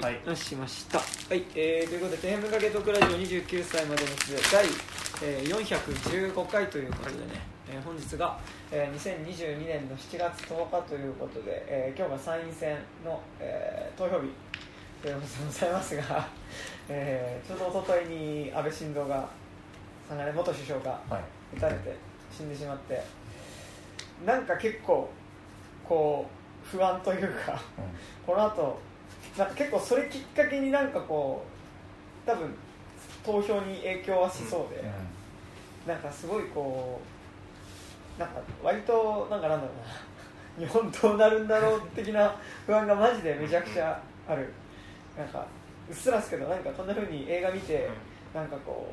[0.00, 0.20] はい。
[0.24, 1.04] 出しましたは
[1.34, 4.64] い、えー、ということで天文かけトークラジオ29歳までのつ第、
[5.24, 7.22] えー、415回ということでね、
[7.68, 8.38] えー本日が、
[8.70, 14.28] えー、2022年の7月10日ということで、えー今日が参院選の、えー投票日
[15.02, 16.28] ということでございますが、
[16.88, 19.28] えーちょうど一昨日に安倍晋三が
[20.32, 21.56] 元首相がはい。
[21.56, 21.96] 撃たれて
[22.30, 23.02] 死んでしまって
[24.24, 25.10] なんか結構
[25.84, 26.24] こ
[26.64, 27.60] う不安というか
[28.24, 28.86] この後
[29.36, 31.44] なんか結構それきっかけになんかこ
[32.26, 32.54] う多分
[33.24, 34.82] 投票に影響はしそうで、
[35.86, 37.00] なんかすごいこ
[38.16, 42.34] うなんか割となんかなんだろうな日本どうなるんだろう的な
[42.66, 44.48] 不安がマジでめちゃくちゃある。
[45.16, 45.44] なんか
[45.88, 47.88] うっすらですけどなんかこんな風に映画見て
[48.32, 48.86] なんかこ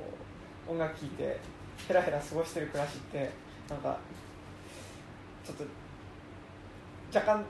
[0.68, 1.40] う音楽聴いて
[1.88, 3.30] ヘラヘラ過ごしてる暮らしって
[3.70, 3.98] なんか
[5.46, 5.64] ちょっと
[7.14, 7.46] 若干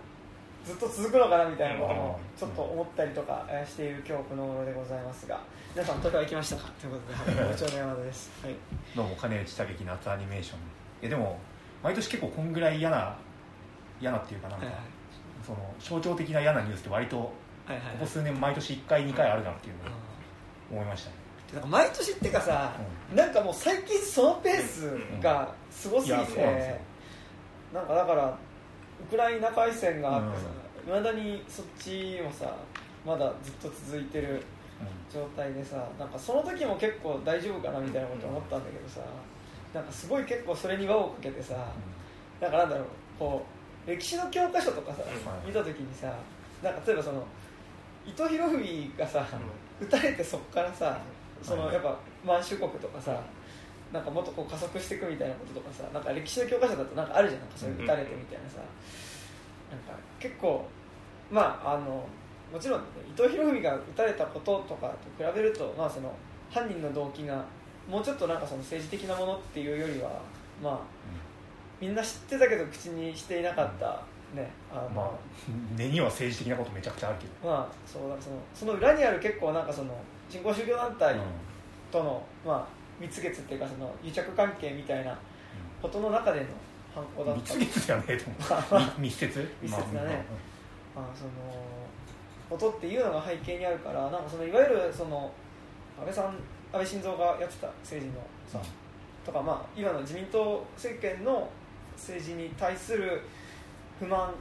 [0.65, 5.39] ずっと続くのかなみたいなこともちょっと思ったりとかえーしている今日この頃でございますが
[5.75, 6.71] 皆さん投票行きましたか？
[6.81, 8.55] ということで、はい、部長の山田です、はい、
[8.95, 10.57] どうも金内武樹夏アニメーション。
[11.03, 11.37] えでも
[11.83, 13.15] 毎年結構こんぐらい嫌な
[14.01, 14.83] 嫌なっていうかなんか、はいはい。
[15.45, 17.33] その象徴的な嫌なニュースって割とこ
[17.99, 21.15] こ数年毎年1回2回あるなっていうのを思いましたね。
[21.53, 22.71] なんか毎年っていうかさ、
[23.13, 24.89] なんかもう最近そのペース
[25.21, 26.57] がすごすぎいやそうなん
[27.73, 28.37] なんかだから
[29.01, 30.43] ウクライナ海戦があってさ
[30.85, 32.55] いま、未だにそっちもさ
[33.05, 34.41] まだずっと続いてる
[35.13, 39.01] 状態でさなんかその時も結構大丈夫かなみたいなこと思ったんだけどさ
[39.73, 41.55] なんかすごい結構それに輪をかけてさ
[42.41, 42.85] なんかなんだろう
[43.19, 43.45] こ
[43.87, 46.13] う歴史の教科書とかさうん見た時にさ
[46.63, 47.25] なんか例えばその
[48.05, 49.25] 伊藤博文がさ
[49.79, 50.99] 撃たれてそこからさ
[51.41, 51.73] そのはい。
[51.75, 53.21] やっぱ満州国とかさ
[53.93, 58.57] なんかもっとこう加速していくみたいなこととかさなんか歴史の教科書だとなんかあるじゃんなんかそういう撃たれてみたいなさ。
[59.71, 60.65] なんか結構
[61.31, 62.07] まああの
[62.53, 64.87] もちろん、ね、伊藤博文が撃たれたこととか
[65.17, 66.15] と比べると、まあ、その
[66.49, 67.43] 犯人の動機が
[67.89, 70.21] もうちょっとなんかその政治的なものっていうよりは
[70.61, 70.79] まあ
[71.81, 74.01] みんな知ってたけど口にしていなかった
[74.33, 75.09] ねあの、まあ
[75.75, 77.49] 根には政治的なことめちゃくちゃあるけど。
[77.49, 79.95] まあそうだそのその裏にある結構なんかその
[80.29, 81.15] 新興宗教団体
[81.91, 82.67] との、まあ、
[82.99, 85.17] 蜜月っていうかその癒着関係みたいな
[85.81, 86.45] ことの中での
[86.93, 87.41] 犯行だった。
[87.41, 88.25] 密月じゃねえと
[88.71, 88.83] 思う。
[88.97, 89.47] み密接？
[89.61, 90.07] 密接だね。
[90.07, 90.54] まあ
[90.95, 91.31] まあ、その
[92.49, 95.31] ことっていうのが背景にあるからなんかそのいわゆるその
[95.99, 96.35] 安倍さん安
[96.73, 98.59] 倍晋三がやってた政治のさ、
[99.25, 101.49] とか、まあ、今の自民党政権の
[101.95, 103.21] 政治に対する
[103.99, 104.33] 不満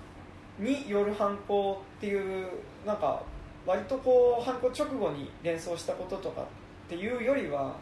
[0.58, 2.48] による犯行っていう
[2.86, 3.22] なんか
[3.66, 6.46] 割とこう犯行直後に連想したこととかっ
[6.88, 7.74] ていうよりは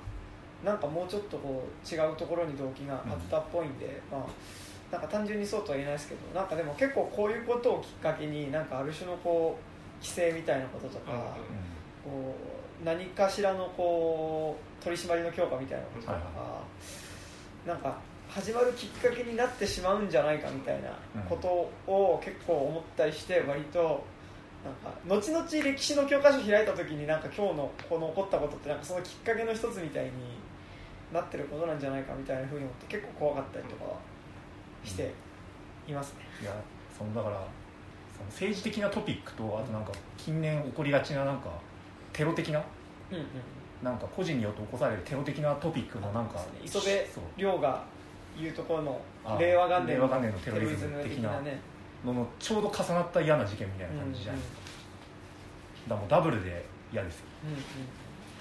[0.64, 4.26] なんかもうちょっとこう違うところに動機があったっぽいんで、まあ
[4.92, 11.26] なんか単純にそうとは言えないですけどなんかでも結構こういうことをきっかけになんかある種のこう規制みたいなこととか、うんうん
[12.02, 12.34] こ
[12.82, 17.96] う何かしらのこう取り締まりの強化みたいなこととか、はいなんか
[18.28, 20.90] 始まるきっかけになってしまうんじゃないかみたいな
[21.28, 24.04] ことを結構思ったりして割と
[24.64, 30.10] なんか後々歴史の教科書開いた時になんか今日のこの起こったことってなんかそのきっかけの一つみたいに
[31.12, 33.84] なってることなんじゃないかみたいなふうに思って結構怖かったりとか。
[33.84, 34.11] は
[34.84, 35.12] して
[35.88, 36.20] いますね。
[36.42, 36.52] いや
[36.96, 37.36] そのだから
[38.16, 41.50] その政治的なトピックとあとなんか近年起こりがちななんか
[42.12, 42.62] テロ的な
[43.10, 43.26] うんうん
[43.82, 46.86] なんか個人によって起こされるテロ的なトピックのなんか磯部
[47.36, 47.84] 亮が
[48.40, 51.60] 言うところのあ令和元年のテロリズム的なね。
[52.04, 54.52] ののちょうど重なった嫌な事件みたいな感じじゃないです
[55.86, 57.26] か,、だからもうダブルで嫌ですよ。
[57.44, 57.58] うんうん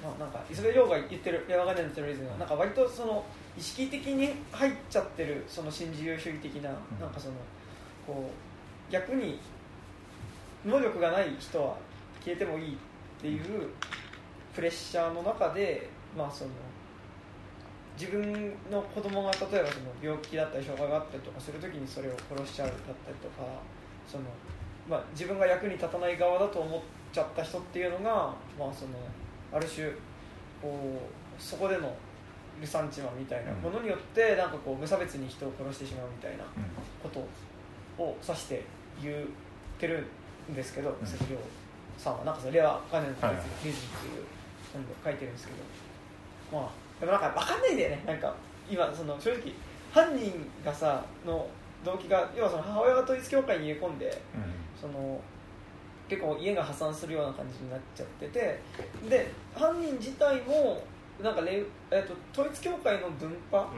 [0.03, 3.23] まあ、なんか磯部亮が言ってる令和元年のテロリズムはなんか割とその
[3.57, 6.73] 意識的に入っちゃってるその新自由主義的な,、ん。
[6.99, 7.35] なんかその
[8.07, 9.39] こう逆に
[10.65, 11.75] 能力がない人は
[12.23, 12.77] 消えてもいいっ
[13.21, 13.69] ていう
[14.53, 16.51] プレッシャーの中で、まあ、その
[17.99, 23.45] 自分の子供が例えばその病気だったり障害があったりとかするときにそれを殺しちゃうだったりとか
[24.07, 24.23] その、
[24.89, 26.81] まあ、自分が役に立たない側だと思っ
[27.13, 28.91] ちゃった人っていうのが、まあ、その
[29.53, 29.87] ある種
[30.61, 31.01] こ
[31.37, 31.93] うそこでの
[32.59, 36.43] ルサンチマンみたいなものによってなんかこう無差別に人を殺してしまうみたいな
[37.01, 37.19] こと
[38.01, 38.63] を指して
[39.01, 39.15] 言っ
[39.79, 40.05] てる
[40.51, 41.07] んですけどうん。
[41.07, 41.37] 関亮
[41.97, 44.25] さんはなんかその令和元年のはいはいリズムっていう
[44.73, 45.53] 本で書いてるんですけ
[46.51, 48.03] どまあでもなんか分かんないんだよね。
[48.05, 48.33] なんか
[48.69, 49.53] 今その正直
[49.91, 50.31] 犯人
[50.63, 51.47] がさの
[51.83, 54.21] 動機が要はその母親が統一教会に入れ込んで
[54.79, 55.19] その
[56.11, 58.59] 結構家が破産するような感じになっちゃってて
[59.09, 60.83] で犯人自体も
[61.23, 63.71] なんかれ、えっと統一教会の分派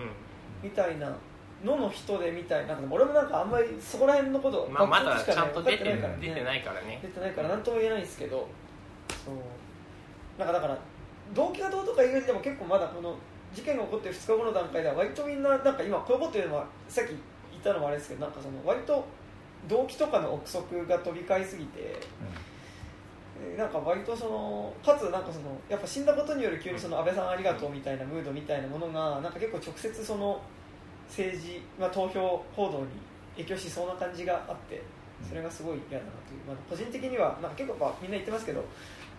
[0.64, 1.16] みたいな
[1.64, 6.20] のの人でみたいな俺もなんかあんまりそこら辺のことまあ、まだちゃんと出てないからね。
[6.22, 7.00] 出てないからね。
[7.04, 8.48] 出てないから何とも言えないんですけど
[9.24, 9.36] そう。
[10.40, 10.76] なんかだから
[11.36, 13.16] 動機がどうとか言うても結構まだこの
[13.54, 19.06] 事件が起こって2日後の段階では割とみんななんか今こういうこと言うのはさっき言ったのもあれですけどなんかその割と
[19.68, 22.54] 動機とかの憶測が飛び交いすぎて、えー
[23.58, 30.42] なんか割とそのかつなんかそのやっぱ死んだことによる急にその安倍さんありがとうみたいなムードみたいなものがなんか結構直接その
[31.08, 32.88] 政治、まあ、投票行動に
[33.36, 34.82] 影響しそうな感じがあって
[35.28, 38.66] それがすごい嫌だなという、まあ、個人的にはなんか結構やっぱみんな言ってますけど安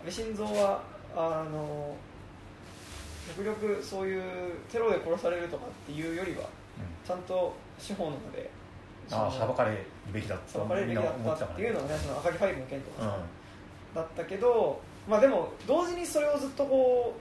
[0.05, 0.83] 倍晋三は
[1.15, 1.95] あの
[3.37, 4.23] 極力そういう
[4.71, 6.49] テロで殺されるとかっていうよりは
[7.07, 8.51] ちゃんと司法の場で
[9.11, 13.19] ああその裁かれるべきだ裁かれるべきだったっていうのはねその赤木ファイブの件とか
[13.95, 17.15] だったけど、まあ、でも同時にそれをずっとこ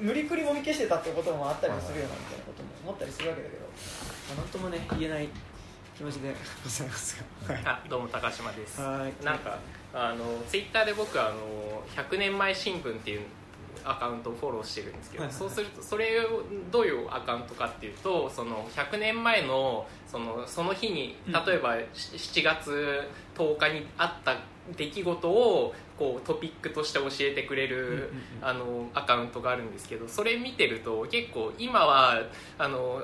[0.00, 5.28] う無理くりもみ消してたってこともあったりもするよなみたいなことも思ったりするわけだけど、まあ、なんともね言えない
[5.96, 6.34] 気持ちで
[6.64, 8.80] ございますが、はい、あどうも高島です。
[8.80, 9.24] はい。
[9.24, 9.58] なんか
[9.92, 13.20] あのツイッターで僕あの100年前新聞っていう
[13.84, 21.32] アカウントをフォローしてるんですけど、そうするとそれをどういうアカウントかっていうとその100年前のそのその日にうん。
[21.32, 24.36] 例えばし7月10日にあった
[24.76, 28.10] 出来事をこうトピックとして教えてくれる、うんうんうん。
[28.42, 32.22] あのアカウントがあるんですけどそれ見てると結構今は
[32.58, 33.02] あの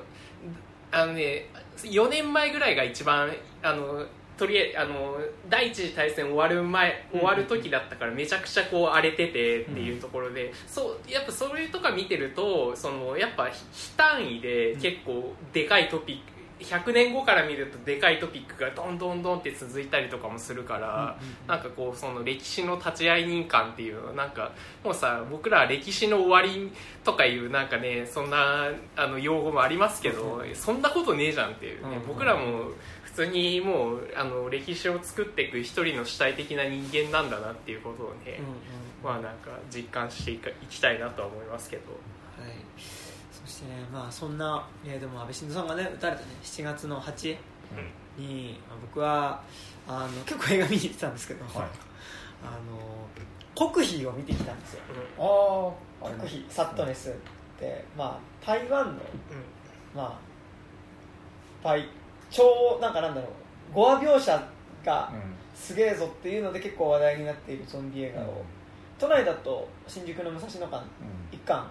[0.91, 1.49] あのね
[1.83, 3.31] 4年前ぐらいが一番
[3.63, 4.07] あの
[4.37, 5.17] とりあえずあの
[5.49, 26.73] 第一次大戦終わる前終わる時だったからめちゃくちゃこう荒れててっていうところで、そうやっぱそれとか見てるとそのやっぱ非単位で結構でかいトピック100年後から見るとでかいトピックがどんどんどんって続いたりとかもするから、なんかこうその歴史の立ち会い人感っていうのはなんかもうさ僕らは歴史の終わり
[27.05, 32.71] とかいうなんかねそんなあの用語もありますけど、そんなことねえじゃんっていうね、うん僕らも
[33.03, 38.41] 普通にもうあの歴史を作っていく一人の主体的な人間なんだなっていうことをね、
[39.03, 40.39] まあなんか実感してい
[40.69, 41.83] きたいなとは思いますけど。
[43.57, 47.37] してね、まあ、そんな、えーでも安倍晋三さんがね撃たれたね7月の8
[48.19, 49.43] に、まあ僕は
[49.89, 51.69] あの結構映画見に行ってたんですけど、はい。
[52.45, 54.83] あの国費を見てきたんですよ。
[55.19, 57.13] ああ国費サットネスっ
[57.59, 59.03] て、まあ、台湾の、
[59.95, 60.19] まあ、
[61.63, 61.89] パイ
[62.31, 63.29] 超なんかなんだろ
[63.73, 64.49] う語話描写
[64.85, 65.11] が
[65.55, 68.45] すげえぞっていうので結構話題になっているゾンビ映画を、
[68.99, 70.85] 都内だと新宿の武蔵野館
[71.33, 71.67] 一巻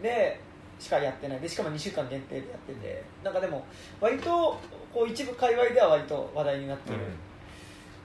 [0.00, 0.40] で
[0.78, 1.40] しかやってない。
[1.40, 3.04] でしかも2週間限定でやってて。
[3.22, 3.64] なんかでも
[4.00, 4.58] 割と
[4.92, 6.98] こう一部界隈では割と話題になってる。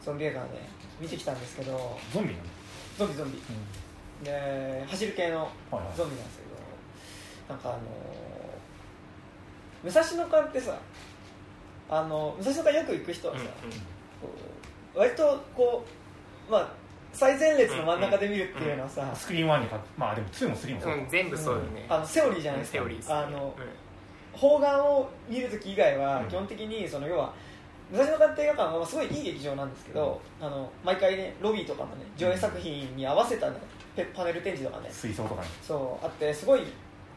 [0.03, 0.69] ゾンビ映画をね
[0.99, 1.97] 見てきたんですけど。
[2.13, 2.45] ゾンビなの
[2.97, 3.41] ゾンビゾンビ。
[4.23, 5.97] で走る系のはいはい。
[5.97, 6.49] ゾンビなんですけど。
[7.49, 7.79] なんかあの
[9.83, 10.77] 武蔵野館ってさ
[11.89, 13.41] あの武蔵野館よく行く人はさ、
[14.21, 14.29] こ
[14.93, 15.83] う割とこ
[16.47, 16.69] うまあ
[17.13, 20.97] 最前列の真ん中で見るっていうのはさ、スクリーン1にかまあでも2も3もそうか。
[20.97, 22.77] うん、全部そうよね、あのセオリーじゃないですか。
[22.77, 23.15] セオリーですね。
[23.15, 24.39] あのうん。
[24.39, 26.27] 方眼を見るとき以外はうん。
[26.27, 27.33] 基本的にその要は
[27.91, 33.57] 武蔵野館映画館はすごいいい劇場なんですけど、あの毎回ねロビーとかもね上映作品に合わせた、ね、
[33.95, 34.89] ペパネル展示とかね。
[34.91, 36.63] 水槽とかにそうあってすごい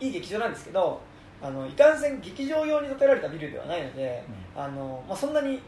[0.00, 1.00] いい劇場なんですけど
[1.42, 4.24] あのいかんせん劇場用に建てられたビルではないので、
[4.56, 5.60] あのまあ、そんなに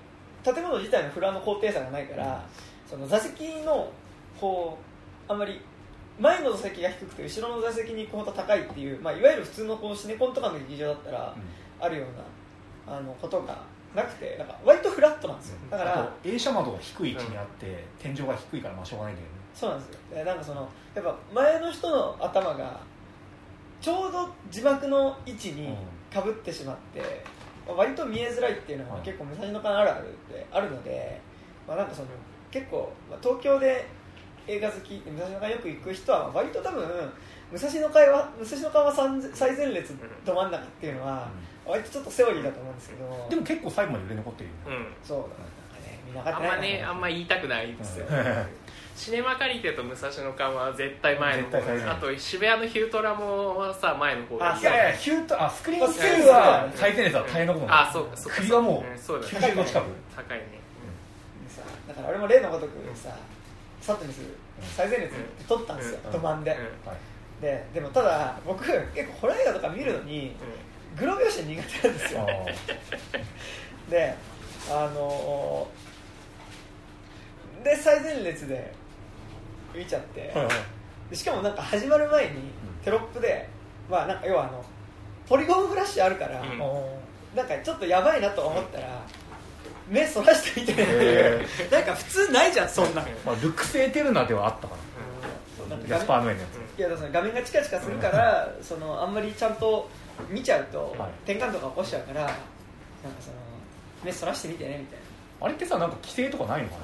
[0.44, 2.44] 建物自体のフラの高低差がないから、
[2.88, 3.90] その座席の
[4.40, 4.78] こ
[5.28, 5.60] うあんまり
[6.18, 11.36] 前の座席が低くて後ろの座席に行くほど高いっていう、まあ、いわゆる普通のこうシネコンとかの劇場だったら
[11.80, 12.04] あるよ
[12.86, 13.62] うなあのことが
[13.94, 15.58] なくてなんか割とフラットなんですよ。
[15.70, 19.40] だから映写窓が低い位置にあって天井が低いからまあしょうがないんだけどね。
[19.54, 20.00] そうなんですよ。
[20.16, 22.80] でなんかそのやっぱ前の人の頭が
[23.80, 25.76] ちょうど字幕の位置に
[26.12, 27.02] かぶってしまって、
[27.66, 31.20] 割と見えづらいっていうのがはい結構武蔵野館あるあるってあるので、
[31.66, 32.08] まあ、なんかその
[32.50, 33.86] 結構、まあ、東京で
[34.46, 36.84] 映画好き武蔵野館よく行く人は割と多分
[37.52, 41.28] 武蔵野館は武蔵野館は最最前列ど真ん中っていうのは
[41.64, 43.26] 割とちょっとセオリーだと思うんですけど。
[43.30, 44.86] でも結構最後まで売れ残ってるよね。
[44.86, 45.06] うん。
[45.06, 45.18] そう。
[45.18, 45.34] なんか
[45.86, 48.46] ね見なかあったんまねあんま言いたくないですよ、うん。
[48.94, 51.58] シネマ借りてと武蔵野館は絶対前の方。
[51.58, 54.36] あと渋谷のヒュートラもさ前の方。
[54.36, 58.38] がいいあいやいやヒュートあスクリーンまあ2は最前列は大変なことあそうかそうか。
[58.38, 59.32] 首はもううんそうだね。
[59.32, 59.86] 95近く。
[60.14, 60.64] 高いね。
[61.88, 63.16] だから俺も例のごとくさ
[63.84, 64.20] サットにす。
[64.20, 64.26] る
[64.76, 66.12] 最前列で撮ったんですよ、うん。
[66.12, 66.88] ど真んで、うん。
[66.88, 67.42] はい。
[67.42, 70.34] ででもただ僕結構ホラー映画とか見るのに
[70.96, 72.26] グロ描写苦手なんですよ。
[72.28, 74.14] あ で
[74.70, 78.72] あのーで最前列で
[79.74, 80.56] 見ちゃって、ーはいはい。
[81.10, 82.52] でしかもなんか始まる前に
[82.84, 83.48] テロップで、
[83.90, 84.64] まあなんか要はあの
[85.28, 86.58] ポリゴンフラッシュあるから、うん。
[87.34, 89.02] なんかちょっとやばいなと思ったら
[89.88, 93.02] 目そらしてみてっていう、なんか普通ないじゃんそんな。
[93.02, 94.76] ん、まあルックスエテルナではあったか
[95.56, 96.78] そジャスパー・ノエのやつ。
[96.78, 99.88] いやだ画面がチカチカするからそのあんまりちゃんと
[100.28, 101.10] 見ちゃうとはい。
[101.24, 102.36] 転換とか起こしちゃうからなんか
[103.20, 103.36] その
[104.04, 104.98] 目そらしてみてねみたい
[105.40, 105.46] な。
[105.46, 106.82] あれってさなんか規制とかないのかな？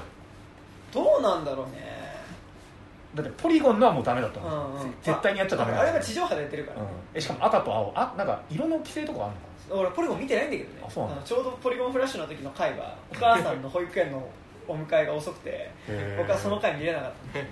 [0.93, 2.01] どうなんだろうね。
[3.15, 4.43] だってポリゴンのはもうダメだったう。
[4.43, 4.93] んの、うん。
[5.03, 6.87] 絶対にやっちゃダメだああれが地上波でやってるから、うん。
[7.13, 7.91] えしかも赤と青。
[7.95, 10.83] あなんか色の規制とかあるのか俺ポリゴン見てないんだけどね。
[10.85, 11.21] あそうなの？
[11.21, 14.27] ちょうどポリゴンフラッシュの時の回はお母さんの保育園の
[14.67, 17.39] お迎えが遅くてな僕はその回見れなかった。
[17.39, 17.47] うん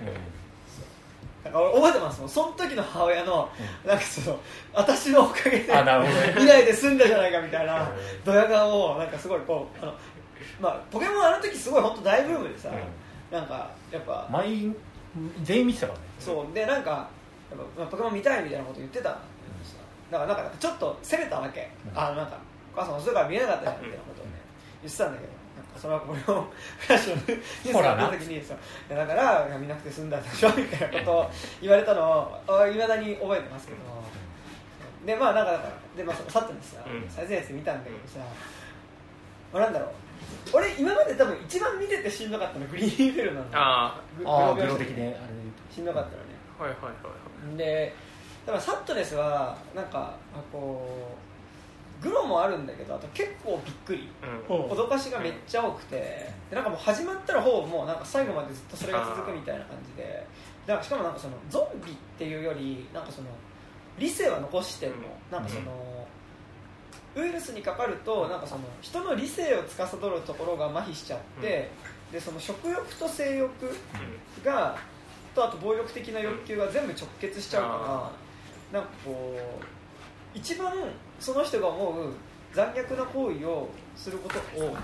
[1.42, 2.28] なんか俺覚えてますもん。
[2.28, 3.48] その時の母親の
[3.86, 4.38] なんかその
[4.74, 7.88] 私のおかげであなで済んだじゃないかみたいなうん
[8.26, 9.94] ドヤ顔をなんかすごいこうあの
[10.60, 12.68] まあポケモンあの時すごい本当大ブームでさ、
[13.32, 14.28] なんかやっぱ
[15.42, 16.04] 全員見てたからね。
[16.18, 16.54] そう。
[16.54, 19.12] でなんかやっぱまあポケモン見たいみたいなこと言ってた。
[19.12, 19.16] ん
[20.10, 21.98] だからなんかちょっと責めたわけ、うん。
[21.98, 22.38] あなんか
[22.74, 24.32] お母さん遅いから見えなかったじゃんみたいなことをね
[24.82, 25.32] 言ってたんだけど
[25.76, 26.46] それはこれを
[26.78, 31.30] フラッシュのニュースが出た時にさいやだから見なくて済んだでしょみたいなことを
[31.62, 33.78] 言われたのをいまだに覚えてますけど、
[35.06, 37.08] でまあなんかだからでまあそのサットにさ、うん。
[37.08, 38.18] 最前列見たんだけどさ、
[39.52, 39.90] まあ、なんだろう
[40.52, 45.18] 俺今まで多分一番見ててしんどかったのグリーンフェルなんだあグああググロ的であれで
[45.74, 46.28] しんどかったのね。
[46.58, 46.90] あはいはいは
[47.54, 47.56] い。
[47.56, 47.94] で
[48.46, 51.14] だからサットネスはなんかあこ
[52.00, 54.08] うグロもあるんだけどあと結構びっくり。
[54.48, 54.56] うん。
[54.66, 55.96] 脅かしがめっちゃ多くて。
[56.48, 60.26] でなんかもう始まったらほぼもうなんか最後までずっとそれが続くみたいな感じで。
[60.66, 63.28] だからしかもなんかそのゾンビっていうよりなんかその
[63.98, 64.94] 理性は残しても
[65.30, 66.06] なんかその
[67.16, 71.70] ウイルスにかかるとなんかその人の理性を司るところが麻痺しちゃって
[72.12, 73.50] でその食欲と性欲
[74.44, 74.76] が
[75.34, 78.10] とあと暴力的な欲求が全部直結しちゃうから
[78.72, 80.72] なんかこう一番
[81.18, 82.12] その人が思う
[82.52, 84.76] 残虐な行為をすることを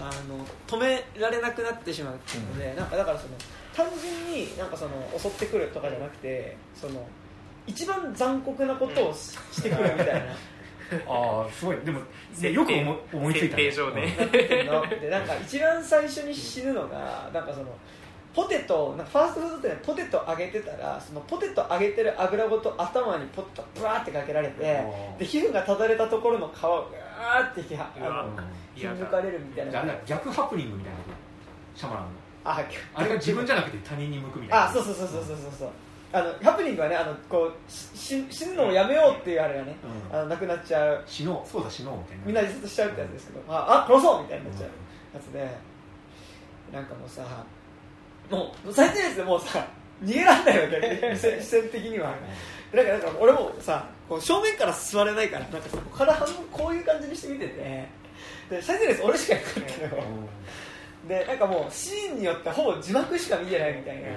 [0.00, 3.34] あの止められなくなってしまうっていうので、なんかだからその
[3.74, 7.06] 単純になんかその襲ってくるとかじゃなくてその
[7.66, 10.32] 一番残酷なことをししてくるみたいな。
[11.06, 11.76] ああすごい。
[11.84, 12.00] でも
[12.40, 13.70] でよく思い思いついたね。
[13.70, 14.16] 設定上ね。
[15.00, 17.66] でなんか一番最初に死ぬのがなんかその
[18.32, 25.18] ポテトファーストフード店でポテト揚げてたらそのポテト揚げてる油ごと頭にポテトブワーってかけられてー。
[25.18, 28.20] で皮膚がただれたところの皮をガーってひはうわ。
[28.20, 28.30] あの
[28.76, 29.84] いや引抜かれるみたいな。
[30.06, 30.98] 逆ハプニングみたいな
[31.74, 32.10] シャマランの。
[32.44, 34.64] ああれが自分じゃなくて他人に向くみたいな。
[34.66, 35.68] あそうそうそうそうそうそうそう。
[36.12, 39.76] あのハプニングはねあのこうしし死ぬのをやめようっていうあれがね、
[40.12, 40.18] うん。
[40.18, 41.02] あのなくなっちゃう。
[41.06, 42.24] 死のうそうだ死のうみたいな。
[42.26, 44.70] みんな自殺しちゃうってやつですけど、ああ殺そうみたいになっちゃう
[45.16, 45.48] やつで
[46.72, 47.22] なんかもうさ
[48.30, 49.66] もう最低ですでもうさ
[50.02, 50.68] 逃げられないわ
[51.10, 52.14] け視線的には
[52.74, 58.00] だからなんか俺もさこう正面から座れないからなんかさ体半分こういう感じにして見てて。
[58.50, 60.04] で最低です俺しかいなかったのよ。
[61.08, 64.08] でなんかもうシーンによってほぼ字幕しか見てないみたいな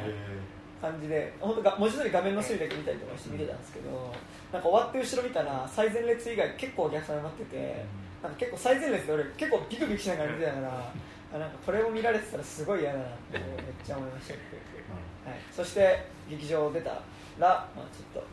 [0.89, 4.11] 感じで本当が文字通り画面の隅だけ見たりとかして見てたんですけど
[4.51, 4.61] なん。
[4.61, 7.85] か終わって後ろ見たら最前列以外結構お客さん埋まってて
[8.23, 10.91] なんか結構最前列で俺結構ビクビクしながら見てたから
[11.33, 13.45] あなんかこれを見られてたらすごい嫌だなってめっ
[13.83, 17.01] ちゃ思いました、はい、そして劇場出たら、
[17.39, 18.29] まあ、ちょっと、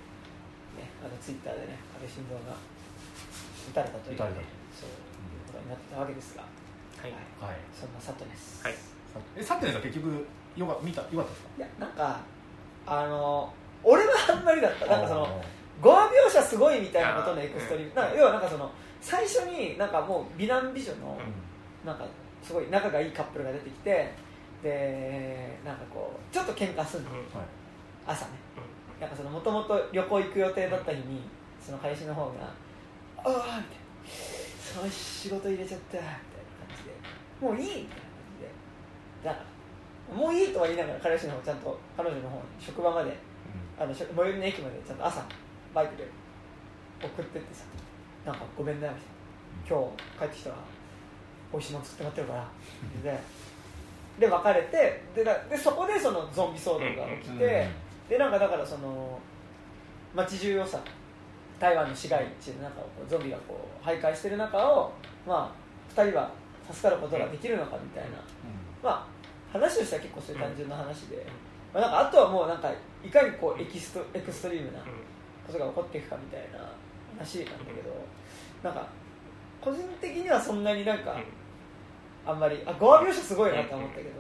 [0.77, 2.53] ね、あのツイッターでね安倍晋三が
[3.71, 4.47] 撃たれたという撃たれたと。
[4.81, 4.97] そういう
[5.49, 7.13] ことになってたわけですが、はい。
[7.13, 7.61] はい。
[7.73, 8.75] そんなサットです、はい。
[9.37, 10.27] えさっきのやつは結局
[10.57, 11.49] よか見たよかったですか？
[11.59, 12.21] いやなんか
[12.87, 13.53] あの
[13.83, 14.87] 俺はあんまりだった。
[14.87, 15.41] なんかそのあ
[15.81, 17.91] 語話描写すごいみたいなことのエクストリーム。
[17.91, 17.97] うん。
[17.97, 22.05] なんか要はなんかその最初になんかもう美男美女のーなんか
[22.43, 24.13] すごい仲がいいカップルが出てきて
[24.63, 27.11] でなんかこうちょっと喧嘩するの。
[27.11, 27.17] うん。
[27.17, 27.27] はい。
[28.07, 28.33] 朝ね。
[29.31, 31.23] もともと旅行行く予定だった日に
[31.61, 32.31] その彼氏の方が
[33.17, 33.65] 「ああ」みたいな
[34.61, 36.93] 「その仕事入れちゃった」みたいな感じで
[37.41, 38.51] 「もういい」みたいな感じで。
[39.25, 43.17] だからもういいとは言いながら彼氏の方ちゃんと彼女の方に職場まで
[43.79, 45.25] あのし最寄りの駅までちゃんと朝
[45.73, 46.07] バイクで
[47.03, 47.65] 送ってってさ
[48.27, 48.95] 「なんかごめんね」み
[49.69, 50.57] たいな「今日帰ってきたら
[51.53, 52.49] 美味しいもの作ってもらってるから」
[53.13, 53.21] で
[54.19, 57.69] で別れてでなでそこでそのゾンビ騒動が起きて、
[58.09, 59.19] でなんかだからその
[60.15, 60.81] 街中をさ
[61.59, 64.93] 台湾の市街地でなんかこうゾンビがこう徘徊してる中を
[65.27, 65.51] ま
[65.97, 66.31] あ2人は
[66.71, 68.11] 助かることができるのかみたいな、
[68.83, 69.21] まあ
[69.53, 71.27] 話としては結構そういう単純な話で、
[71.75, 72.71] まあ、なんかあとはもうなんか
[73.05, 74.79] いかにこうエキストエクストリームな
[75.47, 76.59] ことが起こっていくかみたいな
[77.19, 77.91] 話なんだけど
[78.63, 78.89] なんか
[79.61, 81.17] 個人的にはそんなになんか
[82.27, 84.11] あんまりあ語話描写すごいなと思ったけど、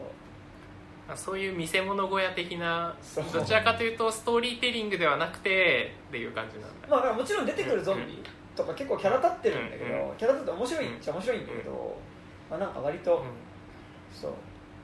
[1.09, 2.95] まあそういう見せ物小屋的な
[3.33, 8.23] どちらかというとストーリーテリングではなくてっていう感じなんだ、まあ、もちろん出てくるゾンビ
[8.57, 11.97] とか結構キャラ立ってるんだけど、うんキャラ立って面白いっちゃ面白いんだけど、
[12.50, 13.25] まあ、なんか割と、うん。
[14.14, 14.33] そう。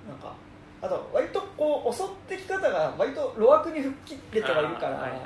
[0.08, 0.34] なんか
[0.80, 5.20] あと割とこう襲ってき方が割と路悪に吹っ切って人がいるから、はいはい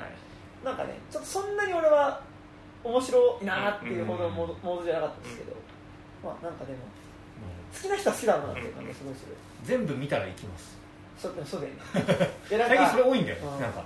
[0.64, 2.20] なんかねちょっとそんなに俺は
[2.84, 5.56] 面白いなっていうほどのモード,、モードじゃなかったですけど、
[6.22, 6.78] まあなんかでも
[7.74, 10.78] 好きな人は好きだなっていう感じがすごいする、全部見たら行きます。
[11.20, 11.80] そうそうだよね。
[12.48, 13.60] 最近それか多いんだようん。
[13.60, 13.84] なんか。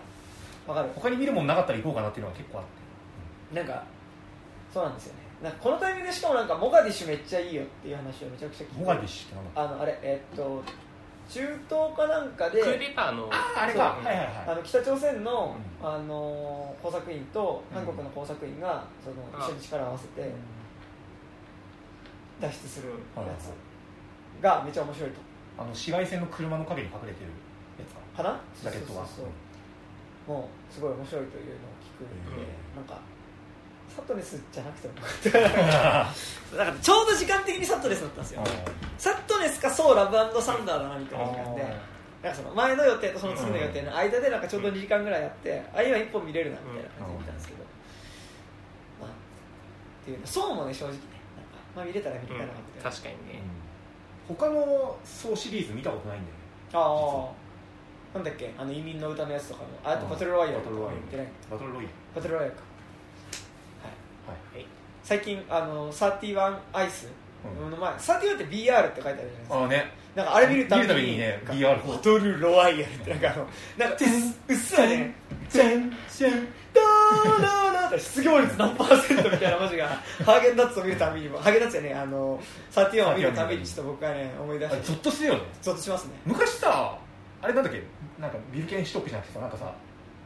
[0.66, 0.88] わかる。
[0.94, 2.64] 他に見るもんなかったら行こうかなっていうのが結構あっ
[3.50, 3.56] て。
[3.56, 3.82] なんか
[4.72, 5.20] そうなんですよね。
[5.42, 8.80] なんかこのタイミングでしかもなんかモガディッシュめっちゃいいよっていう話をめちゃくちゃ聞いて。
[8.80, 10.62] モガディッシュってなんだあのあれえーっと
[11.28, 13.96] 中東かなんかでクーデターのああれか。
[13.96, 14.44] そうはいはいはい。
[14.48, 19.40] あの北朝鮮の,、うあの工作員と韓国の工作員がそのうん。
[19.40, 20.30] 一緒に力を合わせて
[22.40, 23.52] 脱出するやつ
[24.42, 25.20] がめっちゃ面白いと。
[25.56, 27.30] あの紫外線の車の陰に隠れてる
[27.78, 28.22] やつか。
[28.22, 28.40] かな？
[28.60, 29.30] ジャケットはそうそうそ
[30.32, 32.76] うもうすごい面白いというのを聞くんで、うん。
[32.76, 33.00] なんか
[33.94, 34.94] サットネスじゃなくても
[36.58, 38.42] なんかちょうど時間的にサットネスだったんですよ。
[38.98, 41.62] サットネスかそうラブサンダーだなみたいな時間で
[42.22, 47.60] なんかその前の予定とその次の予定の間でなんかちょうど2時間ぐらいやって、あ今一本見れるなみたいな感じで見たんですけど、
[49.02, 50.96] まあっていうそうもね正直
[51.76, 53.42] まあ、見れたら見れたらなみたいな、確かにね。
[54.28, 56.40] 他のそうシリーズ見たことないんだよね。
[56.72, 57.44] ああ
[58.16, 58.52] なんだっけ？
[58.56, 59.68] あの移民の歌のやつとかも。
[59.84, 60.76] ああとバトルロワイヤルとか。
[60.76, 61.26] バトルロワイヤル見てない？
[61.50, 62.62] バトルロイヤルバトルロワイヤルか
[64.54, 64.66] はい。
[65.02, 67.08] 最近あの31アイス
[67.44, 67.70] うん。
[67.70, 67.90] の前。
[67.92, 69.56] 31って BR って書いてあるじゃないですか。
[69.56, 69.92] あのね。
[70.14, 73.96] なんかあれ見るたび見るたびにね BR バトルロワイヤルってなんかあのなんか
[74.48, 75.12] うっすらね。
[75.50, 79.88] チェンチェンダーダー失業率何パーセントみたいな文字が
[80.24, 82.40] ハーゲンダッツを見るたびにもハーゲンダッツやねあの
[82.72, 85.40] 31を見るたびにちょっと僕はね思い出してゾッとするよね。
[85.62, 86.10] ゾッとしますね。
[86.26, 86.98] 昔さ
[87.40, 87.82] あれなんだっけ
[88.20, 89.74] なんかビルケンシュトックじゃなくてさなんかさ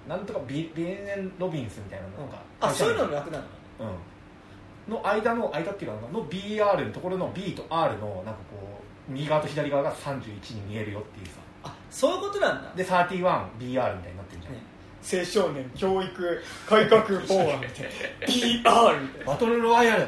[0.09, 3.45] なんとかビビエネン・ロビンスみたいなのが、あそういうのの楽なの
[3.80, 8.80] うんの間の間っていうかの BR のところの B と R のなんかこ
[9.11, 11.33] う右側と左側が31に見えるよっていうさ
[11.64, 13.16] あそういうことなんだで 31BR
[13.61, 14.67] みたいになってるじゃん、ね
[15.02, 17.87] 青少年教育改革法案みたい
[18.21, 18.26] な。
[18.26, 20.06] PR バトルロワイヤル。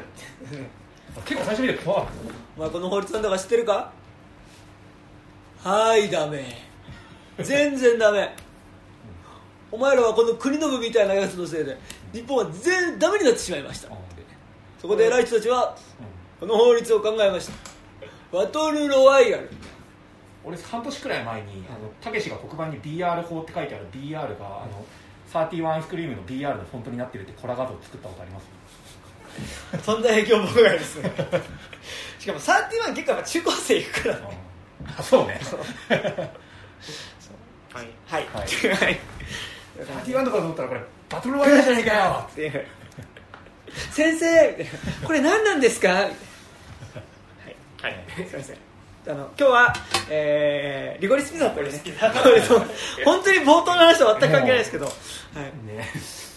[1.24, 2.14] 結構最初見て怖かっ
[2.56, 3.92] お前この法律なんだか知ってるか？
[5.62, 6.44] はいダメ。
[7.38, 8.34] 全然ダメ。
[9.72, 11.76] お前らはこの国の部みたいなやつのせいで
[12.12, 13.88] 日本は全然ダメになってしまいました。
[13.88, 13.96] た、
[14.80, 15.76] そこで偉い人たちは
[16.40, 18.36] この法律を考えました。
[18.36, 19.50] バトルロワイヤル
[20.44, 24.84] 俺半年くらい前にあのたけしが黒板に BR 法って書いてある BR があの
[25.32, 28.46] 31アイスクリームの BR のフォントになってるってコラ画像作ったことあります？
[29.84, 31.10] そんな影響僕がですね。
[32.18, 34.38] しかも31結構やっぱ中高生行くからね。
[34.98, 35.40] あそうね。
[35.88, 35.96] は
[37.82, 37.88] い。
[38.06, 38.26] はい。
[38.32, 38.74] はい。
[38.84, 39.00] はい
[40.04, 42.42] 31とかと思ったらこれバトルロワイヤルじゃねえかよって。
[42.42, 42.66] い う
[43.92, 44.66] 先生
[45.04, 45.88] これ何なんですか？
[46.08, 46.14] み
[47.82, 47.92] たい。
[47.92, 48.26] なはい。
[48.28, 48.56] すいません
[49.06, 49.74] あの今日は、
[50.10, 51.80] えーリゴリスピザというね。
[53.04, 55.66] 本当に冒頭の話と全く関係ないですけど、はい。
[55.66, 55.90] ね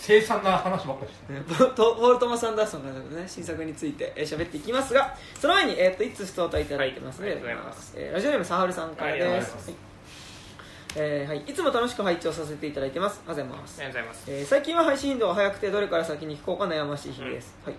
[0.04, 7.93] 凄惨な話ばっかりしてねポトポール・トマス・アンダーソンの、ね、新作についてえー喋っていきますがその前に、えー、といつストーターいただいてますので、はいありがとうございます。
[7.95, 9.76] えーラジオネームサハルさんからです、はい
[10.95, 13.21] えーはい、いつも楽しく配置をさせていただいてます。
[13.28, 14.26] ありがとうございます。
[14.28, 17.76] えー最近は配信頻度が早くてどれから先に聞こうか悩ましい日です、はい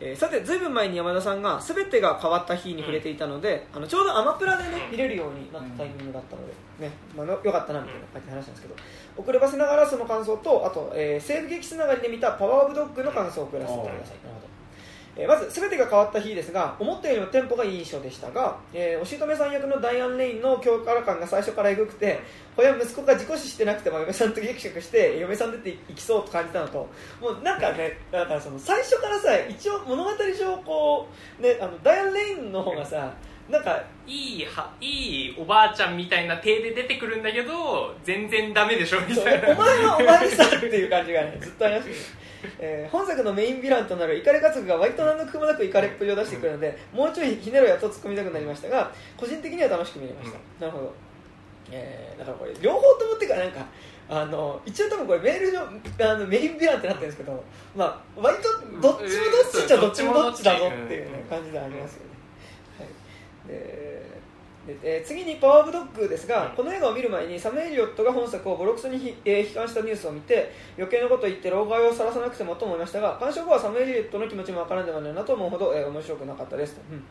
[0.00, 4.90] えーさてずいぶん前に山田さんが全てが変わった日に触れていたので、あのちょうどアマプラで、ねうん。
[4.92, 6.52] 見れるようになったタイミングだったので、
[6.86, 8.74] ねまあ、よよかったなみたいな感じで話したんですけど
[9.22, 14.16] 遅ればせながらその感想とあと、えー西部劇つながりで見たパワーオブドッグの感想を送らせてください
[15.16, 22.20] えーまず全てが変わった日ですが思ったよりもテンポがいい印象でしたが、えーお姑さん役のダイアン・レインの強化感が最初からエグくて
[22.56, 26.88] 親息子が自己死してなくても嫁さんとギクシャクして嫁さん出ていきそうと感じたのと。
[27.20, 33.14] もうなんかねだからその最初からさ一応物語上こう、ね、あのダイアン・レインの方がさ
[33.48, 39.50] なんかいいはいいおばあちゃんみたいな体で出てくるんだけど全然ダメでしょみたいな。
[39.50, 41.94] お前はお前さっていう感じがねずっとありましど、
[42.58, 50.94] えー本作のメインヴィランとなるイカレ家族が割と何の苦もなくイカレっぷりを出してくるのでもうちょいひねろやと突っ込みたくなりましたが個人的には楽しく見れました、なるほど、
[51.70, 53.66] えーだからこれ両方ともっていうかなんか
[54.08, 57.42] あの一応多分これメールのあのメインヴィランってなってるんですけど、
[57.74, 58.48] まあ、割と
[58.80, 62.10] どっちもどっちっちゃどっちもどっちだぞっていう、ね、感じでありますよね、
[62.78, 63.48] はい。
[63.48, 64.15] でで
[64.82, 76.74] えー次に「パワー・オブ・ドッグ」ですが、うんこの映画を見る前にサム・エリオットが本作をボロクソにひ、えー批判したニュースを見て余計なことを言って老害を晒さなくてもと思いましたが鑑賞後はサム・エリオットの気持ちもわからんではないなと思うほど、えー面白くなかったです。
[76.74, 77.02] と、うんうん。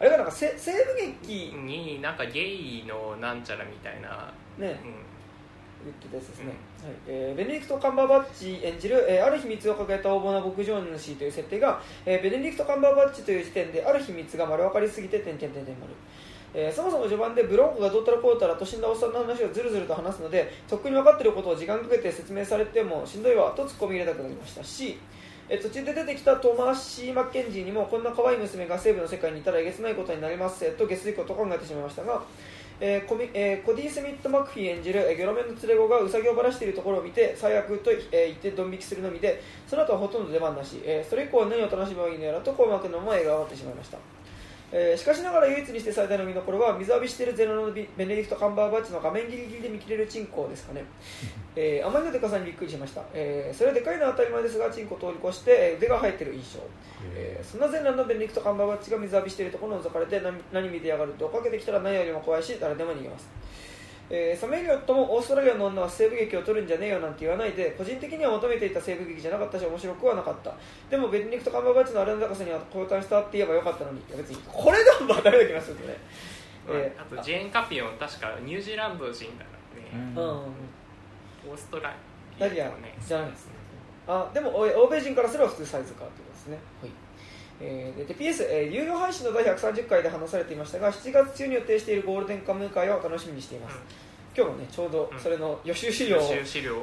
[0.00, 4.80] あれがなんかせ西部劇になんかゲイのなんちゃらみたいな、ね。
[4.84, 4.94] うん。
[5.84, 6.92] 言ってたやつですね、はい。
[7.06, 15.92] えーベネディクト・カンバーバッチ演じる、えーある秘密を抱えた横暴な牧場主という設定が、えーベネディクト・カンバーバッチという時点である秘密が丸分かりすぎて点々点々丸
[16.54, 23.52] えーそもそも序盤でブロンコがどうたらこうたらと死んだおっさんの話をずるずると話すのでとっくに分かっていることを時間かけて説明されてもしんどいわ。
[23.56, 24.64] と突っ込み入れたくなりました。
[24.64, 24.98] し、
[25.48, 30.70] えー途中で出てきたトーマシー・マッケンジーにもこんな可愛い娘が西部の世界にいたらえげつないことになります。
[30.72, 32.22] と下水こと考えてしまいましたが、
[32.80, 44.17] えーコミえーコディ・スミット・マクフィー演じる、えーギョロメンの連れ子がウサギをばらしているところを見て最悪と、えー言ってドン引きするのみでその後はほとんど出番なし、えーそれ以降は何を楽しめばいいのやらとこうまくのまま映画が終わってしまいました。
[44.70, 50.84] えーしかしながら唯一にして最大の見どころは水浴びしているゼロのビベネディクト・カンバーバッチの画面ギリギリで見切れるチンコですかね、
[51.56, 56.60] えーあまりのでかさにびっくりしました、えーそれはでかいのは当たり前ですがチンコを通り越してえー腕が生えている印象、
[57.16, 57.44] えー。
[57.44, 63.28] そんな全裸のベネディクト・カンバーバッチが水浴びしているところを覗かれて何何見てやがると追っかけてきたら何よりも怖いし誰でも逃げます
[64.10, 70.54] えーサメリオットもオーストラリアの女は西部劇を撮るんじゃねえよなんて言わないで個人的には求めていた西部劇じゃなかったし面白くはなかった。
[70.88, 73.98] でもベネディクト・カンバーバッチのあれの高さには交代したって言えばよかったのに。
[73.98, 75.96] いや別にこれでもまあダメな気がするんでね、
[76.68, 80.22] えーあとジェーン・カピオン確かニュージーランド人だからね、うん。
[80.22, 80.42] うん
[81.50, 81.94] オーストラ
[82.38, 83.52] ダリアリアねじゃないですね
[84.06, 86.90] あでもお欧米人からすれば普通サイズかということですね、はい
[87.60, 93.76] えーでで PS、えー有料配信の第130回で話されていましたが7月中に予定しているゴールデンカムイ会を楽しみにしています、
[94.36, 96.76] 今日もねちょうどそれの予習資料を、予習資料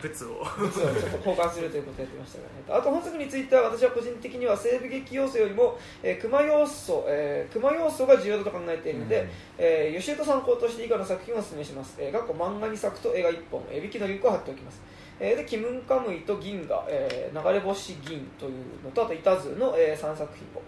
[0.00, 0.44] 物を。
[0.44, 9.28] ちょっと交換するということをやってましたが、ね、あと本作については私は個人的には西部劇要素よりも、えー、熊要素、えー、熊要素が重要だと考えているので、うん。
[9.58, 14.80] えー予習と参考として以下の作品をお勧めします、えー、過去漫画2作と映画1本、えー、引きのリンクを貼っておきます
[15.20, 20.62] えーでキムンカムイと銀河、えー流れ星銀というのとあとイタズの、え3作品を、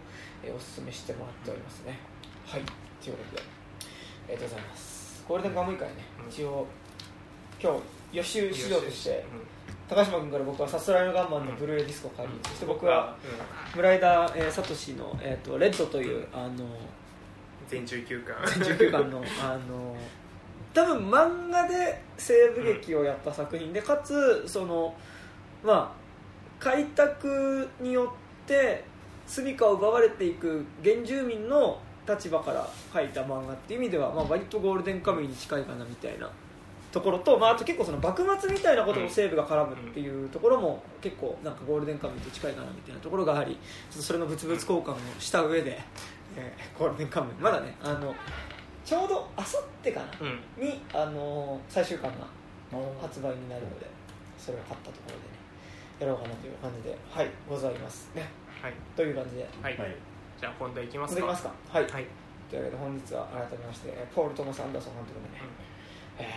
[0.44, 1.98] えーお勧めしてもらっておりますね。
[2.46, 2.60] はい。
[3.02, 3.44] ということであ
[4.28, 5.24] りがとうございます。
[5.26, 5.94] ゴールデンカムイ会ね。
[6.22, 6.30] うん。
[6.30, 6.66] 一応
[7.60, 7.80] 今日
[8.18, 9.16] 予習資料としてうん。
[9.88, 13.16] 高島君から僕はさすらいのガンマンのブルーレイディスクを借り、そして僕は
[13.74, 13.76] うん。
[13.76, 16.66] 村枝、えー、聡の、えー、とレッドというあの
[17.68, 19.96] 全19巻19巻のあの
[20.74, 24.94] 多分漫画で西部劇をやった作品で、かつその
[25.62, 26.02] まあ
[26.62, 28.85] 開拓によって
[29.26, 36.28] 住処を奪われていく原住民の立場から書いた漫画っていう意味では、まあ、割とゴールデンカムイに近いかなみたいな
[36.90, 43.58] ところと、まあ、あと結構その幕末みたいなことも西部が絡むっていうところも結構なんかゴールデンカムイと近いかなみたいなところがありちょ
[43.94, 45.80] っとそれの物々交換をした上で、
[46.37, 47.35] えーゴールデンカムイ。
[47.40, 48.14] まだねあの
[48.84, 50.06] ちょうどあさってかな？
[50.20, 50.64] うん。
[50.64, 52.26] に、あの最終巻が
[53.00, 53.86] 発売になるので
[54.38, 55.22] それを買ったところでね
[56.00, 58.28] やろうかなという感じではいございますね。
[58.62, 58.72] はい。
[58.96, 59.48] という感じで。
[59.62, 59.96] はい、はい。
[60.38, 61.26] じゃあ本題いきますか。
[61.26, 61.52] ますか？
[61.68, 62.06] はい、はい。
[62.50, 65.40] というわけで本日は改めましてえーポール・トマス・アンダーソン監督のね、
[66.18, 66.28] え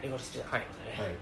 [0.00, 1.14] ーレゴリスピアということでね、はい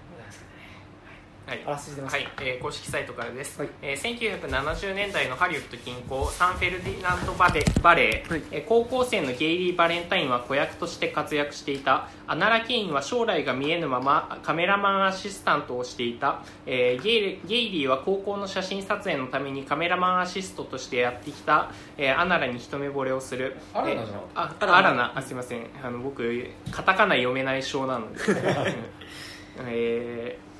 [1.51, 1.61] はい。
[1.65, 3.69] あらすじ出ますはい、えー公式サイトからです、はい。
[3.81, 8.43] えー1970年代のハリウッド近郊サンフェルディナンドバレバレー、はい。
[8.51, 12.07] えー高校生のゲイリー・バレンタインは子役として活躍していた。
[12.25, 23.57] アナラ・ケインは将来が見えぬままカメラマンアシスタントをしていた、えーゲイゲイリーは高校の写真撮影のためにカメラマンアシストとしてやってきた、えーアナラに一目惚れをする。
[23.73, 25.11] アラナじゃなかっえーあアラナ。
[25.17, 25.65] あすいません。
[25.83, 28.19] あの僕カタカナ読めない症なので、
[29.67, 30.50] えー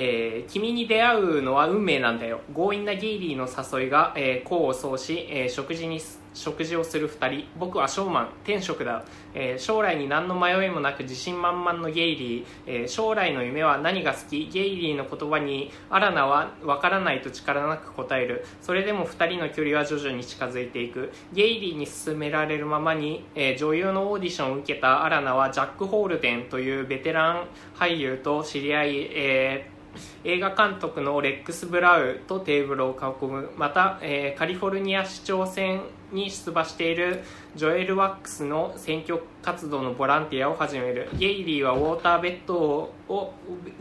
[0.00, 2.40] えー君に出会うのは運命なんだよ。
[2.54, 6.00] 強引なゲイリーの誘いが、えー、功を奏し、えー食事に
[6.34, 7.48] 食事をする2人。
[7.58, 8.28] 僕はショーマン。
[8.44, 14.48] 天職だ、えー将来に何の迷いもなく自信満々のゲイリー、えー将来の夢は何が好き。
[14.48, 18.44] ゲイリーの言葉にアラナは分からないと力なく答える。
[18.60, 21.10] それでも2人の距離は徐々に近づいていく。
[21.32, 29.77] ゲイリーに勧められるままに、えー女優のオーディションを受けたアラナはジャック・ホールデンというベテラン俳優と知り合い、えー
[30.24, 35.82] 映画監督のレックス・ブラウとテーブルを囲むまた、えーカリフォルニア市長選
[36.12, 37.22] に出馬している
[37.54, 41.08] ジョエル・ワックスの選挙活動のボランティアを始める。
[41.14, 43.12] ゲイリーはウォーターベッドをウ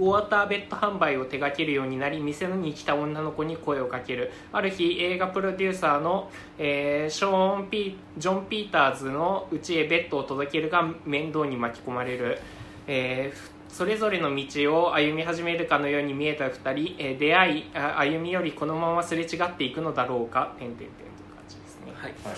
[0.01, 4.31] ォーターベッド販売を手掛けるようになり店に来た女の子に声をかける。
[4.51, 12.39] ある日映画プロデューサーの、えーショーン・ピジョン・ピーターズの家へベッドを届けるが面倒に巻き込まれる、
[12.87, 21.93] えーそれぞれの道を歩み始めるかのように見えた2人、えー出会いあ歩み寄りこのまますれ違っていくのだろうか点々点という感じですね。
[21.95, 22.13] はい。
[22.23, 22.37] たはい。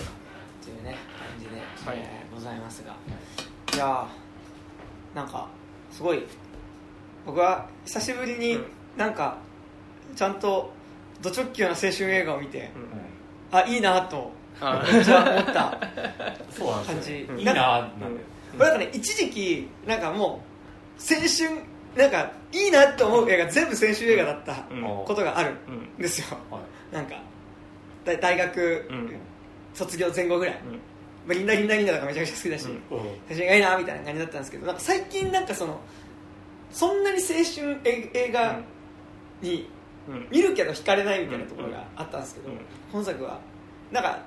[0.64, 1.98] というね感じで、はい。
[1.98, 2.94] えーございますが。
[3.74, 3.78] い。
[3.78, 5.48] やーなんか
[5.90, 6.22] すごい
[7.26, 8.64] 僕は久しぶりにうん。
[8.96, 9.36] なんか
[10.16, 10.72] ちゃんと
[11.22, 13.58] ド直球な青春映画を見てうん。
[13.58, 15.78] あいいなとあめっちゃ思った
[16.50, 17.40] そうなんですよ感じ。
[17.40, 18.20] いいなーなんで
[18.58, 20.49] これなんかね一時期なんかもう
[21.00, 21.60] 青春
[21.96, 24.82] なんかいいなって思う映画全部青春映画だったうん。
[25.04, 25.74] ことがあるうん。
[25.74, 26.36] んですよ。
[26.50, 26.60] は
[26.92, 26.94] い。
[26.94, 27.16] なんか
[28.04, 29.12] 大大学うん。
[29.74, 30.60] 卒業前後ぐらい。
[31.26, 32.80] まあ、リンダリンダリンダとかめちゃくちゃ好きだし、うん。
[33.28, 35.78] 写真がいいなみたいな感じだったんですけどなんか最近なんかその
[36.72, 38.58] そんなに青春え映画
[39.42, 39.68] に
[40.08, 40.26] うん。
[40.30, 42.58] 見るけど惹かれないみたいなところがあったんですけど、うん
[42.92, 43.38] 今作は
[43.92, 44.18] なんか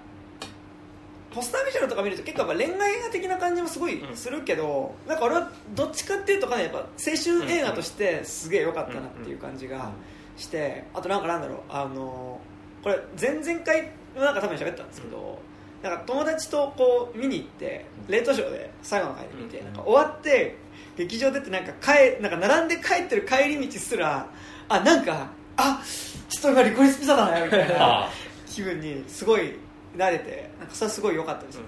[1.34, 9.92] ポスタービジュアルとか見ると結構やっぱ恋愛映画的な感じもすごいするけど、なんか俺はどっちかっていうとかなりやっぱ青春映画としてすげえ良かったなっていう感じが
[10.38, 12.40] してあとなんかなんだろうあの
[12.84, 15.40] これ前々回なんか多分喋ったんですけど、
[15.82, 20.58] なんか友達とこう見に行ってレートショーで最後の回で見て、うんなんか終わって
[20.96, 24.28] 劇場出てなんか帰なんか並んで帰ってる帰り道すら
[24.70, 25.82] あなんかあ
[26.30, 28.10] ちょっと今リコリスピザだなみたいなあ。
[28.48, 29.56] 気分にすごい
[29.98, 31.68] 慣れてなんかそれはすごい良かったです、はい。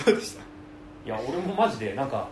[0.04, 0.42] どうでした？
[1.04, 2.28] いや俺もマジでなんか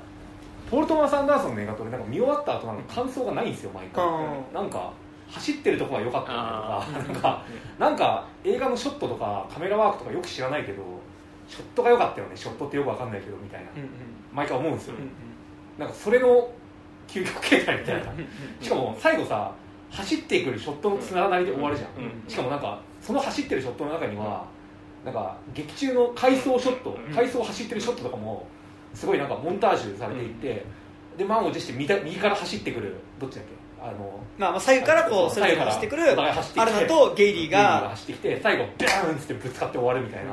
[0.70, 4.04] ポール・トマス・アンダーソンの映画と俺なんか見終わった後なんか感想がないんですよ毎回。
[4.06, 4.54] うん。
[4.54, 4.92] なんか
[5.28, 7.42] 走ってるとこが良かったとかなんか
[7.78, 10.82] なんか映画のショットとかカメラワークとかよく知らないけど
[11.48, 13.70] ショットが良かったよねショットってよくわかんないけどみたいな。
[13.76, 13.88] うんうん。
[14.32, 15.10] 毎回思うんですよ、うん
[15.78, 16.48] なんかそれの
[17.06, 18.12] 究極形態みたいな。
[18.60, 19.52] しかも最後さ
[19.90, 24.44] 走ってくるショットのつながりで終わるじゃん、うんしかもなんかその走ってるショットの中には
[25.04, 27.14] なんか劇中の回想ショットうん。
[27.14, 28.46] 回想を走ってるショットとかも
[28.94, 30.64] すごいなんかモンタージュされていて、
[31.18, 33.50] で満を持して右右から走ってくるどっちだっけ？
[33.80, 40.32] あのまあ、まあ左右からこうそれぞれ走ってくるアルナとゲイリーがが走ってきて最後ビャーンっつってぶつかって終わるみたいな。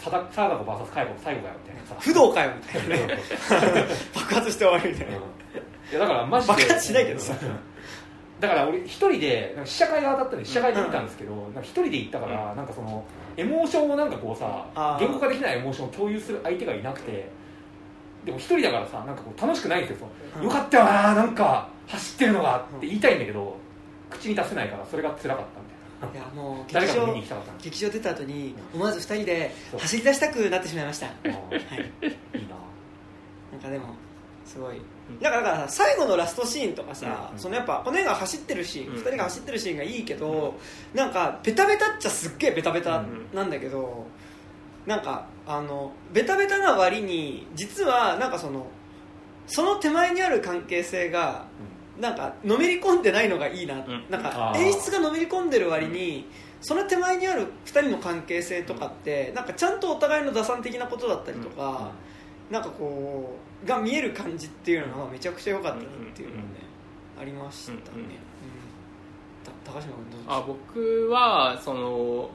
[0.00, 1.86] 貞子 VS カイコの最後だよみたいな。
[1.88, 3.06] さ不動かよみたいな。
[3.06, 3.14] ね
[4.14, 5.18] 爆発して終わるみたいな、い
[5.92, 7.34] やだからマジで爆発しないけどさ
[8.40, 13.04] だから俺一人でなんか試写会が当たったんで試写会で見たんですけど、なんか一人で行ったから、なんかその
[13.36, 17.28] エモーションをなんかこうさ言語化できないエモーションを共有する相手がいなくて
[18.24, 20.08] でも一人だからさなんかこう楽しくないんですよ
[20.42, 23.56] よかったよななんか走ってるのがって言いたいんだけど、
[24.10, 25.44] 口に出せないからそれが辛かっ
[26.00, 27.14] たみたいいやもう劇場
[27.62, 32.56] 劇場出た後に思わず二人で走り出したくなってしまいました、はい、いいな。
[33.52, 33.94] なんかでも
[34.44, 34.80] すごい
[35.20, 38.96] だからだから最後のラストシーンとかさ、うんそのやっぱ骨が走ってるシーン、うん。
[38.96, 40.54] 二人が走ってるシーンがいいけど、
[40.94, 44.06] なんかベタベタっちゃすっげえベタベタなんだけど、
[44.86, 48.66] なんかあのベタベタな割に実はなんかその
[49.46, 51.44] その手前にある関係性が
[52.00, 54.04] なんかのめり込んでないのがいいな、ん。
[54.10, 56.26] なんか演出がのめり込んでる割に
[56.60, 61.92] その手前にある2人の関係性とかってなんかちゃんとお互いの打算的なことだったりとか、
[62.50, 66.48] なんかこうが見える感じっていうのがめちゃくちゃ良かったなっていうのがね、
[67.20, 68.00] ありましたね、うん。
[68.00, 68.08] うん。
[69.64, 72.30] 高島君どうですあ僕はその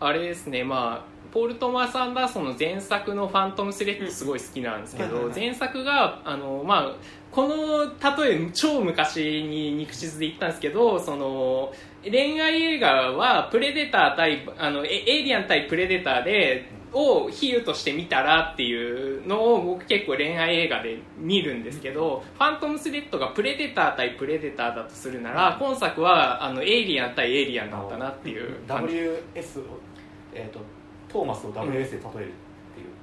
[0.00, 0.62] あれですね。
[0.62, 6.96] まあポール・トマス・アンダーソンの前作の「ファントム・スレッド」すごい好きなんですけど前作があの、まあ、
[7.30, 7.84] この
[8.24, 28.94] 例え超昔に肉地図で言ったんですけどその恋愛映画はプレデター対あのエエイリアン対プレデターでを比喩として見たらっていうのを僕結構恋愛映画で見るんですけど、ファントムスレッドがプレデター対プレデターだとするなら、今作はあのエイリアン対エイリアンだったなっていう感じ。
[28.94, 29.80] WS を、
[30.34, 30.60] えー、と
[31.08, 32.00] トーマスを WS で例えるっ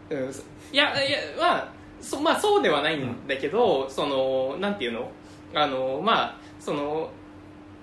[0.07, 0.31] ていう、うん。
[0.31, 1.71] いやいやまあ
[2.01, 5.11] そまあそうではないんだけど、そのなんていうの？
[5.53, 7.09] あのまあその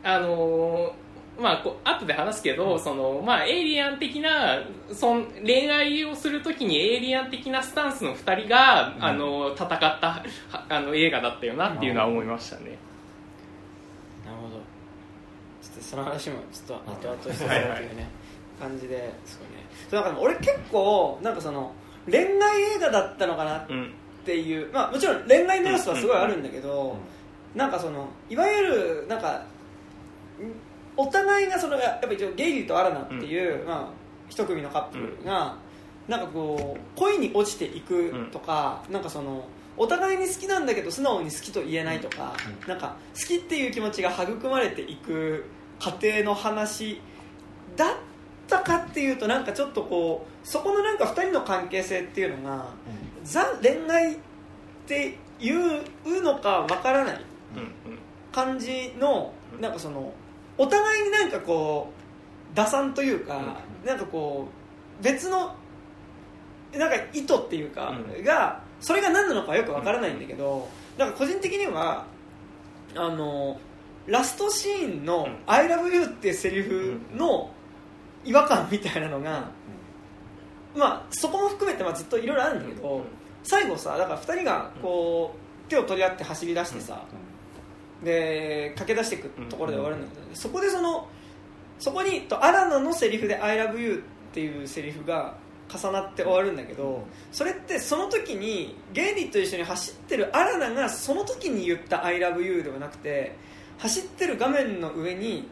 [0.02, 0.94] あの
[1.40, 4.58] まあこう後で話すけど、そのまあエイリアン的な
[4.92, 9.04] そん恋愛をするときにエイリアン的なスタンスの二人が、うん。
[9.04, 10.24] あの戦ったは
[10.68, 12.76] あの映画だったよなっていうのは思いましたね。
[14.24, 14.56] なるほど。
[15.62, 18.08] ちょっとその話もちょっと後々してはいはいっていうね
[18.60, 19.64] 感じですよね。
[19.90, 21.72] そうだから俺結構なんかその
[22.10, 22.26] 恋愛
[22.76, 26.96] 映画だったのかなっうんていう、まあもちろん恋愛の要素はすごいあるんだけど、
[27.56, 29.42] なんかそのいわゆるなんかん
[30.96, 33.86] お互いがそのやっぱり一応ゲイリーとアラナっていう、まあ、
[34.28, 35.56] 一組のカップルが、
[36.08, 39.44] なんかこう恋に落ちていくとか、なんかその
[39.76, 42.68] お互いに好きなんだけど素直に好きと言えないとか、うん。
[42.68, 45.46] なんか好きっていう気持ちが育まれていく
[45.80, 47.00] 過程の話
[47.76, 47.94] だっ
[48.48, 52.66] たかっていうとなんかちょっとこうそこのなんか2人の関係性っていうのが
[53.24, 54.16] ザ恋愛っ
[54.86, 57.14] ていうのかわからない
[57.56, 57.72] うん
[58.30, 60.12] 感じのうんなんかその
[60.58, 61.92] お互いになんかこ
[62.52, 63.86] う打算というか、うん。
[63.86, 64.48] なんかこ
[65.00, 65.54] う別の
[66.72, 68.24] なんか意図っていうか、うん。
[68.24, 72.04] がそれが何なのかよくわからないんだけど、なんか個人的には
[72.94, 73.58] あの
[74.06, 77.50] ラストシーンのうん「I love you」っていうセリフの
[78.24, 79.50] 違和感みたいなのが、
[80.76, 83.04] まあ、そこも含めてまあずっといろいろあるんだけど、
[83.42, 85.34] 最後さだから2人がこ
[85.66, 87.02] う手を取り合って走り出してさ、
[88.04, 91.08] で駆け出していくところで終わるんだけど、そこでその
[91.78, 95.36] そこにとアラナのセリフで「I love you」っていうセリフが
[95.68, 103.34] 重なって終わるんだけどそれってその時にゲイリーと一緒に走ってるアラナがその時に言った「ILOVEYOU」ではなくて
[103.78, 105.48] 走ってる画面の上に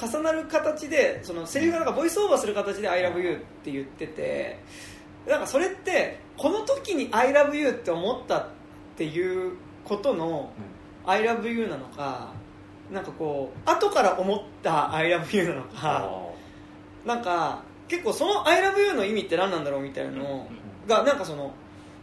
[0.00, 4.58] 重なる形でそのセリフがなんかボイスオーバーする形で「ILOVEYOU」って言ってて
[5.26, 8.48] なんかそれってこの時に「ILOVEYOU」って思ったっ
[8.96, 9.52] ていう
[9.84, 10.52] ことの
[11.08, 12.28] 「ILOVEYOU」なのか
[12.92, 16.10] なんかこう後から思った「ILOVEYOU」なのか
[17.04, 20.46] なんか結構その「ILOVEYOU」の意味って何なんだろうみたいなの
[20.86, 21.52] がなんかその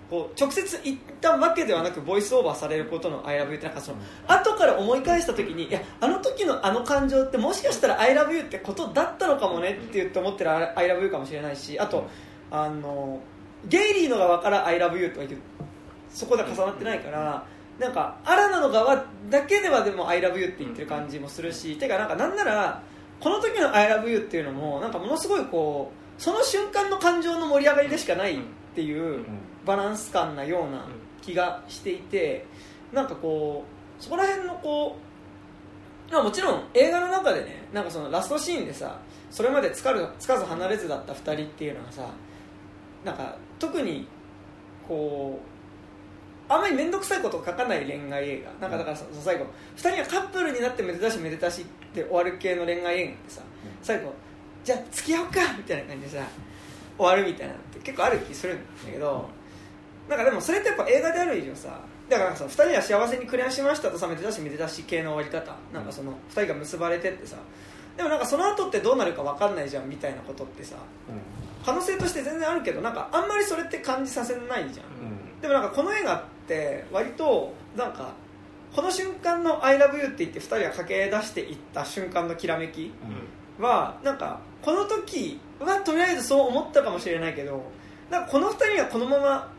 [0.09, 12.05] こう直接言ったわけではなくボイスオーバーされることの「ILOVEYOU」ってなんかその後から思い返した時にいやあの時のあの感情ってもしかしたら「ILOVEYOU」ってことだったのかもねって言って思ってる「ILOVEYOU」かもしれないしあと
[12.51, 13.19] あの
[13.65, 15.37] ゲイリーの側から「ILOVEYOU」とか言って
[16.09, 17.43] そこで重なってないから
[17.79, 22.81] なんかアラナの側だけではでも「ILOVEYOU」って言ってる感じもするし、てかなんかなんなら
[23.19, 28.39] この時の「ILOVEYOU」っていうのもなんかものすごいこうその瞬間の感情の盛り上がりでしかないっ
[28.75, 29.25] ていう
[29.65, 30.85] バランス感なような
[31.21, 32.45] 気がしていて
[32.93, 33.65] なんかこ
[33.99, 34.97] うそこら辺のこ
[36.09, 38.99] うまあもちろん映画の中でねなんかそのラストシーンでさ
[39.31, 42.07] それまでつかるつかず離れずだった2人っていうのはさ
[43.03, 44.07] なんか特に
[44.87, 45.54] こう
[46.47, 48.67] あんまり面倒くさいことを書かない恋愛映画。
[48.67, 49.45] なんかだからその最後。
[49.77, 53.41] 2人がカップルになってめでたしめでたしって終わる系の恋愛映画ってさ
[53.81, 54.13] 最後
[54.63, 56.25] じゃあ付き合おうかみたいな感じでさ
[56.97, 59.29] 終わるみたいなのって結構ある気するんだけど
[60.09, 61.79] なんかでもそれってやっぱ映画である以上さ
[62.09, 65.55] だからなんかその2人は幸せに暮らしましたとさめでたしめでたし系の終わり方。
[65.73, 67.37] なんかその2人が結ばれてってさ。
[67.97, 70.75] でもなんかその後ってどうなるか分かんないじゃんみたいなことってさ
[71.65, 74.85] 可能性として全然あるけどなんかあんまりそれって感じさせないじゃん
[75.47, 78.13] でもなんかこの映画って割となんか
[78.75, 82.91] この瞬間の「ILOVEYOU」って言って2人が駆け出していった瞬間のきらめき
[83.59, 87.63] はなんかこの時はとりあえずそう思ったかもしれないけど
[88.09, 89.51] なんかこの2人はこのまま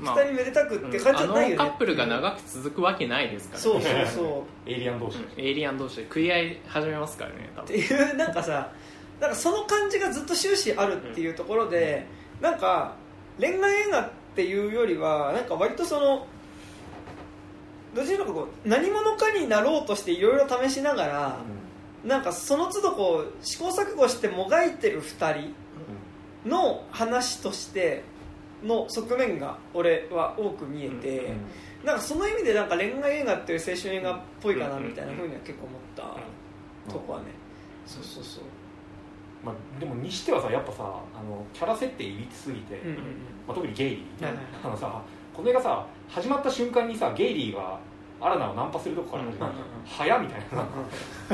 [0.00, 5.18] 2人めでたくって感じじゃないよね、あのカップルが長く続くわけないですから、ね、そうそうそ エイリアン同士。
[5.36, 5.98] エイリアン同士。
[5.98, 8.72] で食い合い始めますからねっていうなんかさ
[9.20, 12.06] なんかその感じがずっと終始あるっていうところで、
[12.40, 12.96] なんか
[13.38, 16.26] 恋愛映画っていうよりはなんか割とその
[17.94, 21.38] どちらかこう何者かになろうとしていろいろ試しながら、
[22.04, 25.52] なんかその都度こう試行錯誤してもがいてる2
[26.44, 28.02] 人の話として
[28.64, 31.34] の側面が俺は多く見えて、
[31.84, 37.26] なんかその意味でなんか恋愛映画っていう青春映画っぽいかなみたいなふうには結構思ったとこはね、
[37.86, 38.44] そうそうそう
[39.44, 43.02] まあ、でもにしてはさやっぱさあのキャラ設定いびつすぎて、うんうんうん。
[43.46, 44.54] まあ、特にゲイリー、はいはいはい。
[44.64, 45.02] あのさ
[45.34, 47.78] この映画さ始まった瞬間にさゲイリーが
[48.20, 49.52] アラナをナンパするとこから始まる。
[49.52, 50.64] うんうんうん早みたいな。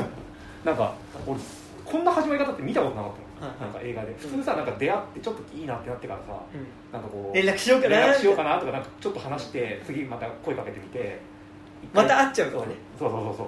[0.65, 0.93] なんか
[1.25, 1.39] 俺
[1.85, 4.13] こんな始まり方って見たことなかったの、はいなんか映画で。
[4.17, 6.67] 普通さなんか出会ってちょっといいなってなってからさうん。
[6.91, 11.19] なんかこう連絡しようかな連絡しようかなとかなんかちょっと話して次また声かけてみて。
[11.93, 12.75] また会っちゃうとかね。
[12.99, 13.47] そうそうそうそう、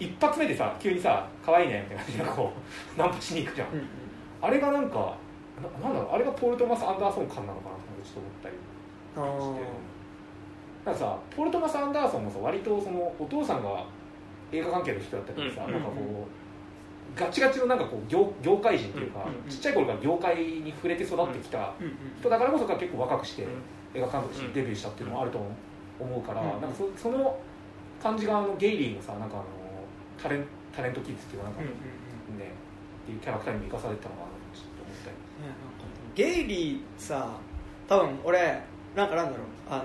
[0.00, 2.52] 一発目でさ急にさ可愛いねみたいな感じでこ
[2.96, 3.86] うナンパしに行くじゃん、うんうん。
[4.40, 5.14] あれがなんか
[5.62, 8.54] ななんだろうあれがポール・トマス・アンダーソン感なのかなってちょっと思ったり
[9.16, 9.80] あして
[10.86, 13.84] なんかさポール・トマス・アンダーソンもさ割とそのお父さんが
[14.50, 15.94] 映画関係の人だったけどさ、うんなんかこ
[16.26, 16.40] う
[17.16, 23.50] ガチガチのなんかこう業業界人っていうか、うんうんちっちゃい頃から業界に触れて育ってきたーうんうん人だからこそが結構若くしてうん。
[23.94, 24.52] 映画監督してうん。
[24.52, 25.40] デビューしたっていうのもあると
[25.98, 26.48] 思うから、うん。
[26.60, 27.36] なんかそその
[28.00, 29.44] 感じがあのゲイリーのさなんかあの
[30.22, 31.72] タレンタレントキッズっていうかなんかうんね、
[32.28, 32.42] うんうん。
[32.42, 32.50] っ
[33.06, 35.16] ていうキャラクターにも生かされてたのかなとちょっと思ったり。
[36.14, 37.36] ゲイリーさ
[37.88, 38.62] 多分俺
[38.94, 39.46] なんかなんだろう。
[39.68, 39.84] あの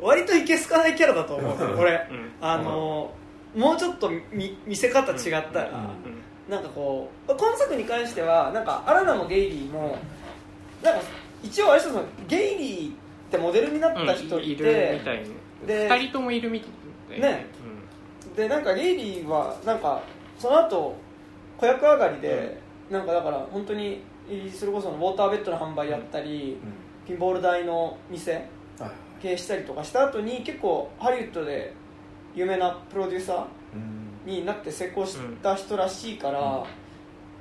[0.00, 1.76] 割といけすかないキャラだと思う。
[1.78, 1.92] 俺。
[2.10, 2.32] うん。
[2.40, 3.12] あの
[3.54, 5.18] もうちょっと見見せ方違っ
[5.52, 5.88] たら、
[6.46, 6.52] うん。
[6.52, 9.96] なんかこう今作に関してはなんかアラナもゲイリーも
[10.82, 11.00] なんか
[11.42, 12.94] 一応あれ一つのゲイリーっ
[13.30, 15.34] てモデルになった人いいて、るみたいに。
[15.66, 16.66] で2人ともいるみた
[17.14, 17.46] いね
[18.36, 20.02] でなんかゲイリーはなんか
[20.38, 20.96] その後
[21.58, 22.58] 子役上がりで、
[22.90, 24.02] なんかだから本当に
[24.52, 26.58] それこそウォーターベッドの販売やったり、
[27.06, 28.90] ピンボール台の店はい
[29.22, 31.72] 経営したりとかした後に結構ハリウッドで
[32.34, 34.32] 有名なプロデューサーうん。
[34.32, 36.42] になって成功した人らしいから、う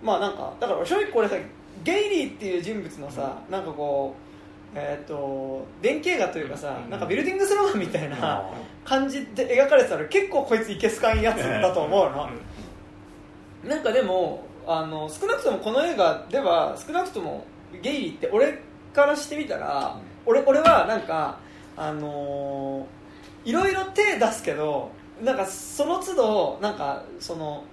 [0.03, 0.05] ん。
[0.05, 1.35] まあなんかだから正直これさ
[1.83, 4.30] ゲイリーっていう人物のさ、なんかこう
[4.73, 6.89] えっ、と電気映画というかさ、うん。
[6.89, 8.51] なんかビルディングスローガンみたいなあ
[8.85, 12.29] 感じで描かれてたら結構こいついけすかんやつだと思うの、
[13.67, 17.45] なんかでもあの少なくともこの映画では少なくとも
[17.81, 18.59] ゲイリーって俺
[18.93, 21.39] からしてみたら、俺俺はなんか
[21.75, 23.01] あのー
[23.43, 24.91] いろいろ手出すけど
[25.23, 27.63] なんかその都度なんかその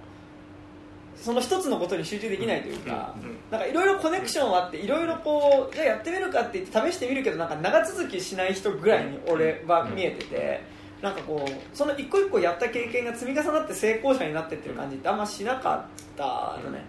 [1.21, 3.15] その一つのことに集中できないというか、
[3.51, 10.63] なんかいろいろコネクションはあっていろいろこうじゃあやってみるかって言って試してみるけどなんか長続きしない人ぐらいに俺は見えてて、
[11.01, 16.85] なんかこうその一個一個やった経験が積み重なって成功者になってってる感じってあんましなかったのね、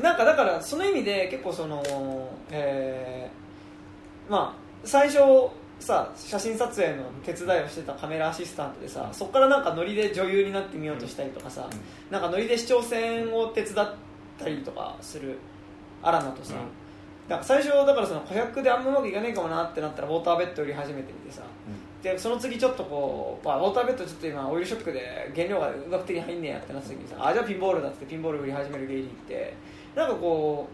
[0.00, 1.82] なんかだからその意味で結構その、
[2.50, 3.44] えー
[4.30, 5.18] まあ最初
[5.84, 11.68] さ写真撮影の手伝いをしてたカメラアシスタントでさそこからなんかノリで女優になってみようとしたりとかさ、
[12.10, 13.94] なんかノリで市長選を手伝っ
[14.38, 15.38] たりとかする
[16.02, 16.54] アラナとさ、
[17.28, 21.42] なんか最初だからその子役であんまうまくいかねえかもなってなったらウォーターベッド売り始めてみてさ
[22.02, 29.54] でその次ちょっとこう、まあ、ウォーターベッドちょっと今オイルショックで原料がうまく手に入んねえやってなった時にさあじゃあピンボールだってピンボール売り始める芸人って
[29.94, 30.68] なんかこ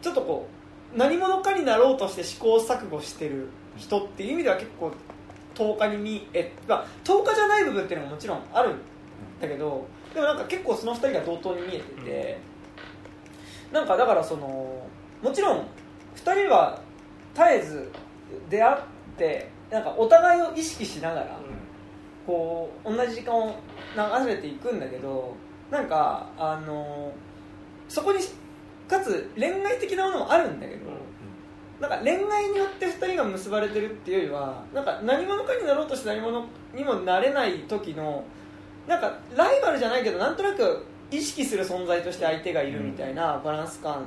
[0.00, 0.48] うちょっとこ
[0.94, 3.48] う何者かになろうとして試行錯誤してる
[3.80, 4.92] 人っていう意味では結構
[5.54, 8.78] 10日に見え、まあ、10日じゃない部分っていうのももちろんあるん
[9.40, 12.38] だけどでもなんか結構その2人が同等に見えてて、
[13.72, 14.88] なんかだからその
[15.22, 15.66] もちろん
[16.16, 16.80] 2人は
[17.34, 17.90] 絶えず
[18.48, 18.76] 出会っ
[19.16, 21.38] てなんかお互いを意識しながら、
[22.26, 23.54] こう同じ時間を
[23.94, 25.36] 流れていくんだけど
[25.70, 27.12] なんかあの
[27.88, 28.18] そこに
[28.88, 30.90] かつ恋愛的なものもあるんだけど、
[31.80, 38.22] なんか恋愛によって2人が結ばれてるっていうよりはなんか何者かになろうとして何者にもなれない時の
[38.86, 44.04] なんかライバルじゃないけどなんとなく意識する存在として相手がいるみたいなバランス感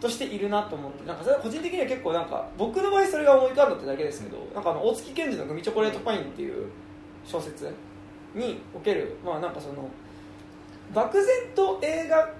[0.00, 6.70] としているなと思ってなんかそれは個人的には結構なんか僕の場合それが思い浮かんだってだけですけどなんかあの大月健二の「グミチョコレートパイン」っていう
[7.24, 7.72] 小説
[8.34, 9.88] におけるまあなんかその
[10.94, 12.30] 漠然と映画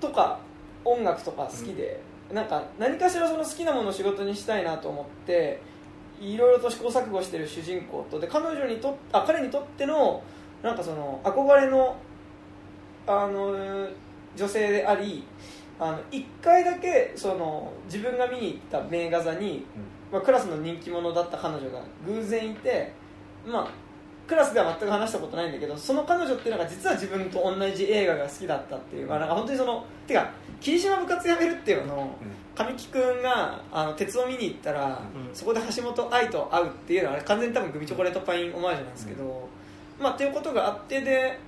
[0.00, 0.38] とか
[0.84, 2.00] 音楽とか好きで、
[2.32, 5.60] なんか何かしらその好きなものを仕事にしたいなと思って
[6.20, 10.22] いろいろと試行錯誤してる主人公とで彼女にとっあ彼にとっての
[10.62, 11.96] なんかその憧れの
[13.06, 13.88] あの
[14.36, 15.24] 女性であり
[15.80, 19.64] あの1回だけその自分が見に行った名画座に、
[20.12, 22.92] まあ、クラスの人気者だった彼女が偶然いて、
[23.46, 23.68] まあ、
[24.26, 30.30] クラスでは全く話したことないんだけどその彼女っていうのが実は自分と同じ映画が好きだったっていう、まあ、なんか本当にそのてか
[30.60, 32.16] 霧島部活やめるっていうのを
[32.54, 35.34] 神木君があの鉄を見に行ったら、うん。
[35.34, 39.48] そこで橋本愛と会うっていうのはあれ完全に多分グミチョコレートパインオマージュなんですけど、
[40.00, 41.38] まあっていうことがあってで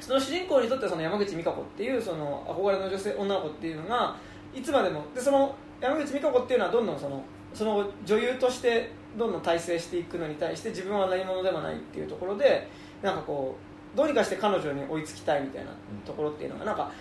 [0.00, 4.16] その主人公にとってはその山口美香子っていうその憧れの女性女の子っていうのが
[4.54, 7.22] いつまでもでその山口美香子っていうのはどんどんその
[7.52, 12.68] その後女優としてどんどん大成していくのに対して自分は何者でもないっていうところで
[13.02, 13.56] なんかこ
[13.94, 15.72] うどうにかして彼女に追いつきたいみたいな
[16.06, 16.92] ところっていうのがなんか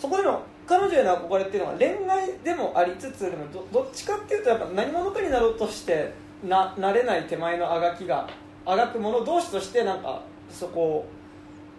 [0.00, 8.26] そこでの彼女への憧れっていうのは恋愛でもありつつでもどどっちかっていうとやっぱ何者かになろうとしてななれない手前のあがきが
[8.64, 11.08] あがく者同士としてなんかそこを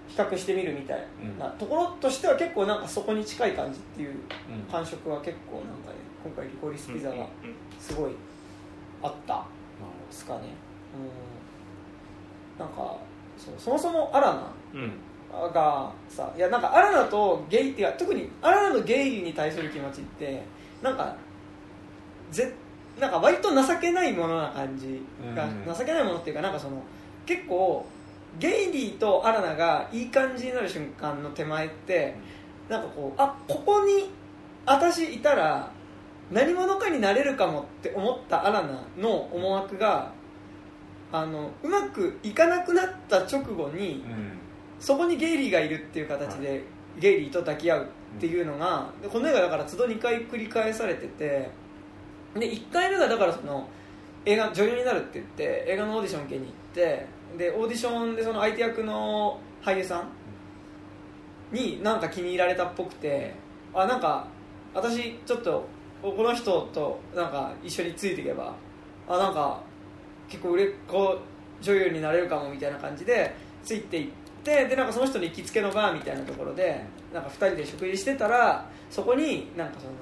[0.08, 1.08] 比較してみるみたい
[1.40, 4.16] なところとしては結構なんかそこに近い感じっていう
[4.72, 7.26] 感触は結構なんかね今回リコリスピザが
[7.80, 8.12] すごい
[9.02, 9.46] あった
[10.10, 10.42] ですかね。
[12.60, 12.66] うん。
[12.66, 12.98] なんか
[13.38, 14.92] そうそもそもアラナうん
[15.32, 20.44] がさいやなんかアラナとゲイっていうか特にアラナのゲイに対する気持ちって
[20.82, 21.16] なんか
[22.32, 22.54] ぜ
[23.00, 25.02] なんか割と情けないものな感じ
[25.36, 25.66] が、うん。
[25.66, 26.82] 情けないものっていうかなんかその
[27.26, 27.86] 結構
[28.40, 32.16] ゲイリーとアラナがいい感じになる瞬間の手前って
[32.70, 34.10] なんかこうあここに
[34.66, 35.72] 私いたら
[36.32, 40.12] 何者かになれるかもって思ったアラナの思惑が
[41.12, 44.02] あのうまくいかなくなった直後に、
[44.82, 46.64] そこにゲイリーがいるっていう形で、
[47.00, 51.50] ゲイリーと抱き合うっていうのが、でこの映画だから都度2回繰り返されてて
[52.34, 53.68] で1回目がだからその
[54.26, 57.06] 映画女優になるって言って映画のオーディション受けに行って
[57.38, 60.04] でオーディションでその相手役の俳優さ
[61.52, 63.34] んになんか気に入られたっぽくて
[63.74, 64.28] あなんか
[64.74, 65.68] 私ちょっと
[66.02, 68.56] この人となんか一緒についていけば
[69.08, 69.62] あなんか
[70.28, 71.20] 結構売れっ子
[71.62, 74.12] 女優になれるかもみたいな感じでついていっ
[74.44, 76.84] てでなんかその人の行きつけのバーみたいなところで
[77.14, 79.94] なんか2人で食事してたらそこになんかその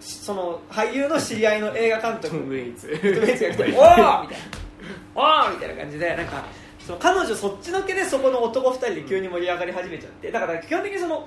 [0.00, 4.44] しその俳優の知り合いの映画監督トム・ウェイズトムウェイズが来て「おー!」みたいな
[5.14, 6.44] 「おー!」みたいな感じでなんか
[6.86, 11.26] その彼女そっちのけでそこの男2人で急に盛り上がり始めちゃってだから基本的にその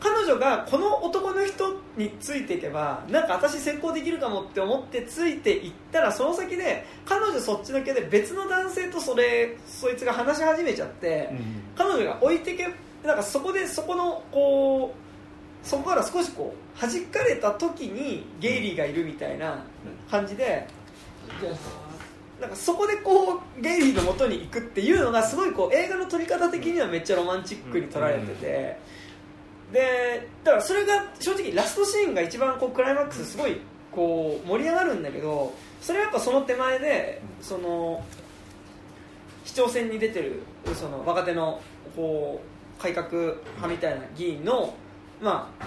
[0.00, 11.30] 彼女がこの男の人についていけばなんか私成功できるかもって思ってついていったらその先で彼女そっちのけで別の男性とそれそいつが話し始めちゃって、
[11.76, 12.68] 彼女が置いてけ
[13.04, 19.64] なんかそこでそこのこうそこから少しこう弾かれた時にゲイリーがいるみたいな
[20.10, 20.66] 感じで、
[22.40, 28.78] なんかそこでこうゲイリーのもとに行くっていうのがすごいこう映画の撮り方的にはめっちゃロマンチックに撮られてて、
[29.72, 33.58] でだからそれが正直ラストシーンが一番こうクライマックスすごい
[33.92, 38.04] こう盛り上がるんだけどそれはやっぱその手前でその
[39.44, 40.42] 市長選に出てる
[40.74, 41.60] その若手の
[41.96, 42.40] こ
[42.78, 44.74] う改革派みたいな議員の、
[45.20, 45.66] まあ、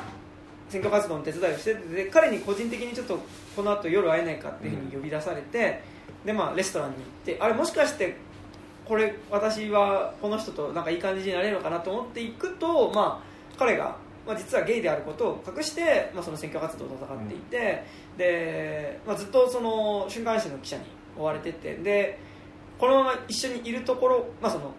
[0.70, 3.20] 選挙活動の手伝いをしててで彼に個人的にちょっと
[3.56, 5.84] この後夜会えないかっていうふうに呼び出されて、
[6.26, 8.16] でまあ、レストランに行ってあれもしかして
[8.86, 13.31] これ私はこの人となんかいい感じになれるのかなと思っていくと、まあ、
[13.62, 13.96] 彼が、
[14.26, 17.84] まあ、実はゲイであることを隠して、まあ、その選挙活動を戦っていて、
[18.18, 20.84] でまあ、ずっとその週刊誌の記者に
[21.16, 22.20] 追われててで
[22.80, 24.74] このまま一緒にいるところ、まあ、その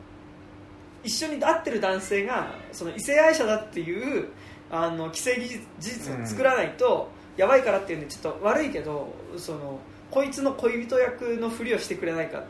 [1.05, 4.29] 一緒に会ってる男性がその異性愛者だっていう
[4.71, 9.79] あの既成事実事実を作らないとやばいからっていうんでちょっと悪いけどその
[10.11, 12.43] こいつの恋人役のふりをしてくれないかっ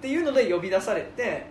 [0.00, 1.46] ていうので呼び出されて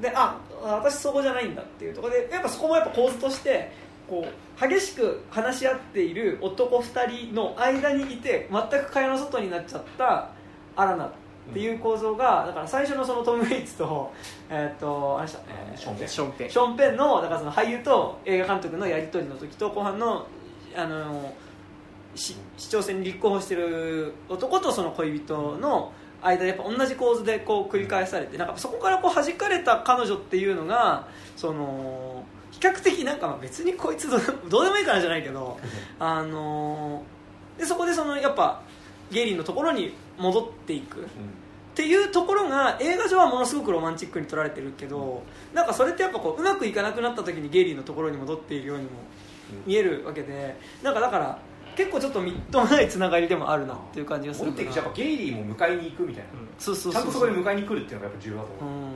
[0.00, 3.70] であ私そこじゃないんだっていうところでやっぱそこもやっぱ構図として
[4.08, 10.30] こう激しく話し合っている男2人の間にいて全く会話の外になっちゃった
[10.76, 11.10] アラナっ
[11.52, 14.12] ていう構造がだから最初のそのトム・ウェイツと,、
[14.50, 16.32] えー、とあれでした、えーショーン。
[16.32, 16.50] ペン。
[16.50, 20.26] ションペンのだからその俳優と映画監督のやり取りの時と後半の
[20.76, 21.34] あの
[22.14, 25.92] し市長選に立候補してる男とその恋人の
[26.22, 31.06] 間でやっぱ同じ構図でこう繰り返されてなんかそこからこう弾かれた彼女っていうのが
[31.36, 34.20] その比較的なんかまあ別にこいつどう
[34.64, 35.58] でもいいからじゃないけど
[35.98, 37.02] あの
[37.56, 38.60] でそこでそのやっぱ
[39.10, 41.02] ゲイリーのところに戻っていく。
[41.02, 45.22] っていうところが映画上はものすごくロマンチックに撮られてるけど
[45.54, 48.90] なんかそれってやっぱこううまくいかなくなった時にゲイリーのところに戻っているようにも
[49.64, 51.38] 見えるわけでなんかだから
[51.78, 58.90] 結構ちょっとみっともないつながりでもあるなっていう感じがするか戻ってきてやっぱゲイリーも迎えに行くみたいな、そうそうそうちゃんとそこに迎えに来るっていうのがやっぱ重要だと思う、うん。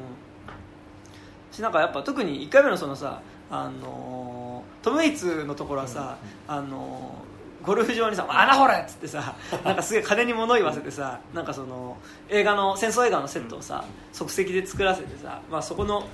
[1.53, 6.19] しなんかやっぱ特に1回目のそのさあのートム・ウェイツのところはさ、
[6.49, 7.33] あのー
[7.65, 11.97] ゴルフ場にさ「あなほれ!」っつってさ なんかすげえ金に物言わせてさなんかその
[12.29, 16.09] 映画の戦争映画のセットをさ即席で作らせてさ、まあ、そこの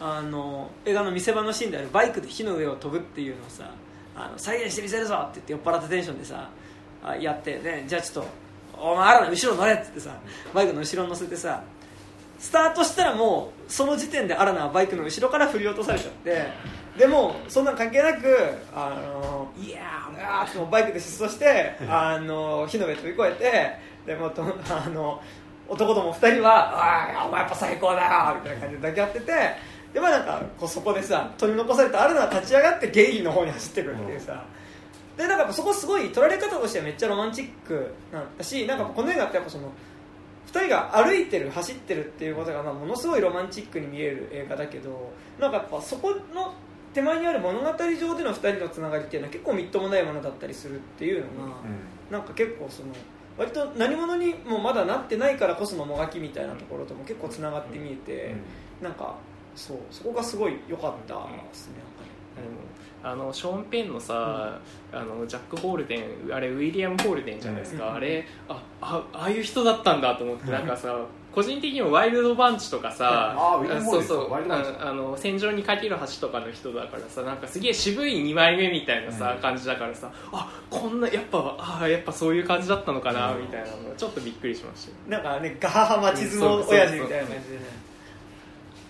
[0.00, 3.70] あの映画の見せ場のシーンであるバイクで火の上を飛ぶっていうのをさ
[4.18, 5.14] あの再現してみせるぞ！
[5.30, 6.50] って言って酔っ払ったテンションでさ
[7.04, 8.30] あやって、ね、じゃあちょっと
[8.80, 10.18] お前あら後ろ乗れっつってさ
[10.52, 11.62] バイクの後ろに乗せてさ
[12.38, 16.46] スタートしたらもうその時点でアラナはバイクの後ろから振り落とされちゃって
[16.96, 18.36] でもそんな関係なく
[18.74, 25.20] あのいやーあーってバイクで疾走してあの火の上飛び越えてでもとあの
[25.68, 29.32] 男ども2人は「ああお前やっぱ最高だよ」みたいな感じで抱き合ってて
[29.92, 34.44] でまあなんかこうそこでさ取り残されたアラナは立ち上がってゲイリーの方に走ってくるっていうさ、
[35.16, 39.72] でなんかそこすごい撮られ方としてはめっちゃロマンチックなんだしなんかこの映画ってやっぱその
[40.48, 46.54] 2人が歩いてる走ってるっていうことがまあものすごいロマンチックに見える映画だけどなんかやっぱそこの
[46.94, 51.56] 手前にある物語上での2人のつながりっていうのは結構みっともないものだったりするっていうのが、
[52.10, 52.88] なんか結構その
[53.36, 58.34] 割と何者にもまだなってないからこそのもがきみたいなところとも結構つながって見えて、
[58.82, 59.16] なんか
[59.58, 61.20] そうそこがすごい良かったで
[61.52, 61.74] すね、
[63.02, 64.60] あのショーン・ペンのさ、
[64.92, 67.94] あのジャック・ホールデンあれウィリアム・ホールデンじゃないですか、うん。
[67.96, 70.96] あれああああいう人だったんだと思ってなんかさ
[71.34, 74.32] 個人的にもワイルドバンチとかさあウィリアムホールデンそうそう。
[74.32, 79.42] ああの戦場にかける橋とかの人だからさなんかすげえ渋い2枚目みたいなさ、うん。
[79.42, 83.42] 感じだからさあこんなやっぱあやっぱそういう感じだったのかな、うん。
[83.42, 85.16] みたいなのちょっとびっくりしました。
[85.16, 87.87] よなんかねガハハマチズモ親父みたいな感じでね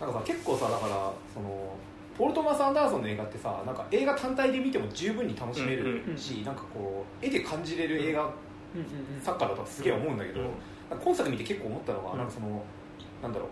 [0.00, 1.74] なんかさ結構さだからその
[2.16, 9.20] ポール・トマス・アンダーソンの映画ってさなんか映画単体で見ても十分に楽しめるし、なんかこう絵で感じれる映画うんうんうん。
[9.22, 10.40] 作家だとすげえ思うんだけど、
[11.02, 12.18] 今作見て結構思ったのが、うん。
[12.18, 12.62] なんかその
[13.22, 13.48] なんだろう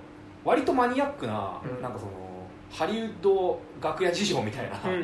[0.49, 1.83] 割とマニアックな,、うん。
[1.83, 2.13] なんかその
[2.71, 5.01] ハリウッド楽屋事情みたいなうんうん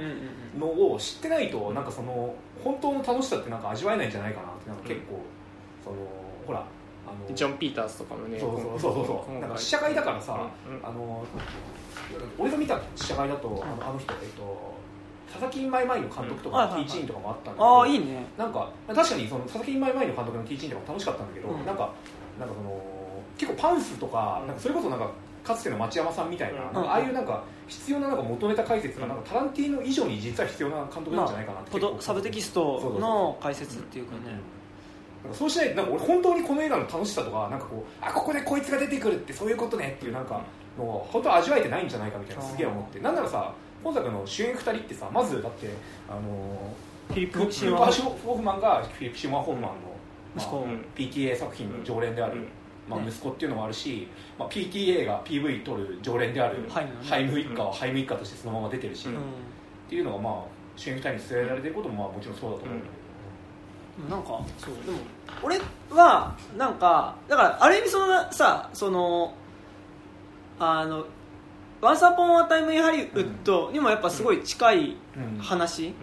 [0.55, 0.61] うん。
[0.61, 5.21] のを知ってないと、なんかその本当の楽しさってなんか味わえないんじゃないかなってなんか結構、
[5.85, 5.97] その
[6.47, 6.65] ほら
[7.35, 9.41] ジョン・ピーターズとかもねそうそうそうそう。
[9.41, 10.87] なんか試写会だからさ、うんうん。
[10.87, 11.25] あの
[12.39, 14.75] 俺が見た試写会だと、あのあの人、えっと、
[15.33, 16.85] 佐々木マイマイの監督とかうんはいはいはい。
[16.85, 18.27] ティーチーンとかもあったんだけど、ああいいね。
[18.37, 21.67] なんか確かにその佐々木マイマイの監督のティーチーンとかも楽しかったんだけど、うん。
[21.67, 21.93] なんか
[22.39, 22.83] なんかその
[23.39, 24.47] 結構パンフとか,、うん。
[24.49, 25.11] なんかそれこそなんか
[25.45, 26.75] かつての町山さんみたいな,、うん。
[26.75, 29.11] なああいうなんか必要ななんか元ネタ解説が、うん。
[29.11, 34.39] なんかタランティーノ以上に実は必要な監督なんじゃないかなってポ結構、ドサブテキストの解説っていうかね
[35.23, 40.43] なんかそうしないとなんか俺本当にこの映画の楽しさとかなんかこうあここでこいつが出てくるってそういうことねっていうなんか
[40.79, 43.01] のを本当は味わえてないんじゃないかみたいなすげえ思って。
[43.01, 43.53] なんならさ
[43.83, 45.69] 今作の主演2人ってさまずだって
[46.09, 46.21] あの
[47.09, 49.71] フィリップ・クーパー・シュホフマンがフィリップ・シュマン・ホフマンの、
[50.37, 50.57] まあ息子。
[50.59, 52.49] うん PTA 作品の常連である、うん。
[52.89, 54.09] まあ、ね息子っていうのもあるし、
[54.39, 56.97] まあ、PTA が PV 撮る常連であるハイムね。
[57.03, 59.15] ハイム一家はハイム一家としてそのまま出てるし、うん。
[59.15, 59.17] っ
[59.89, 60.35] ていうのがまあ
[60.77, 62.83] 主演2人に据えられてることもまあもちろんそうだと思う、うん
[64.09, 64.99] なんかそうでも
[65.43, 69.35] 俺はなんかだからある意味そのさその
[70.59, 71.05] あの
[71.81, 75.39] 「ワンス・アポン・ア・タイム・イン・ハリウッド」にもやっぱすごい近いうん。
[75.39, 75.95] 話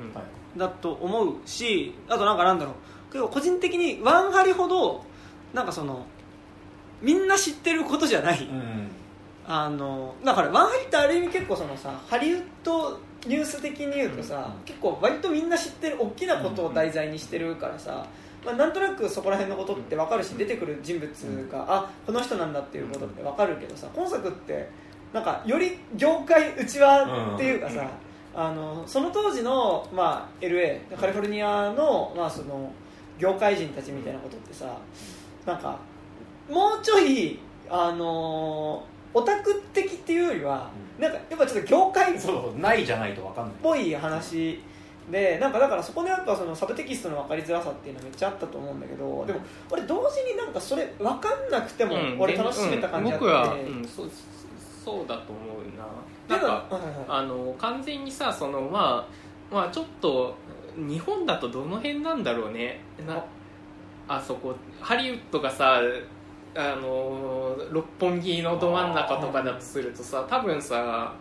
[0.58, 5.04] だと思うしあとなんかなんだろう結構個人的にワンハリほど
[5.54, 6.06] なんかその
[7.02, 8.90] みんな知ってることじゃない、うん。
[9.48, 14.64] あのだからワンハリってある意味結構そのさハリウッドニュース的に言うとさ、うん。
[14.66, 18.06] 結構割とみんな知ってる大きなことを題材にしてるからさ、
[18.46, 21.10] まあ、なんとなくそこら辺のことって分かるし出てくる人物
[21.52, 24.70] が、あこの人なんだっていうことって分かるけどさ今作って
[25.14, 27.90] なんかより業界内輪っていうかさ、
[28.36, 32.72] あのその当時の、まあ、LA カリフォルニアの,、まあその
[33.18, 34.78] 業界人たちみたいなことってさ
[35.46, 35.78] なんか
[36.50, 37.40] もうちょい
[37.70, 43.54] あのオタク的っていうよりは、なんかやっぱちょっと業界っそうないじゃないと分かんない。
[43.62, 44.62] ぽい話
[45.10, 49.40] でなんかだからそこでやっぱそのサブテキストの分かりづらさっていうのはめっちゃあったと思うんだけどでも
[49.72, 54.10] 俺同時になんかそれ分かんなくてもうん俺楽しめた感じあって、うん僕は、うん、そう
[54.86, 56.38] そうだと思うな。
[56.38, 57.06] なんかはいはいはい。
[57.08, 59.08] あの完全にさそのま
[59.52, 60.36] あまあちょっと
[60.76, 62.80] 日本だとどの辺なんだろうね。
[63.08, 63.24] な
[64.08, 65.82] あそこハリウッドがさ
[66.56, 71.14] あの六本木のど真ん中とかだとするとさ多分さ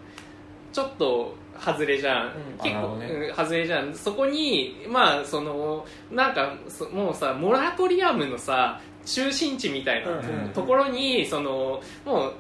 [0.72, 2.32] ちょっと外れじゃん、うん。
[2.62, 3.06] 結構、ね。
[3.06, 3.94] うん外れじゃん。
[3.94, 12.32] そこにまあそのなんかそもうさモラトリアムのさ中心地みたいなうんところにそのもう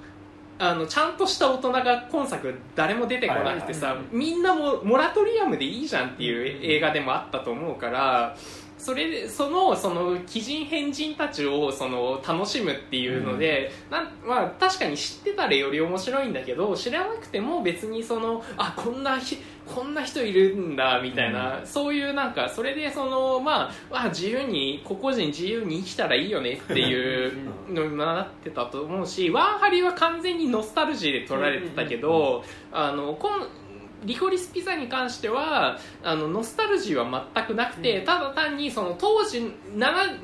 [0.58, 8.36] あのちゃんとした大人が今作誰も出てこなくてさ、みんなもモラトリアムでいいじゃんっていう映画でもあったと思うから
[8.78, 27.32] それでそのその鬼人変人たちをその楽しむっていうので、なんまあ、確かに知ってたらより面白いんだけど知らなくても別にそのあこんなひこんな人いるんだみたいな、そういうなんかそれでその、まあ、あ自由に個々人自由に生きたらいいよねっていう
[27.68, 33.48] のになってたと思うしワンハリは完全にノスタルジーで撮られてたけど、あのこん
[34.04, 38.04] リコリスピザに関してはあのノスタルジーは全くなくて、うん。
[38.06, 39.40] ただ単にその当時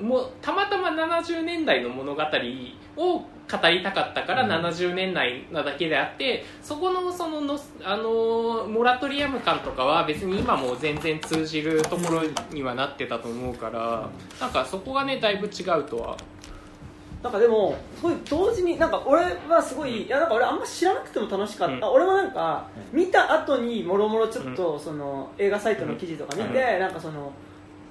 [0.00, 2.22] もたまたま70年代の物語
[2.96, 4.64] を語りたかったからうん。
[4.64, 12.22] 70年代なだけであってそこのそののあのモラトリアム感とかは別に今も全然通じるところ
[12.52, 14.08] にはなってたと思うから、
[14.40, 16.16] なんかそこがねだいぶ違うとは
[17.24, 21.94] なんかでもすごい同時になんか俺はすごい、いやなんか俺あんま知らなくても楽しかった、うん。
[21.94, 27.32] 俺もなんか見た後にもろもろちょっとその映画サイトの記事とか見て、なんかその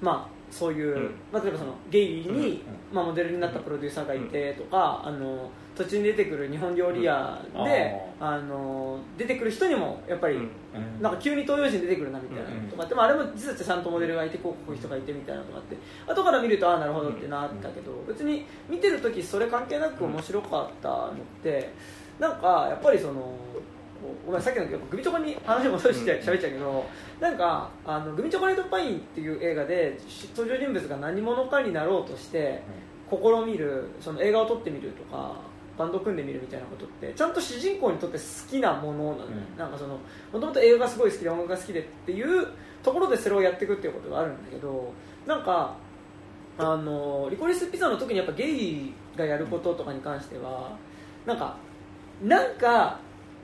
[0.00, 1.14] まあそういう、うん。
[1.32, 2.62] まあ、例えばそのゲイに、
[2.92, 2.96] うん。
[2.96, 10.42] まあ、モデルになったプロデューサーがいてとか、あの途中に出てくる日本料理屋で、あの出てくる人にもやっぱり、うん。
[10.42, 11.02] うん。
[11.02, 21.70] なんか急に東洋人出てくるなみたいなとかでもあれも実はちゃんとモデルがいてこうこういう人がいてみたいなのとかって後から見るとああなるほどってなったけど別に見てる時それ関係なく面白かったのって
[22.18, 23.36] なんかやっぱりそのこ
[24.24, 26.84] うごめんさっきのやっぱグミチョコに話を戻して喋っちゃうけど
[27.20, 29.98] なんかあのグミチョコレートパインっていう映画で
[30.36, 32.62] 登場人物が何者かになろうとして
[33.10, 33.16] 試
[33.46, 35.36] みるその映画を撮ってみるとか
[35.76, 39.58] バンド組んでみるみたいなことってちゃんと主人公にとって好きなものなの、うん。
[39.58, 39.98] なんかその
[40.32, 42.46] もともと映画がすごい好きで音楽が好きでっていう
[42.82, 44.92] ところでそれをやっていくっていうことがあるんだけど
[45.26, 45.76] なんか
[46.58, 50.76] あのリコリスピザの特にやっぱゲイがやることとかに関しては
[51.26, 51.56] なんか
[52.22, 53.00] なんか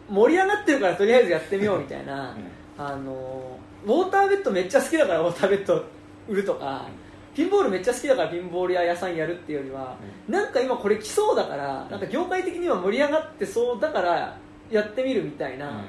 [0.08, 2.36] 盛り上がってるからとりあえずやってみようみたいな、
[2.76, 5.84] あのウォーターベッドめっちゃ好きだからウォーターベッド
[6.28, 6.86] 売るとか、
[7.34, 9.96] ピンボールめっちゃ好きだからピンボール屋屋さんやるっていうよりは、
[10.28, 14.36] なんか今これ来そうだからなんか業界的には盛り上がってそうだから
[14.70, 15.84] やってみるみたいな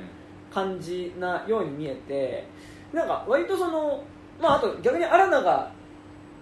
[0.54, 2.48] 感じなように見えて
[2.94, 4.04] なんか割とその、
[4.39, 5.72] まあ、あと逆にアラナが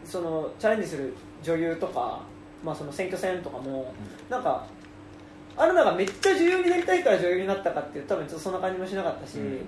[0.03, 2.21] そのチャレンジする女優とか、
[2.63, 3.93] まあ、その選挙戦とかも
[4.29, 4.65] なんか
[5.55, 9.65] アラナがめっちゃ女優になりたいから女優になったかっていう多分ちょっとそんな感じもしなかったし、うん。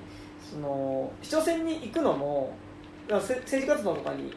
[0.50, 2.54] その市長選に行くのも
[3.10, 4.34] 政治活動とかに、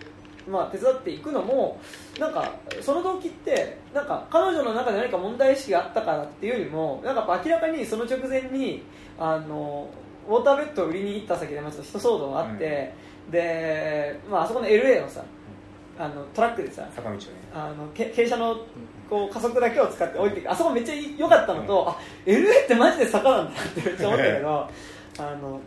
[0.49, 1.81] まあ、手伝っていくのも
[2.19, 8.83] なんかその動機ってなんか彼女の中で何か問題意識があったからっていうよりもなんか明らかにその直前に
[9.19, 9.89] あの
[10.29, 12.95] ウォーターベッドを売りに行った先でまず人騒動があって、
[13.31, 15.23] で、まあ、あそこの LA のさ
[15.99, 17.25] あのトラックでさ坂道をね。
[17.55, 18.61] あのけ傾斜の
[19.09, 24.69] こう加速だけを使って置いていくあそこめっちゃ良かったのと、あ LA ってマジで坂なんだってめっちゃ思ったけど
[25.19, 25.61] あの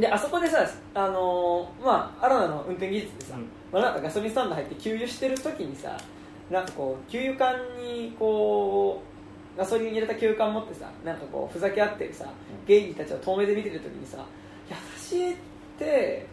[0.00, 3.48] であそこでさあのまあアラナの運転技術でさ、うん。
[3.72, 5.96] まあ、なんかガソリンスタンド入って給油してる時にさ
[6.50, 9.02] なんかこう給油管にこ
[9.56, 12.26] うガソリン入れた給油管持ってさなんかこうふざけ合ってるさ
[12.66, 14.24] ゲイたちを遠目で見てる時にさ
[14.70, 15.36] 優しいっ
[15.78, 16.26] て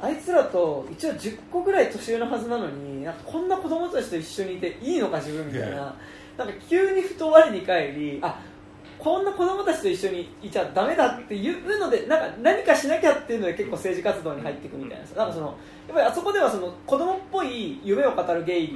[0.00, 5.96] あいつらと一応10個ぐらい年上のはずなのになんかこんな子供たちと一緒にいていいのか自分みたいな。
[6.36, 8.38] なんか急にふと我に返りあ
[8.98, 15.56] こんな子供たちと一緒にいちゃダメだっていうのでなんか何かしなきゃっていうので結構政治活動に入っていくみたいなさなんかそのやっ
[15.94, 18.68] ぱりあそこではその子供っぽい夢を語るゲイっ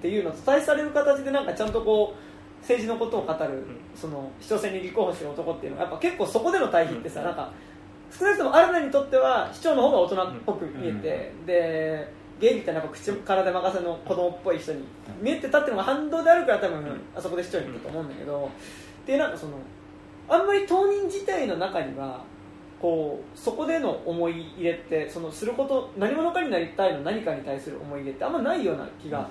[0.00, 3.64] ていうのと対される形でなんかちゃんとこう政治のことを語る
[3.94, 7.52] その市長選に立候補してる男っていうのはやっぱ結構そこでの対比ってさなんか
[8.10, 14.84] 少なくとも新たにとっては市長の方が大人っぽく見えてでゲイみたいな口からで任せの子供っぽい人に
[15.20, 18.50] 見えてたっていうのが反動であるから多分あそこで市長に行くと思うんだけど
[19.06, 19.52] でなんかその
[20.28, 22.24] あんまり当人自体の中には
[22.80, 29.28] こうそこでの思い入れってそのすること何者かになりたいの何かに対する思い入れってあんまないような気が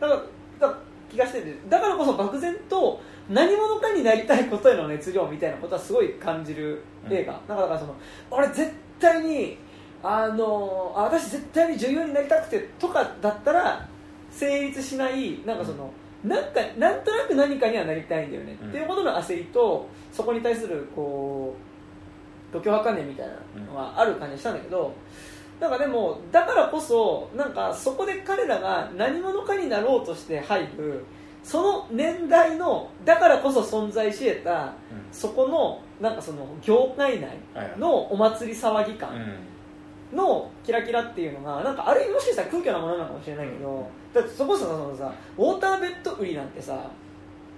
[0.00, 0.20] だから
[0.58, 0.78] だから
[1.10, 7.94] 気がしててだからこそ漠然と何者かになりたいことへの熱量みたいなことはすごい感じる映画、だからだからその
[8.30, 9.58] 俺絶対に
[10.02, 13.88] あのあ私絶対に女優になりたくてとかだったら
[14.30, 15.90] 成立しないなんかその、
[16.24, 21.54] なんかなんとなく何かにはなりたいんだよね、っていうことの焦りとそこに対するこ
[22.50, 24.92] う度胸破観念みたいなのがある感じがしたんだけど、
[25.60, 31.04] なんかでもだからこそなんかそこで彼らが何者かになろうとして入る
[31.44, 34.72] その年代のだからこそ存在し得た、
[35.12, 37.38] そこのなんかその業界内
[37.78, 39.10] のお祭り騒ぎ感
[40.14, 46.90] のキラキラっていうのがなんかあれもしかしたら空虚なものなのかもしれないけど、だってそこそそのさウォーターベッド売りなんてさ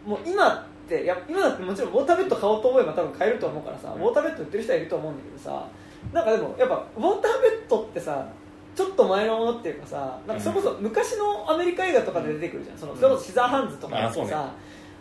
[0.05, 5.69] もう今ってや今だってもちろんウォーターベッド買おうと思えば多分買えると思うからさ、ウォーターベッド売ってる人はいると思うんだけどさ
[6.13, 8.27] なんかでもやっぱウォーターベッドってさ
[8.75, 14.53] ちょっと前のものっていうかさなんかそれこそ昔のアメリカ映画とかで出てくるじゃん、そのそれこそシザーハンズとかってさ、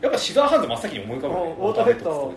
[0.02, 1.56] やっぱシザーハンズ真っ先に思い浮かぶね。
[1.60, 2.34] ウォーターベッド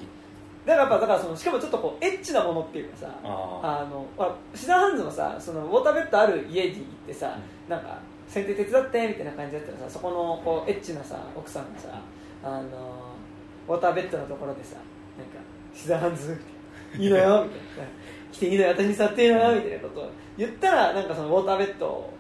[0.65, 4.07] だからやっぱだからそのしかもちょっとこうエッチなものっていうかさあの
[4.55, 7.37] シザーハンズもさそのウォーターベッドある家に行ってさ、
[7.67, 7.99] うん、なんか
[8.29, 11.89] 剪定手伝ってみたいな感じだったらさそこのこうエッチなさ奥さんがさ
[12.45, 13.17] あの
[13.69, 15.39] ウォーターベッドのところでさなんか
[15.75, 16.41] シザーハンズ
[16.97, 17.91] いいのよ みたいな。
[18.33, 22.11] 来ていいのよ私に触っていいのよみたいなことを言ったらなんかそのウォーターベッド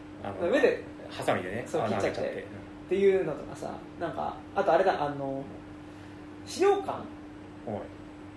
[0.40, 2.20] の上でハサミでねそう切っちゃって。
[2.20, 2.24] っ
[2.88, 2.96] て。
[2.96, 5.42] いうのとかさなんかあとあれだあの
[6.44, 6.98] 資料館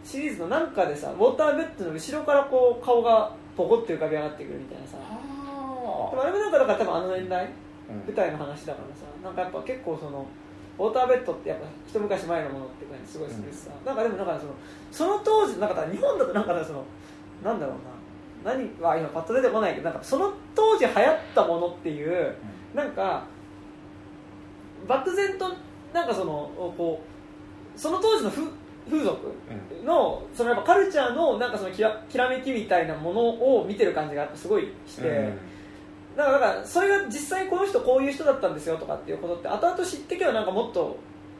[0.05, 4.97] シリーズのなんかでさウォーターベッドの後ろからこう顔がポコって浮かび上がってくるみたいなさ。
[4.97, 7.49] でもあれもなんかだから多分あの年代、
[7.89, 10.25] 舞台の話だからさなんかやっぱ結構その
[10.77, 14.53] ウォーターベッドってやっぱ一昔前のものって感じすごい好きでさ、うん、なんかでもなんかその
[14.91, 16.83] その当時なんか日本だとなんかその
[17.43, 17.95] なんだろうな。
[18.45, 22.35] 何は今パッと出てこないけどなんかその当時流行ったものっていう、
[22.73, 23.25] うん、なんか
[24.87, 25.51] 漠然と
[25.91, 27.01] なんかそのこ
[27.75, 28.29] うその当時の
[28.89, 29.33] 風俗
[29.83, 35.11] の,、そのやっぱカルチャーのなんかそのきらきらめきみたいなものを見てる感じがすごいして、う
[36.13, 40.97] ん、だからそれが実際この人こういう人だったんですよとかっていうことって後々知ってけばなんかもっと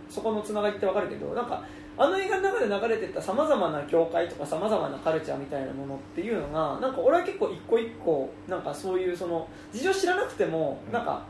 [0.10, 1.64] そこのつながりって分かるけどなんか
[1.98, 11.24] あの映画の中で流れてたさまざまな教会とかさまざまなカルチャーみたいなものっていうのがなんか俺は結構一個一個なんかそういうその事情知らなくてもなんか、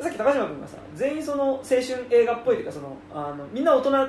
[0.00, 4.08] さっき高島君がさ全員その青春映画っぽいというかそのあのみんな大人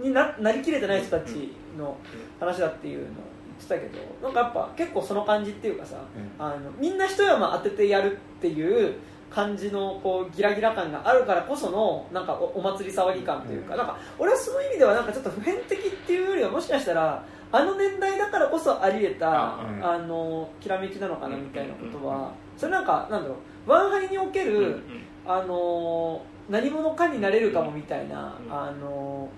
[0.00, 1.96] にななりきれてない人たちの
[2.40, 3.08] 話だっていうのを
[3.46, 5.96] 言ってたけどなんかやっぱ結構その感じっていうかさ、
[6.38, 8.94] あのみんな一山当ててやるっていう
[9.30, 17.22] 感じのこうギラギラ感があるからこそのなんかお祭り騒ぎ感というか,、なんか俺はその意味ではなんかちょっと普遍的っていうよりはもしかしたら
[17.52, 23.36] あの年代だからこそあり得たあ、のきらめきなのかなみたいなことは、それなんかなんだろ
[23.66, 24.80] うワンハイにおける、
[25.26, 29.28] あの何者かになれるかもみたいな、あの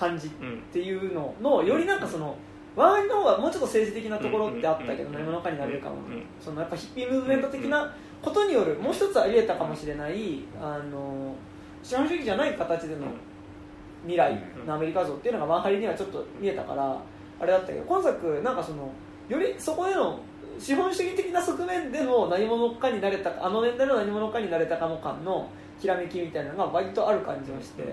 [0.00, 0.30] 感じっ
[0.72, 2.34] ていうののよりなんかその
[2.74, 5.96] ワンハイの方がもうちょっと政治的なところってあったけど何者かになれるかも、
[6.40, 11.34] そのやっぱヒッピームーブメント的なことによるもう一つあり得たかもしれないあの
[11.82, 13.06] 資本主義じゃない形での
[14.02, 16.96] 未来のアメリカ像っていうのがワンハリにはちょっと見えたから
[17.40, 18.90] あれだったけど今作なんかその
[19.28, 20.20] よりそこでの
[20.58, 25.48] 資本主義的な側面での何者かになれたあの年代の何者かになれたかも感の
[25.80, 27.84] きらめきみたいなのが割とある感じがして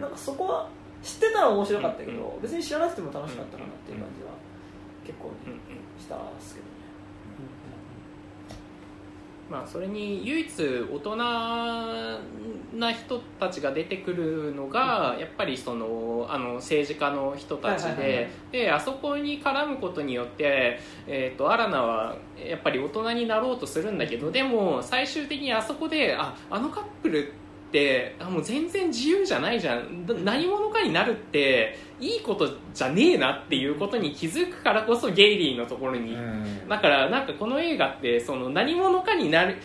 [0.00, 0.68] なんかそこは
[1.06, 4.30] 知ってたら面白かったけど別に知らなくても楽しかったかなっていう感じは
[5.06, 5.30] 結構
[5.98, 6.66] したんですけど
[9.48, 10.48] まあ、それに唯一
[10.92, 12.18] 大人な
[12.92, 27.45] 人たちが出てくるのが、やっぱりそのあの政治家の人たちで,、であそこに絡むことによって、えーと、アラナはやっぱり大人になろうとするんだけどでも最終的にあそこでああのカップルって
[28.20, 30.06] あもう全然自由じゃないじゃん。
[30.06, 36.68] だ何者かになるっていいことじゃねえなっていうことに気づくからこそゲイリーのところに、うん。
[36.68, 39.56] だからなんかこの映画ってその何者かになる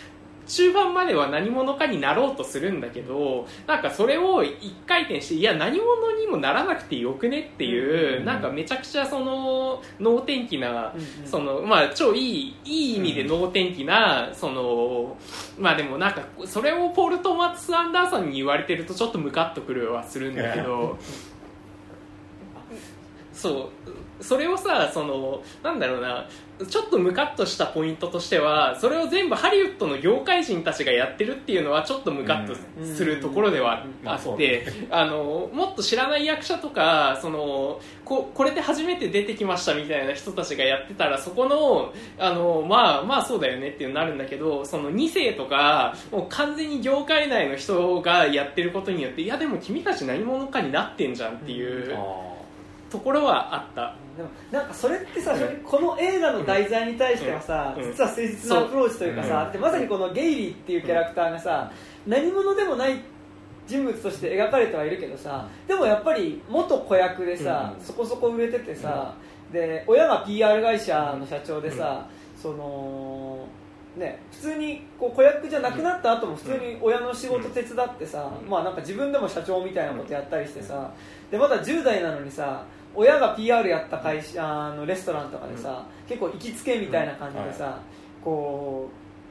[0.52, 10.93] 中盤までは何者かになろうとするんだけどなんかそれを一回転していや何者にもならなくてよくねっていう、うんなんかめちゃくちゃその能天気な、
[11.26, 15.18] そのまあ超いいいい意味で能天気な、その
[15.58, 20.97] まあでもなんかそれをポール・トマス・アンダーソンに言われてるとちょっとムカッとくるはするんだけど
[23.34, 23.72] そ
[24.20, 26.28] うそれをさそのなんだろうな
[26.66, 32.55] ちょっとムカッとしたポイントとしてはそれを全部ハリウッドの業界人たちがやってるっていうのはちょっとムカッと
[32.86, 52.32] するところではあってあのもっと知らない役者とかそのここれで初めて出てきましたみたいな人たちがやってたらそこのあのまあまあそうだよねっていうなるんだけどその2世とかもう完全に業界内の人がやってることによっていやでも君たち何者かになってんじゃんっていうあ
[52.91, 53.95] ところはあった。
[54.22, 57.84] でもなんかそれってさ、この映画の題材に対してはさ、うん。
[57.84, 61.72] 実は誠実なアプローチというかさ、でまさにこのゲイリーっていうキャラクターがさ、
[62.06, 63.02] 何者でもない
[63.68, 67.84] 人物として描かれてはいるけどさでもやっぱり元子役でさ、うん。
[67.84, 69.16] そこそこ売れててさ、
[69.52, 73.48] で親が PR 会社の社長でさ、その
[73.98, 80.94] ね、普通にこう子役じゃなくなった後も普通に親の仕事手伝ってさ、まあなんか自分でも社長みたいなことやったりしてさ、
[81.30, 82.64] でまだ10代なのにさ
[82.96, 87.80] 親が PR やった会社あのレストランとかでさ、結構行きつけみたいな感じでさ、
[88.24, 88.89] こ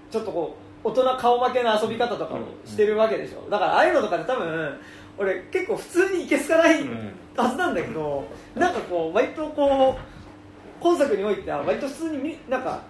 [0.09, 3.49] うちょっとこう大人顔負けな遊び方とかもしてるわけでしょ。
[3.51, 4.81] だからああいうのとかで多分
[5.19, 12.83] 俺結構普通にいけすかないうんはずなんだけどなんかこう割とこう今作においては割と普通にみなんか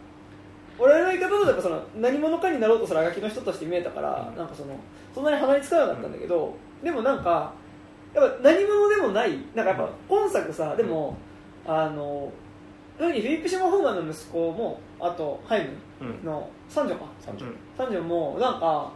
[0.78, 4.74] 俺の言い方だとその何者かになろうとするあがきの人として見えたから、なんかその
[5.14, 7.52] そんなに鼻につかなかったんだけど、でもなんか
[8.14, 9.30] やっぱ何者でもない。
[9.54, 11.16] なんかやっぱ今作さでも
[11.66, 12.32] あの
[12.98, 15.68] 特にフィリップ・シモン・ホーマンの息子もあとハイ
[16.00, 16.08] うん。
[16.08, 17.04] ムの三女か。
[17.26, 18.90] 30三女もなんか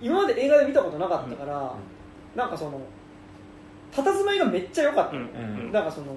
[0.00, 1.74] 今まで映画で見たことなかったから、
[2.34, 2.80] なんかその
[3.92, 5.72] 佇まいがめっちゃ良かった、うん。
[5.72, 6.16] なんかその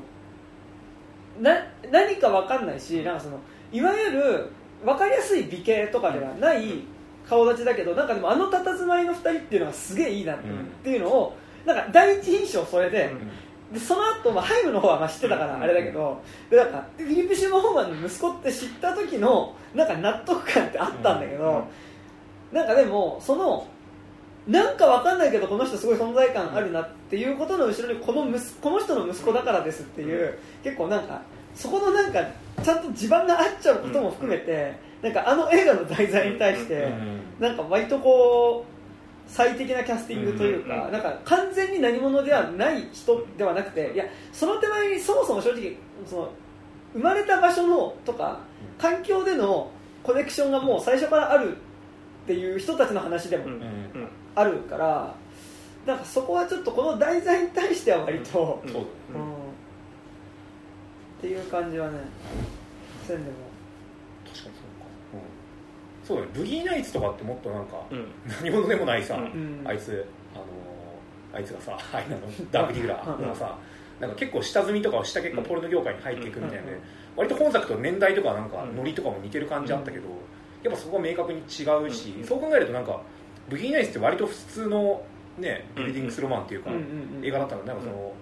[1.39, 1.56] な
[1.91, 3.39] 何か分かんないしなんかその
[3.72, 4.50] いわゆる
[4.84, 6.84] 分かりやすい美形とかではない
[7.28, 10.38] 顔立ちだけどなんかでもあの佇まいの2人っていうのがすげえいいなっ
[10.84, 13.12] ていうのをなんか第一印象それで,、
[13.74, 21.68] でその後、まあハイムの方はまあ知ってたからあれだけど、でなんかフィリップ・シモン・ホーマンの息子って知った時のなんか納得感ってあったんだけど、
[22.51, 23.68] なんかでもその
[24.47, 31.22] なんかわかんないけどこの人すごい存在感あるなっていうことの後ろにこの息この人の息子だからですっていう結構なんか
[31.53, 32.26] そこのなんか
[32.64, 36.91] ちゃんと地盤が合っちゃうことも含めてなんかあの映画の題材に対して
[37.39, 38.78] なんか割とこう
[39.30, 46.32] 最適なキャスティングというかなんか完全に何者ではない人ではなくていやその手前にそもそも正直その
[46.93, 48.39] 生まれた場所のとか
[48.77, 49.71] 環境での
[50.03, 51.59] コネクションがもう最初からあるっ
[52.25, 53.45] ていう人たちの話でも
[54.36, 55.15] あるから
[55.86, 58.71] なんかそこはちょっとこの題材に対しては割と、うん。
[61.19, 61.99] っていう感じはね
[63.05, 63.49] せんでも
[66.10, 66.30] そうだね。
[66.34, 68.07] ブギーナイツとかってもっとなんかうん。
[68.41, 69.62] 何者でもないさ、うん。
[69.62, 69.68] うん。
[69.68, 70.03] あいつ
[70.34, 70.43] あの
[71.32, 72.18] あいつがさ あいつの
[72.51, 73.55] ダークディグラーがさ
[73.99, 76.80] なんか結構下積みとかをした結果ポルノ業界に入っていくみたいなね、
[77.16, 78.76] 割と本作と年代とかなんかうん。
[78.76, 80.07] ノリとかも似てる感じあったけど、
[80.64, 81.43] やっぱそこは明確に違
[81.86, 82.24] うし、うん。
[82.24, 82.99] そう考えるとなんか
[83.47, 85.03] ブギーナイツって割と普通の
[85.38, 86.72] ねビルディングスロマンっていうか、
[87.22, 88.14] 映画だったのなんかその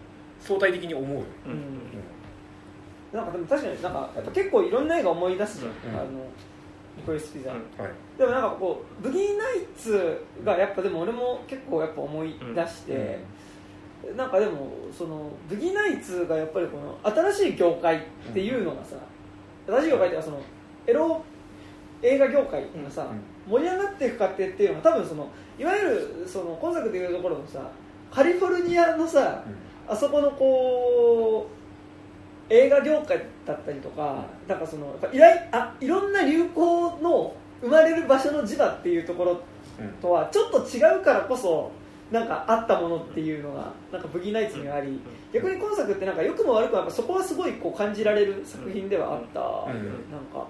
[0.41, 1.51] 相対的に思うよね、うん。
[1.51, 1.59] うん。
[3.13, 5.99] なんかでも確かになんかやっぱ結構いろんな映画思い出すじゃん、うん。
[5.99, 6.07] あの
[7.19, 7.83] ス・ピザ、うん。
[7.83, 7.93] はい。
[8.17, 13.19] でもなんかこうブギーナイツがやっぱでも俺も結構やっぱ思い出して、
[14.15, 18.01] なんかでもそのブギーナイツがやっぱりこの新しい業界っ
[18.33, 18.95] ていうのがさ、
[19.67, 20.41] 新しい業界っていうかその
[20.85, 21.23] エロ
[22.01, 23.07] 映画業界がさ、
[23.47, 27.71] 盛り上がっていく過程っていうのは多分そのいわゆるその今作でいうところのさ
[28.11, 29.43] カリフォルニアのさ
[29.87, 31.56] あそこのこう
[32.49, 39.41] 映画業界だったりとかなんかそのいらいあいろんな流行の生まれる場所の地場っていうところ
[39.79, 39.89] うん。
[40.01, 41.71] とはちょっと違うからこそ
[42.11, 44.99] なんかあったものっていうのがなんかブギーナイツにはあり
[45.33, 50.09] 逆に今作ってなんか良くも悪くもそこはすごいこう感じられる作品ではあった、うん。
[50.09, 50.47] なんか、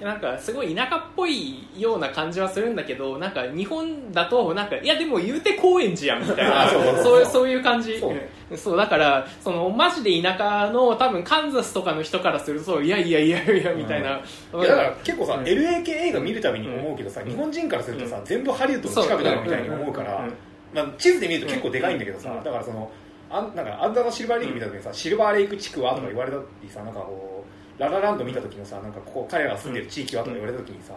[0.00, 6.68] なんかすごい田舎っぽいような感じはするんだけどなんか日本だとなんかいやでも言うて高円寺やんみたいな
[7.02, 7.98] そうそういう感じ。
[8.54, 8.76] そう。
[8.76, 15.44] だからそのマジで田舎の多分カンザスとかの人からするといやいやいやいやみたいな、いやだから結構さ、うん。
[15.44, 20.20] LA 系映画見るたびに思うけどさ、日本人からするとさ、全部ハリウッドの近くだろみたいに思うから、う。
[20.26, 20.34] ん
[20.74, 22.44] まあ、地図で見ると結構でかいんだけどさ、うん。
[22.44, 22.90] だからその
[23.28, 27.35] あんなんかアンダーのシルバーレイク見た時にさ、シルバーレイク地区はとか言われた時さなんかこう
[27.78, 30.94] ララランド見た時のさなんかここ彼らが住んでる地域はとか言われた時にさ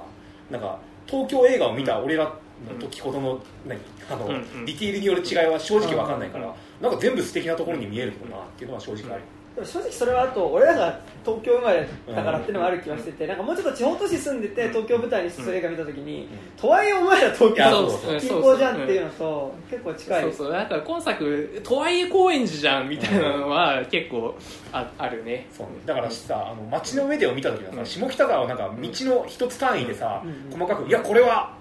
[0.49, 9.23] なんか東京映画を見た俺らの時ほどの何あの、ディティールによる違いは正直わかんないから、なんか全部素敵なところに見えるけどなっていうのは正直ある、
[9.55, 16.27] でも正直それはあと俺らが東京生まれだからっていうのもある気はしてて、なんかもうちょっと地方都市住んでて東京舞台にする映画見た時に、
[16.57, 20.21] とはいえお前ら東京そうそう近郊じゃんっていうのと結構近い。
[20.23, 20.51] そうそう。
[20.51, 24.35] だから今作とはいえ高円寺じゃんみたいなのは結構
[24.71, 25.47] ああるね。
[25.51, 27.85] そうね、だからさあの街の上でを見た時はさ、うん。
[27.85, 30.51] 下北沢をなんか道の一つ単位でさ、うん。
[30.51, 31.53] 細かく「いやこれは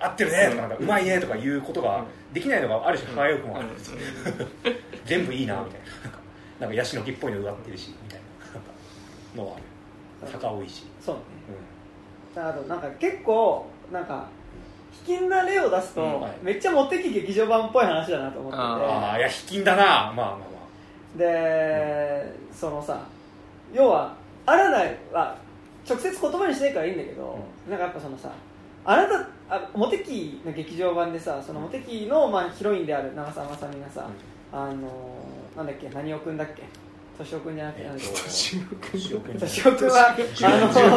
[0.00, 3.58] 合ってるね」とかなんか「うまいね」とかいうことができないのがある種輝くも。
[3.58, 3.68] ある、
[5.04, 6.11] 全部いいなみたいな
[6.62, 8.20] なんかヤシの木っぽいの植わってるしみたい
[9.34, 11.22] なのがある坂多いし、そうね。
[12.36, 14.28] うあとなんか結構なんか
[14.92, 16.32] 卑近な例を出すと、うんはい。
[16.40, 18.62] めっちゃモテ期劇場版っぽい話だなと思ってて。
[18.62, 19.82] あん、ああいや卑近だな。
[19.84, 20.52] まあまあま
[21.16, 23.00] で、そのさ
[23.72, 24.14] 要は
[24.46, 25.36] あらないは
[25.88, 27.38] 直接言葉にしないからいいんだけど、
[27.68, 28.30] なんかやっぱそのさ
[28.84, 34.08] あなたあモテキの劇場版でさそのモテキの、まあ、ヒロインである長澤まさみがさ、
[34.52, 35.21] あの
[35.56, 35.88] なんだっけ？
[35.90, 36.62] 何尾くんだっけ？
[37.18, 38.28] 敏夫くんじゃなくて、えっとなんだっけ？
[38.30, 40.16] 年を組ん敏夫くんはあ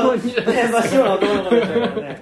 [0.04, 0.20] のね
[0.72, 2.22] 真っ白な男の子だったからね。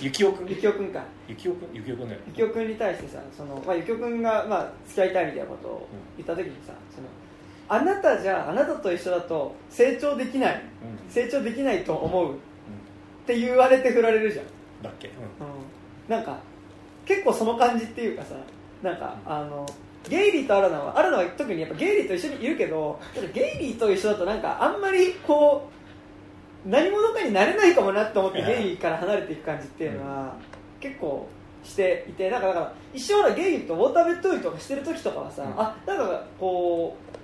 [0.00, 0.48] ゆきおくん？
[0.48, 1.04] ゆきおくんか。
[1.28, 1.74] ゆきおくん？
[1.74, 7.08] ゆきおくんだよゆきおくんに対してさその、まあ、ゆきおくんが、まあ、付き合いたいみたいなことを言った時にさその
[7.68, 10.54] あなたじゃあなたと一緒だと成長できない。
[10.54, 10.58] う
[11.08, 11.12] ん。
[11.12, 12.34] 成長できないと思う。
[12.34, 12.36] っ
[13.26, 14.44] て言われて振られるじゃん、
[14.82, 15.14] だっけ、うん。
[16.08, 16.38] なんか
[17.04, 18.34] 結構その感じっていうかさ
[18.82, 19.64] なんかあの
[20.10, 23.00] ゲイリーとアラナはアラナは特にやっぱゲイリーと一緒にいるけど
[23.32, 25.70] ゲイリーと一緒だとなんかあんまりこ
[26.66, 30.34] う何者かになれないかもなと思ってゲイリーから離れていく感じっていうのは
[30.80, 31.28] 結構
[31.62, 35.60] していてなんかだから一生ほらゲイリーとウォーターベッドウィとかしてる時とかはさ、うん。
[35.60, 37.19] あなんかこう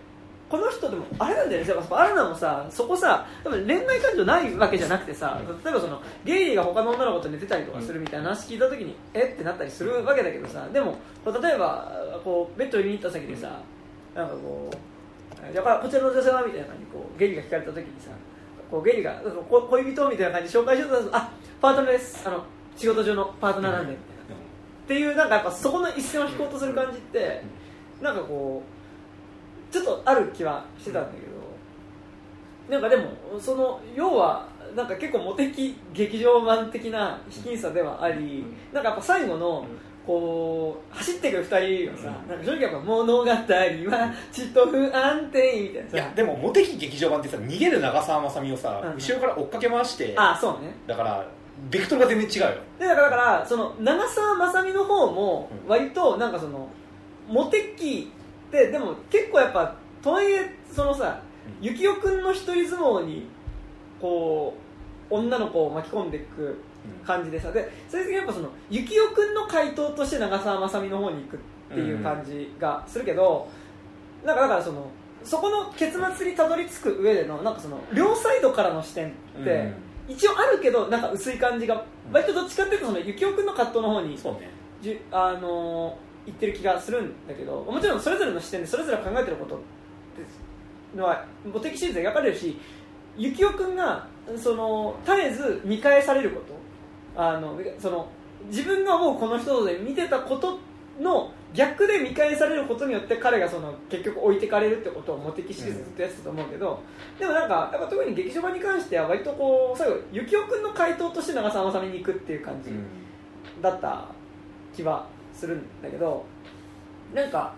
[0.49, 13.61] この人でもあれなんだよねアラナもさそこさ多分恋愛感情ないわけじゃなくてさ例えばそのゲイリーが他の女の子と寝てたりとかするみたいな話聞いた時にえってなったりするわけだけどさでも例えばこうベッドに行った先でさ
[14.15, 18.11] なんかこうやっぱこちらの女性はみたいな感じでこうゲイリーが聞かれた時にさ
[18.71, 19.21] こうゲイリーが
[19.51, 22.23] 恋人みたいな感じで紹介しようとするとあパートナーです。
[22.27, 22.45] あの
[22.77, 24.35] 仕事上のパートナーなんでみたいな。
[24.87, 27.43] っていうなんかやっぱそこの一線を引こうとする感じって
[28.01, 28.76] なんかこう
[29.77, 31.37] ちょっとある気はしてたんだけど。
[32.69, 39.65] なんかでもその要はなんか結構モテ期劇場版的な卑近さではありなんかやっぱ最後の
[40.05, 48.95] こう走ってくる二人はさなんか正直やっぱ物語はちっと不安定みたいないさやでもモテ期劇場版ってさ逃げる長澤まさみをさ、うん。
[48.97, 50.75] 後ろから追っかけ回してあそうね。
[50.89, 51.29] だから
[51.71, 52.63] ベクトルが全然違うよ。
[52.81, 55.71] でだからだからその長澤まさみの方もうん。
[55.71, 56.69] 割となんかその
[57.29, 58.11] モテ期
[58.49, 61.21] ってでも結構やっぱとはいえそのさ
[61.61, 63.27] うん幸男君の一人相撲に
[64.01, 64.57] こ
[65.11, 66.61] う女の子を巻き込んでいく
[67.05, 73.49] 感じでさでそれでやっぱその幸男君の回答として長澤まさみの方に行くっていう感じがするけど、
[74.25, 74.89] なんかだからその
[75.25, 79.11] そこの結末にたどり着く上でのなんかその両サイドからの視点っ
[79.45, 79.51] て、
[80.09, 80.15] うん。
[80.15, 84.49] 一応あるけどなんか薄い感じが割とどっちかっていうとその幸男君の葛藤の方にそうね。
[84.81, 92.59] じゅあのー言ってる気がするんだけどもちろんそれぞれの視点でそれぞれ考えてることってのはモテキシリーズで描かれるし
[93.17, 94.07] 幸男君が
[94.37, 96.43] その絶えず見返されるこ
[97.15, 98.09] とあのその
[98.49, 100.59] 自分が思うこの人で見てたこと
[101.01, 106.81] の逆で見返されることによって彼がその結局置いてかれるってことをモテキシリーズずっとやってたと思うけど、
[107.19, 112.71] でもなんかやっぱ特に劇場版に関しては割とこう最後幸男君の回答として長澤まさみに行くっていう感じ、
[113.63, 114.09] だった
[114.75, 115.07] 気は
[115.37, 116.25] するんだけど
[117.15, 117.55] なんか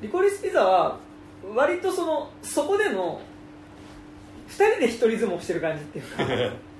[0.00, 0.98] リコリスピザは
[1.54, 3.20] 割とそのそこでの
[4.48, 6.56] 2人で一人相撲してる感じっていうか。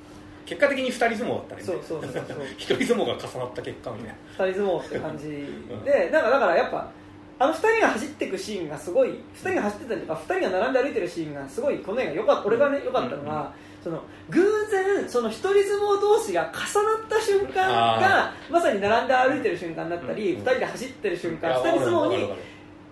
[0.46, 1.62] 結果的に二人相撲だったね。
[1.62, 2.24] そうそうそうそう。
[2.59, 4.46] 一人相撲が重なった結果みたいな。
[4.46, 5.46] 二人相撲って感じ
[5.84, 6.90] でなんかだからやっぱ
[7.38, 13.53] あの2人が走っていくシーンがすごい2人が走ってたりとか2人が並んで歩いてるシーンがすごいこの映画よかった俺がね良かったのが、
[13.83, 17.66] その偶然その一人相撲同士が重なった瞬間
[18.01, 20.43] がまさに並んで歩いてる瞬間だったり、うん。
[20.43, 22.33] 2人で走ってる瞬間いや2人相撲に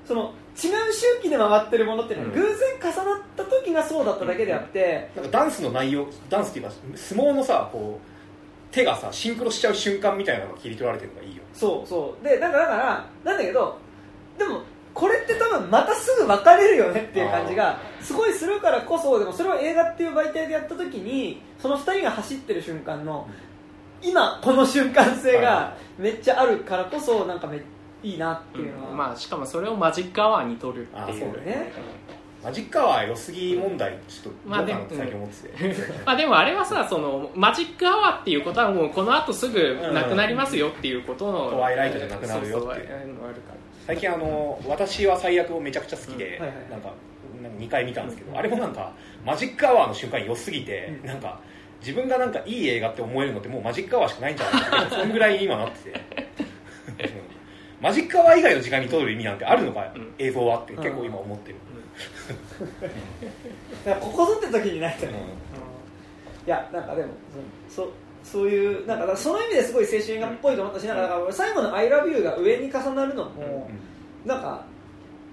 [0.07, 2.41] その違う周期で回ってるものっていうのはうん。
[2.41, 11.43] 偶然重なった時気がそうだっただけであって、なんかダンスの内容ダンスっていうか相撲のさこう手がさシンクロしちゃう瞬間みたいなのが切り取られてるのがいいよ。
[11.53, 12.24] そうそう。
[12.24, 13.78] でだからだからなんだけど
[14.39, 14.62] でも
[14.99, 23.28] これって多分またすぐ別れるよねっていう感じがすごいするからこそでもそれを映画っていう媒体でやった時にその2人が走ってる瞬間の
[24.03, 27.62] 今この瞬間性がめっちゃあるからこそなんかめ
[28.03, 31.44] いいなっていうのは、まあ、しかもそれをマジックアワーに撮るっていう。
[31.44, 31.72] ね。
[32.42, 34.86] マジックアワー良すぎ問題ちょっとまあでも
[36.07, 42.88] まあでもあれはさそのマジックアワーっていうことはもうこの後すぐなくなりますよっていうことの、トワイライトじゃなくなるよっていう。
[42.88, 46.39] そうそうあるから最近あの「私は最悪」をめちゃくちゃ好きで、
[46.70, 46.93] なんか
[47.43, 48.93] なんか2回見たんですけど、あれもなんか
[49.24, 51.07] マジックアワーの瞬間良すぎて、うん。
[51.07, 51.41] なんか
[51.80, 56.01] 自分がなんかいい映画って思えるのってもうマジックアワーしかないんじゃないかってそんぐらいに今なってて。
[57.01, 57.11] うん。
[57.80, 60.12] マジックアワー以外の時間に撮る意味なんてあるのか、うん。
[60.18, 61.57] 映像はって結構今思ってる、
[63.86, 65.18] だからここぞって時にないとね、うん。
[66.47, 67.14] いやなんかでも
[67.70, 67.91] そ
[68.31, 73.70] そそういうなんかその意味ですごい青春映画っぽいと思ったしなんか最後の「ILOVEYOU」が上に重なるのも、
[74.24, 74.64] なんか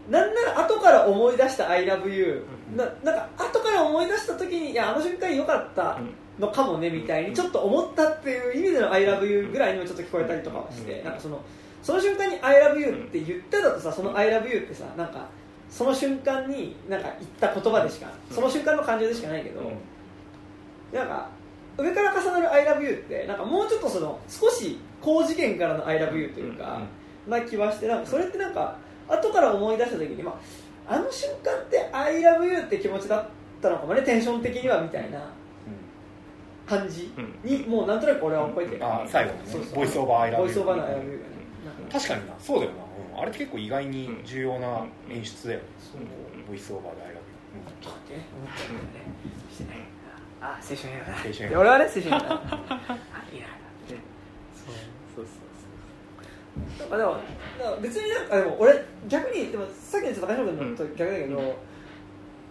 [0.10, 5.98] なんなら後から思い出した「ILOVEYOU」うんななんか後から思い出した時にいやあの瞬間良かった
[6.40, 11.42] のかもねみたいにちょっと思ったっていう意味での「ILOVEYOU」ぐらいにもちょっと聞こえたりとかはして、うんなんかその
[11.84, 15.28] その瞬間に「ILOVEYOU」って言ってたとさその「ILOVEYOU」ってさなんか
[15.70, 19.62] その瞬間になんか言った言葉でしかその瞬間の感情でしかないけど、
[20.94, 21.30] なんか
[21.78, 22.48] 上から重なる
[22.80, 26.80] 「ILOVEYOU」ってなんかもうちょっとその少し高次元からの「ILOVEYOU」というか、
[27.28, 30.40] な気はしてなんかそれってなんか後から思い出した時に、ま
[30.88, 33.26] あ、あの瞬間って「ILOVEYOU」って気持ちだっ
[33.62, 35.30] たのかもねテンション的にはみたいな
[36.66, 37.12] 感じ
[37.44, 39.66] にもうなんとなく俺は覚えてる、あ最後のね。
[39.76, 41.06] ボイスオーバー I love you ボイスオーバーの「ILOVEYOU」がね
[41.66, 42.00] なんか。
[42.00, 42.34] 確かにな。
[42.40, 42.78] そうだよな、
[43.18, 43.22] うん。
[43.22, 45.60] あれって結構意外に重要な演出だよ
[46.48, 47.14] ボイスオーバーで I love
[47.82, 48.26] ちょっとね。
[48.36, 49.35] 思ったんだよね
[50.42, 51.18] あ青春映画だ。
[51.18, 51.50] 青春映画。
[51.50, 52.26] で俺はね青春映画だ。
[52.26, 52.30] あ
[53.34, 53.48] いいな。
[53.86, 53.98] そう
[55.16, 55.32] そうそ
[56.78, 57.18] うなんかでも
[57.82, 61.56] 別になんかでも俺逆にでもさっきのちょっと高島君のと逆だけど、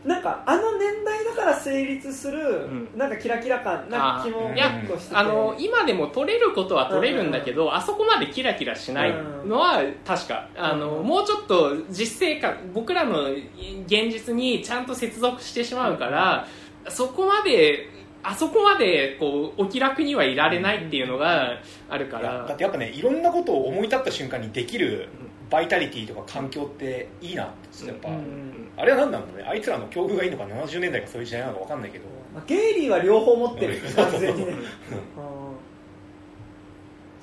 [0.05, 2.89] なんかあの年代だから成立する、ん。
[2.97, 4.82] なんかキラキラ感な気もあーいや
[5.12, 9.14] あの今でも撮れることは撮れるんだけど、あそこまでキラキラしない
[9.47, 11.07] のは確かあの、うん。
[11.07, 16.47] もうちょっと実生活僕らの現実にちゃんと接続してしまうから、
[16.89, 17.89] そこまで
[18.22, 21.61] あそこまでこうお気楽にはいられないっていうのが
[21.91, 25.09] あるから、だってやっぱねいろんなことを思い立った瞬間にできる
[25.51, 28.70] バイタリティとか環境っていいなってやっぱ、うん。
[28.76, 29.45] あれは何なんだろうね。
[29.45, 32.05] あいつらの境遇がいいのか70年代かそういう時代なのか分かんないけど、
[32.35, 33.78] まあ、ゲイリーは両方持ってる。
[33.85, 34.47] うん完全に。
[34.47, 34.53] ね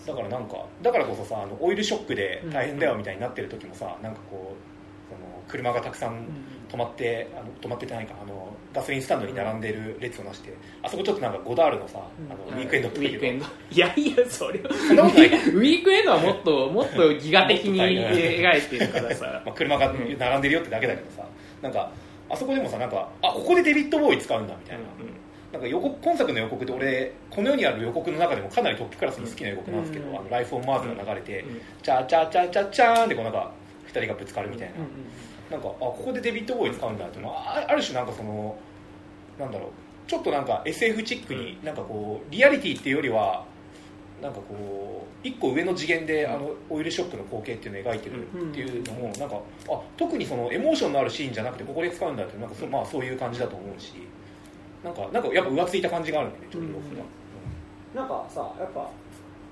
[0.06, 6.26] だからなんかだからこそさあのオイルショックで大変だよみたいになってる時もさ、なんかこうその車がたくさん
[6.70, 12.32] 止まってあの止まっててないかあのガソリンスタンドに並んでる列をなしてあそこちょっとなんかゴダールのさ、うん。
[12.32, 13.46] あのウィークエンドっぽいウィークエンド。
[13.72, 19.42] いやいやそれウそんなことないかィークエンドはもっともっとギガ的に描いてるからさ。
[19.46, 21.24] まあ、車が並んでるよってだけだけどさ。
[21.62, 21.92] なんか
[22.30, 24.84] あそこでもさなんかあここでデビッド・ボーイ使うんだみたいな,、
[25.54, 33.52] なんか予告今作の予告で俺この世にある予告の中でもかなりトップクラスに好きな予告なんですけど「うんあのライフ・オン・マーズ」が流れてうん「チャーチャーチャーチャーチャーン」ってこうなんか
[33.88, 34.88] 2人がぶつかるみたいな、うんうん
[35.52, 38.58] なんかあここでデビッド・ボーイ使うんだってあある種なんかその
[39.38, 39.70] なんだろう
[40.10, 43.44] ちょっとなんか SF チックになんかこうリアリティっていうよりは
[44.22, 49.36] なんかこう一個上の次元であのオイルショックの光景っていうのを描いてるっていうのもなんか
[49.70, 53.94] あ特にそのエモーションのあるシーンじゃなくてここで使うんだってなんかそ,、まあ、そういう感じだと思うし
[54.84, 56.96] なんかなんかやっぱ浮ついた感じがあるんだねちょっと洋服
[57.96, 58.90] が、なんかさやっぱ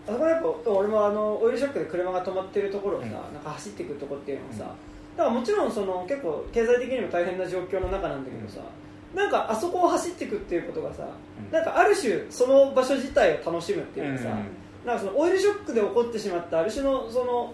[0.08, 3.12] あそこやっぱ俺もあのオイルショックで車が止まってるところをさ、うん。
[3.12, 4.76] なんか走っていくとこっていうのはさ、
[5.20, 8.62] だからもちろんその結構経済的にも大変な状況の中なんだけどさ、
[9.14, 11.04] なんかあそこを走っていくっていうことがさ、
[11.38, 11.52] うん。
[11.52, 17.54] なんかある種その場所自体を楽しむっていうかさ、うんなんかそのオイルショックで起こってしまったある種のその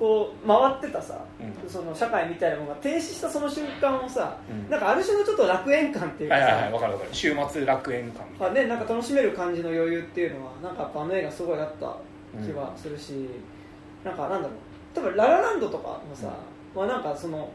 [0.00, 1.70] こう回ってたさ、うん。
[1.70, 4.68] その社会みたいなものが停止したその瞬間をさ、うん。
[4.68, 7.10] なんかある種のちょっと楽園感っていうかさ、はいはいはい分かる分かる。
[7.14, 8.52] 終末楽園感。
[8.52, 11.96] ね、なんか楽しめる感じの余裕っていうのはなんかあの映画すごいあった
[12.44, 13.30] 気はするし、
[14.02, 14.50] なんかなんだろう
[14.96, 16.28] 多分ララランドとかもさ、
[16.74, 17.48] まあなんかその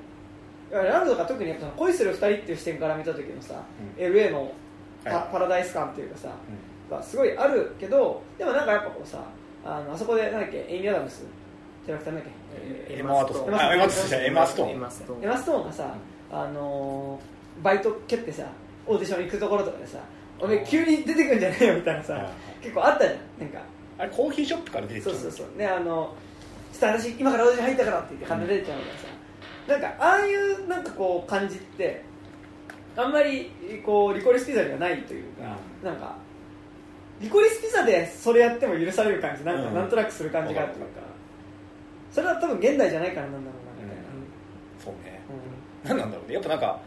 [0.72, 3.62] ララランドとか特にやっぱその恋する二人っていう視点から見た時のさ、
[3.98, 4.52] LA の
[5.04, 5.30] パ,、はい。
[5.34, 6.30] パラダイス感っていうかさ、
[6.90, 9.24] がすごいあるけどでもなんかやっぱこうさ
[9.66, 11.24] あのあそこでなんだっけエイミー・アダムス。
[11.84, 12.34] キャラクターなんだっ
[12.88, 13.48] け、エマワトソン。
[13.48, 14.26] エマストーン。
[14.26, 14.92] エマストーンエマ・
[15.38, 15.66] ストーン。
[15.66, 15.96] がさ、
[16.32, 18.46] あのーバイト蹴ってさ
[18.88, 20.00] オーディション行くところとかでさ
[20.40, 22.30] お前急に出てくんじゃねえよみたいなさ、
[22.62, 23.60] 結構あったじゃんなんか。
[23.98, 25.58] あれコーヒーショップから出てきたそうそうそう。
[25.58, 26.16] ねあの
[26.72, 28.86] ちょっと私今からオーディション入ったからって言って金出てちゃうか
[29.68, 32.04] らさ、なんかああいうなんかこう感じって
[32.96, 33.52] あんまり
[33.86, 36.16] こうリコリスピザにはないというか、なんか
[37.20, 39.76] リコリスピザでそれやっても許される感じなんか、うん。
[39.76, 41.02] なんとなくする感じがあるというか、
[42.12, 44.04] それは多分現代じゃないからなんだろうなみたいな、
[44.84, 45.22] そうね。
[45.86, 45.90] うん。
[45.90, 46.34] 何なんだろうね。
[46.34, 46.80] やっぱなんか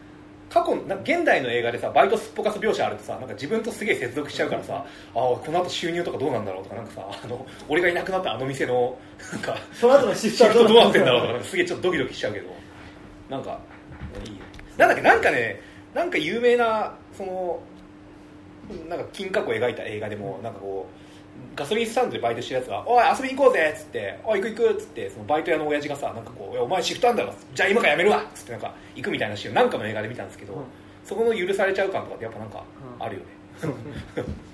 [0.55, 8.97] 過去な現代の映画でさバイトすっぽかす描写あるとさなんか自分とすげえ接続しちゃうからさ、ああこの後収入とかどうなんだろうとかなんかさあの俺がいなくなったあの店の
[9.33, 11.31] なんかその後のシフシトどうなってんだろうとか。
[11.31, 12.47] うなんかすげえちょっとドキドキしちゃうけど
[13.29, 13.59] なんか
[14.25, 14.37] いいよ
[14.77, 15.59] なんだっけなんかね
[15.93, 17.59] なんか有名なその
[18.87, 21.04] なんか金過去を描いた映画でもなんかこう
[21.55, 27.33] ガソリンスタンドでバイトしてるやつが「おい遊びに行こうぜ」っつって「おい行く行く」っつってそのバイト屋の親父がさなんかこう「お前シフトあんだろ。
[27.53, 30.63] じゃあ今からやめるわ」っつってなんか行くみたいなシーンをなんかの映画で見たんですけど、うん。
[31.03, 32.63] そこの許されちゃう感とかってやっぱなんか
[32.99, 33.05] うん。
[33.05, 33.27] あるよね、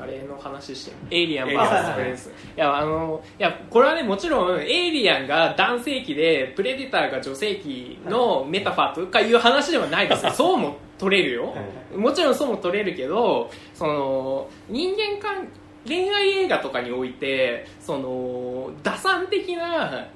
[0.00, 2.28] あれの話してエイリアン VS プレデス。
[2.28, 10.30] いやあのいやこれはねもちろんエイリアンが男性器でプレデターが女性器のメタファーとかいう話ではないですよ。
[10.36, 11.54] そうも取れるよ。
[11.96, 15.48] もちろんそうも取れるけどその人間関
[15.86, 20.08] 恋愛映画とかにおいてその打算的な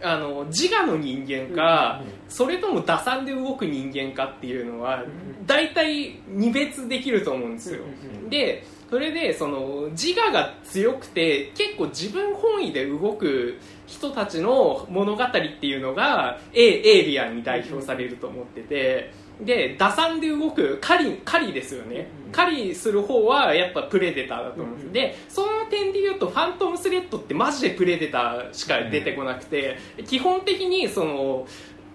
[0.00, 5.04] あの自我の人間か、それとも打算で動く人間かっていうのは
[5.44, 7.80] 大体二別できると思うんですよ、
[8.28, 22.08] でそれでその自我が強くて結構自分本位で動く人たちの物語っていうのがエエイリアンに代表されると思っててで打算で動く狩り狩りですよね。
[22.32, 24.92] 狩りする方はやっぱプレデターだと思うんです。
[24.92, 31.46] でその点で言うとファントムスレッドってマジでプレデターしか出てこなくて基本的にその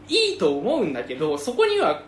[0.07, 2.03] いいと思うんだけどそこには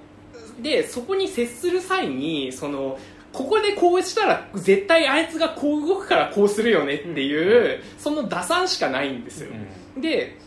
[0.61, 2.97] でそこに接する際にその
[3.33, 9.51] ここでこうしたら絶対あいつがこう動くからこうするよねっていう、その打算しかないんですよ、
[9.97, 10.37] で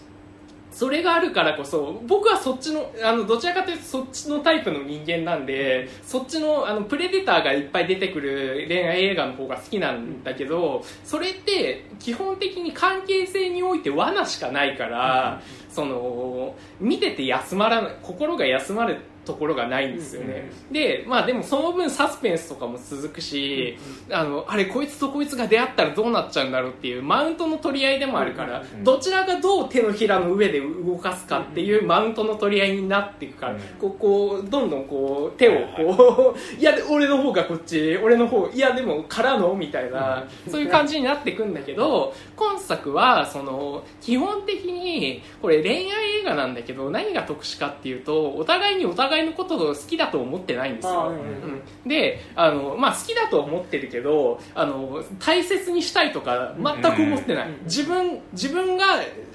[0.79, 23.79] それがあるからこそ僕はそっちのあのどちらかというとそっちのタイプの人間なんでそっちのあのプレデターがいっぱい出てくる恋愛映画の方が好きなんだけどそれって基本的に関係性において罠しかないから、その見てて休まらない心が休まるところがないんですよね、でまあでもその分サスペンスとかも続くし、
[24.11, 51.09] あのあれこいつとこいつが出会ったらどうなっちゃうんだろうっていうマウントの取り合いでもあるから、うんどちらがどう手のひらの上で動かすかっていうマウントの取り合いになっていくから、うんこうこうどんどんこう手をこう、い、 や俺の方がこっち俺の方いやでもからのみたいな、そういう感じになっていくんだけど今作はその基本的にこれ恋愛映画なんだけど何が特殊かっていうとお互いにお互いのことを好きだと思ってないんですよ。
[51.09, 51.89] うんうん。
[51.89, 57.65] であの、まあ、好きだと思ってるけどあの大切にしたいとか全く思ってない、うん。
[57.65, 58.85] 自分自分が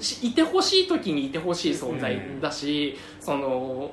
[0.00, 3.90] しいてほしい時にいてほしい存在だし、その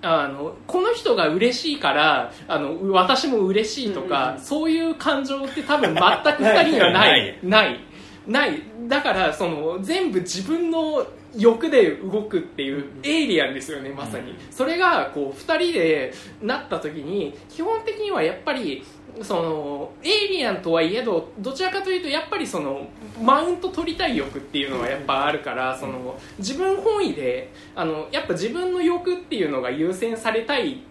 [0.00, 5.98] あのこの人が嬉しいからあの私も嬉しいとか、うんそういう感情って多分全く
[6.42, 7.38] 2人にはな い。
[7.42, 7.80] ない。
[8.26, 8.62] ない。
[8.86, 11.04] だからその全部自分の
[11.36, 18.82] 欲で動くっていうエイリアンですよねまさに、それがこう2人でなった時に基本的にはやっぱり
[19.22, 22.88] そのエイリアンとはいえどどちらかというとやっぱりその
[23.20, 30.82] マウント取りたい欲っていうのはやっぱあるからその自分本位であのやっぱ自分の欲っていうのが優先されたい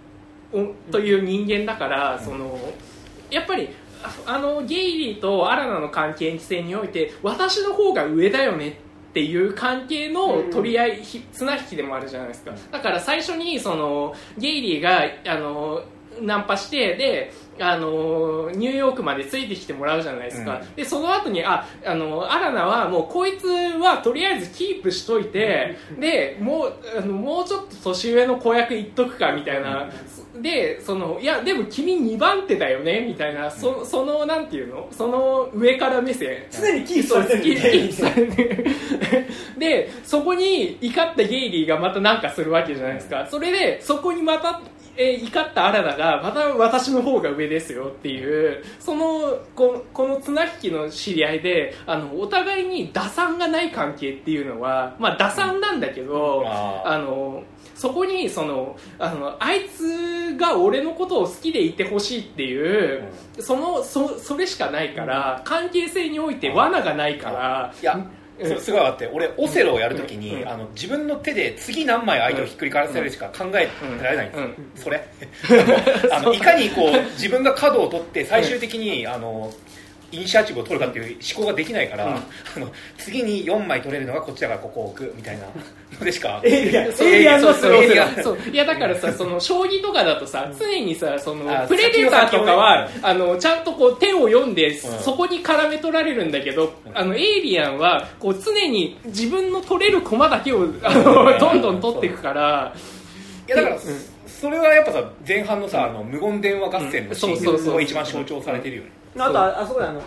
[0.51, 2.59] おという人間だからその
[3.29, 3.69] やっぱり
[4.03, 12.51] ああのゲイリーとアラナの関係性において私の方が上だよねっていう関係の取り合い、ひ綱引きでもあるじゃないですか。
[12.71, 15.83] だから最初にそのゲイリーがあの
[16.21, 20.75] ナンパしてであのニューヨークまでついてきてもらうじゃないですか、うん。
[20.75, 29.89] でその後にああのアラナはもうこいつはとりあえずキープしといてでもうあのもうちょっと年上の子役言っとくかみたいな、
[30.41, 34.87] でそのいやでも君2番手だよねみたいなそそのなんていうの？
[34.91, 36.45] その上から目線。
[36.51, 38.65] 常にキープされてる
[39.57, 43.27] でそこに怒ったゲイリーがまた何かするわけじゃないですか。
[43.29, 44.61] それでそこにまた、
[44.95, 56.89] えー怒ったアラナがまた私の方が上ですよっていうそのここの綱引きの知り合いであのお互いに打算がない関係っていうのはまあ打算なんだけど、あー。
[56.89, 57.43] あの
[57.77, 63.03] そこにそのあのあいつが俺のことを好きでいてほしいっていう、
[63.39, 67.73] そのそそれしかないから関係性において罠がないから。
[67.79, 68.47] いやうん。
[68.47, 70.49] それすごいあって俺オセロをやるときに、うん。
[70.49, 73.69] あの自分の手で次何枚相手をひっくり返せるしか考え
[74.01, 74.37] られないんで
[74.75, 75.07] すそれ。
[76.11, 79.53] あのいかにこう自分が角を取って最終的に、あの
[80.11, 82.13] イニシアチブを取るかっていう思考ができないから、うん。
[82.15, 82.19] あ
[82.59, 85.45] の次に4枚取れるのがこっちだからここを置くみたいな
[85.99, 86.41] のでしか。
[86.45, 88.23] エイリアン そうエイリアンのそうそうエイリアン。
[88.23, 88.37] そう。
[88.51, 94.75] いやだからさその将棋とかだとさ常にさそのあプレデターとかは先あのちゃんとこう手を読んでん。
[94.75, 102.73] そこに絡め取られるんだけどあのエイリアンはこう常に自分の取れる駒だけを あのどんどん取っていくから。
[103.47, 103.81] いやだから、うん。
[104.27, 108.89] それはやっぱさ前半のさ、あの無言電話合戦のシーンが一番象徴されてるよね、
[109.25, 110.01] あとああそこであの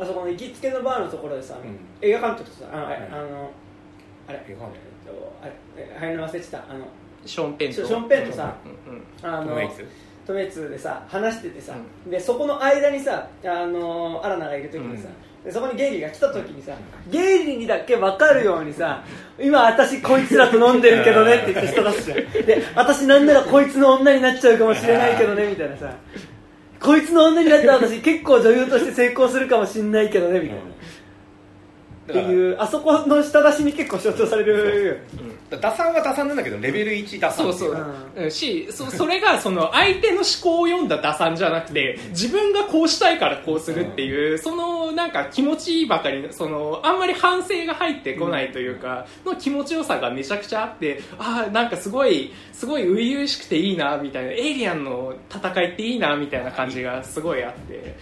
[0.00, 1.78] あそこの行きつけのバーのところでさ、うん。
[2.00, 3.30] 映画監督とさあのああうん。
[3.30, 3.50] の
[4.28, 4.38] あれ。
[4.38, 4.42] あ
[5.46, 6.86] れえ入るの忘れてたあの
[7.26, 7.74] ショーンペンと。
[7.74, 9.48] ショショーンペンとさうんうんあの
[10.26, 10.70] トメツ？
[10.70, 11.74] でさ話しててさ、
[12.08, 15.08] でそこの間にさあのアラナがいる時にさ、
[15.44, 16.72] でそこにゲイリーが来た時にさ
[17.10, 19.04] ゲイリーにだけ分かるようにさ
[19.38, 22.46] 今私こいつらと飲んでるけどねって言って人出すじゃん。
[22.46, 25.94] で私なんならこいつの女になっちゃうかもしれないけどねみたいなさ
[26.84, 35.00] こいつの女になったら私結構女優として成功するかもしれないけどねみたいな、っていうあそこの下出しに結構象徴される
[35.50, 37.72] 打算は打算なんだけどレベル1打算そうそう、
[38.16, 38.22] う。
[38.24, 38.30] うん。
[38.30, 57.94] しそそれがその相手の思考を読んだ打算じゃなくて自分がこうしたいからこうするっていう、そのなんか気持ちいいばかりそのあんまり反省が入ってこないというか、の気持ちよさがめちゃくちゃあってああなんかすごいすごい初々しくていいなみたいなエイリアンの戦いっていいなみたいな感じがすごいあって。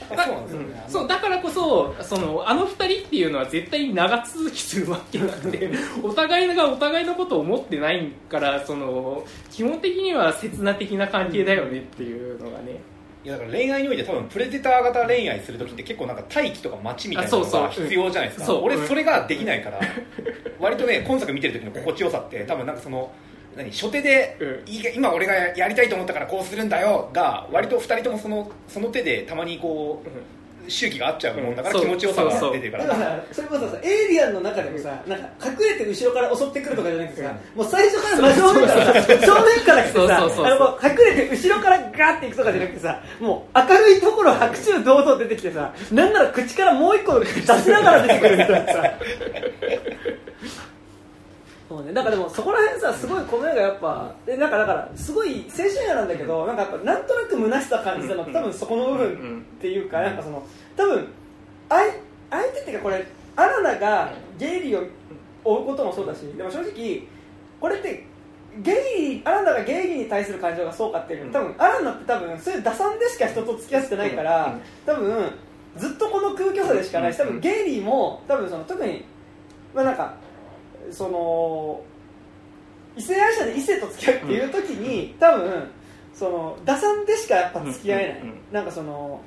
[0.88, 5.70] そうだからこそそのあの二人っていうのは絶対に長続きするわけなくて
[6.02, 12.80] お互いがお互いのことを思ってないからその基本的には刹那的な関係だよねっていうのがね、
[13.24, 18.54] いやだから恋愛において多分プレデター型恋愛する時って結構なんか大気とか街みたいなのが必要じゃないですか。
[18.58, 19.80] 俺それができないから
[20.58, 23.12] 割とね今作見てる時の心地よさって多分なんかその
[23.56, 24.64] 何初手で、
[24.96, 30.08] 今俺がやりたいと思ったからこうするんだよが割と2人ともそのその手でたまにこう
[30.68, 31.78] 周期が合っちゃうもんだからう。
[31.78, 48.82] ん気持ちよさが出てるかだからそれこそさエイリアンの中でもさなんか隠れて後ろから襲ってくるとかじゃなくてさもう最初から真正面からさ正面から来てさあの隠れて後ろからガーっていくとかじゃなくてさもう明るいところ白昼堂々出てきてさなんなら口からもう一個出しながら出てくるみたいなさ
[51.72, 60.46] そうね、なんかでもそこら辺さすごいこの映画やっぱでなんかだからすごい青春映画なんだけどなんかやっぱなんとなく虚しさ感じたの多分そこの部分っていうかなんかその
[60.76, 61.08] 多分
[61.70, 61.82] 相
[62.30, 64.86] 相手っていうかこれアラナがゲイリーを
[65.44, 67.04] 追うこともそうだしでも正直
[67.58, 68.06] これって
[68.60, 68.74] ゲイ
[69.14, 75.32] リーアラナがゲイリーに対する感情がそうかっていう多分アラナって多分そういう打算でしか人と付き合ってないから多分
[75.78, 79.06] ずっとこの空虚さでしかないし多分ゲイリーも多分その特に
[79.74, 80.14] まあなんか
[80.92, 81.80] その
[82.96, 85.70] 異性愛者で異性と付き合うっていう時に多分
[86.14, 88.38] その打算でしかやっぱ付き合えない、うんうんうん。
[88.52, 89.20] なんかその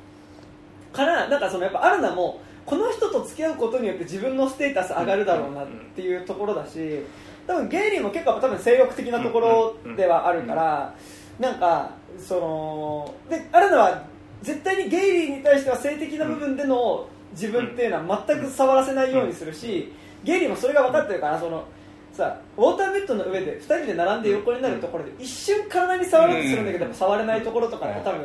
[0.93, 7.01] からなんかそのやっぱアラナもこの人と付き合うことによって自分のステータス上がるだろうなっていうところだし
[7.45, 10.95] 多分ゲイリーも結構多分性欲的なところではあるから
[11.39, 14.03] なんかそのでアラナは
[14.41, 19.91] 絶対にゲイリーに対しては性的な部分での自分っていうのは全く触らせないようにするし
[20.25, 21.63] ゲイリーもそれが分かってるからその
[22.11, 28.21] さウォーターベッドの上で2人で並んで横になるところで一瞬体に触ろうとするんだけど触れないところとかって多分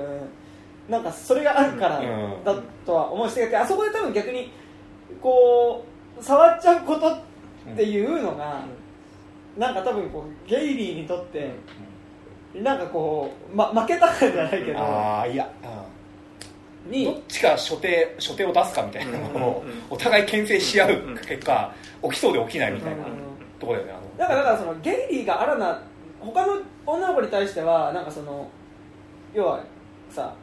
[0.89, 2.45] なんかそれがあるからうん。
[2.45, 2.55] だ
[2.85, 4.51] とは思うしあそこで多分逆に
[5.21, 5.85] こ
[6.19, 7.21] う触っちゃうことっ
[7.77, 8.65] ていうのが
[9.57, 11.51] なんか多分こうゲイリーにとって
[12.55, 15.49] なんかこう、ま、負けたからじゃないけどああいや、
[16.87, 23.05] うんどっにちが初手初手を出すかみたいなのをお互い牽制し合う結果起きそうで起きないみたいな
[23.59, 25.83] ところだよねあのだからだからそのゲイリーがアラナ
[26.21, 28.49] 他の女の子に対してはなんかその
[29.35, 29.65] 要は
[30.11, 30.35] さ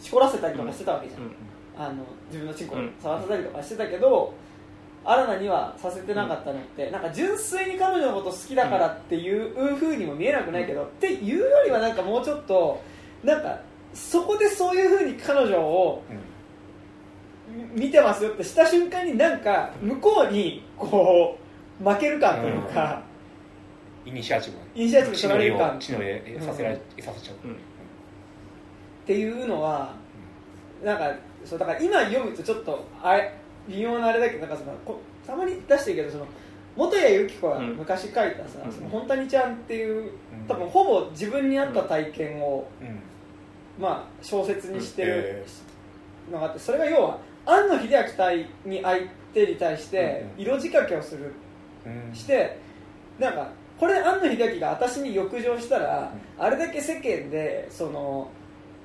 [0.00, 4.34] しこらせたりとかしてたわけじゃん、あの自分のチンコを触らせたりとかしてたけど、
[5.04, 12.82] アラナにはさせてなかったのって、なんか純粋に彼女のこと好きだからっていうふうにも見えなくないけど、っていうよりはなんかもうちょっと
[13.22, 13.60] なんか
[13.94, 16.02] そこでそういうふうに彼女を
[17.74, 21.38] 見てますよってした瞬間になんか向こうにこ
[21.80, 23.02] う負ける感というか、
[24.06, 24.56] イニシアチブ。
[24.74, 25.74] イニシアチブ取られる感。
[25.74, 27.36] のりさせられさせちゃう。
[29.06, 29.94] ていうのは
[30.84, 31.12] なんか
[31.44, 33.34] そうだから今読むとちょっとあれ
[33.68, 36.26] 微妙なあれだけどなんかそのこたまに出してるけどその
[36.76, 38.72] 元谷由紀子が昔書いたさ「うん。
[38.72, 40.12] その本谷ちゃん」っていう
[40.48, 43.02] 多分ほぼ自分に合った体験を、うん
[43.78, 45.46] まあ、小説にしてるえ
[46.30, 51.32] のがあってそれが要は庵野秀明対に相手に対してうん色仕掛けをする。
[51.86, 52.14] うん。
[52.14, 52.58] して
[53.18, 58.30] なんかこれ庵野秀明が私に浴場したら、あれだけ世間でその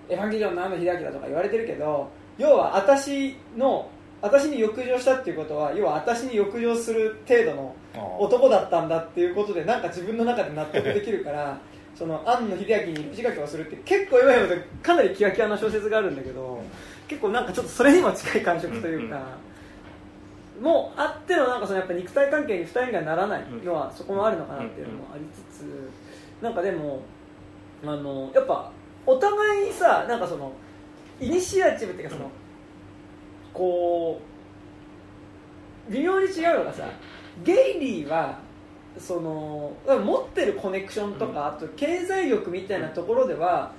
[0.09, 3.89] エヴァンゲリオンの庵野秀明だとか言われてるけど要は私の
[4.21, 7.75] 私に浴場したっていうことは要は私に浴場する程度の
[8.19, 11.59] 男だったんだっていうことでなんか自分の中で納得できるから
[11.97, 16.61] その庵野秀明に仕掛けをするって結構今読むとかなりキワキワな小説があるんだけど
[17.07, 19.37] 結構なんかちょっとそれにも近い感触というか、
[20.61, 27.01] もうあってのなんかそのやっぱ肉体関係に2人がならないのはそこもあるのかなっていうのもありつつなんかでも
[27.83, 28.71] あのやっぱ
[29.05, 30.51] お互いにさなんかその
[31.19, 32.29] イニシアチブっていうかその
[33.53, 34.21] こ
[35.89, 36.83] う微妙に違うのがさ
[37.43, 38.39] ゲイリーは
[38.99, 43.71] その持ってるコネクションとか、あと経済力みたいなところでは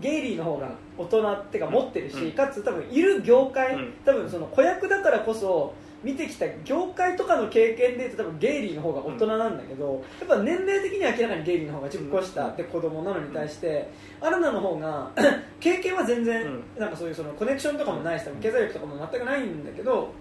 [0.00, 2.32] ゲイリーの方が大人っていうか持ってるし、うん。
[2.32, 3.92] かつ多分いる業界、うん。
[4.04, 13.90] 多分その子役だからこそ見てきた業界とかの経験で多分ゲイリーの方が大人なんだけど、やっぱ年齢的には明らかにゲイリーの方が10個下って子供なのに対して、
[14.20, 15.10] アラナの方が
[15.60, 16.64] 経験は全然、うん。
[16.78, 20.12] なんかそういうそのコネクションとかもないし多分経済力とかも全くないんだけど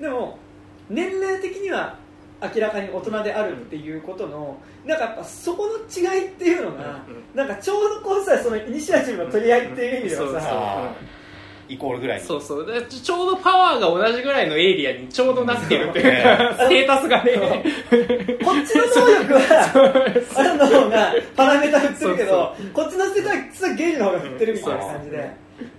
[0.00, 0.38] でも
[0.88, 1.98] 年齢的には
[2.42, 7.04] 明らかに大人であるっていうことのなんかやっぱそこの違いっていうのが、
[7.34, 10.94] なんかちょうどこうさそのイニシアチブの取り合いっていう意味ではさ、
[11.68, 12.20] イコールぐらい。
[12.20, 12.66] にそうそう。
[12.66, 17.32] だちょうどパワーが同じぐらいのエイリアにちょうどなってるっていうか ステータスがね。
[18.44, 25.30] こっちの能力はあるの方がパラメータ振ってるけどこっちのステータスはゲイリーの方が振ってるみたいな感じで。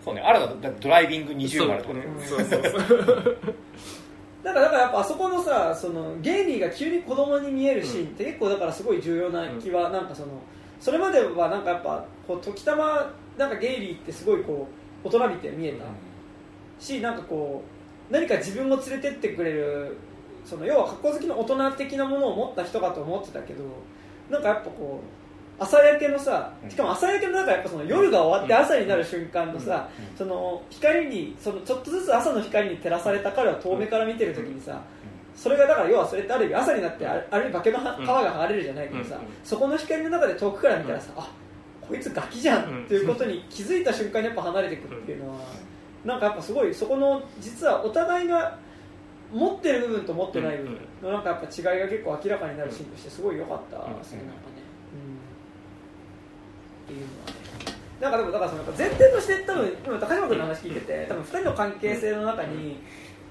[0.03, 0.21] そうね。
[0.21, 2.01] あらだってドライビング二重丸とかね。
[2.25, 3.37] そうそうそう
[4.45, 10.39] だからだからやっぱあそこのさそのゲイリーが急に子供に見えるシーンって結構だからすごい重要な気はなんかその
[10.79, 14.67] それまではなんかやっぱこう時たまなんかゲイリーってすごいこ
[15.03, 15.85] う大人びて見えた
[16.79, 17.63] しなんかこ
[18.11, 19.97] う何か自分を連れてってくれる
[20.45, 23.63] その要は格好好きの大人的なものを持った人かと思ってたけど
[24.29, 25.24] なんかやっぱこう
[25.57, 30.17] 朝焼けのさしかも朝焼けの中やっぱその夜が終わって朝になる瞬間のさ、うん。
[30.17, 34.81] その光にそのちょっとずつ朝の光に照らされた彼は遠目から見てる時にさ、
[35.35, 39.21] それがだから要はそれってある意味朝になってあある意味化けの皮が剥がれるじゃないけどさ、うん。
[39.43, 41.31] そこの光の中で遠くから見たらさ、あ
[41.87, 45.39] こいつガキじゃんっていうことに気づいた瞬間にやっぱ離れていくっていうのは、
[46.03, 48.57] なんかやっぱすごいそこの実はお互いが
[49.31, 54.21] 持ってる部分と持ってない部分のなんかやっぱ違いが結構明らかになるシーンとしてすごい良かったですね、
[56.85, 57.45] っていうのはね。
[57.99, 62.77] なんかでもだからその前提として多分今高島君の話聞いてて多分2人の関係性の中に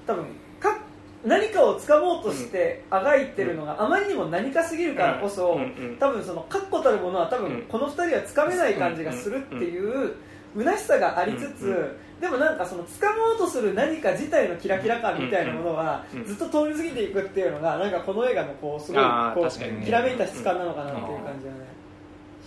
[0.07, 0.25] 多分
[0.59, 0.79] か
[1.25, 5.59] 何かを掴もうとしてあがいてるのがあまりにも何かすぎるからこそ、
[5.99, 10.15] 多分その確固たるものは多分この2人はつかめない感じがするっていう
[10.57, 12.21] 虚しさがありつつ、うん。
[12.21, 19.05] でもなんかその掴もうとする何か自体のキラキラ感みたいなものはずっと通り過ぎていくっていうのがなんかこの映画のこうすごい
[19.35, 21.59] こうきらめいた質感なのかなっていう感じだね、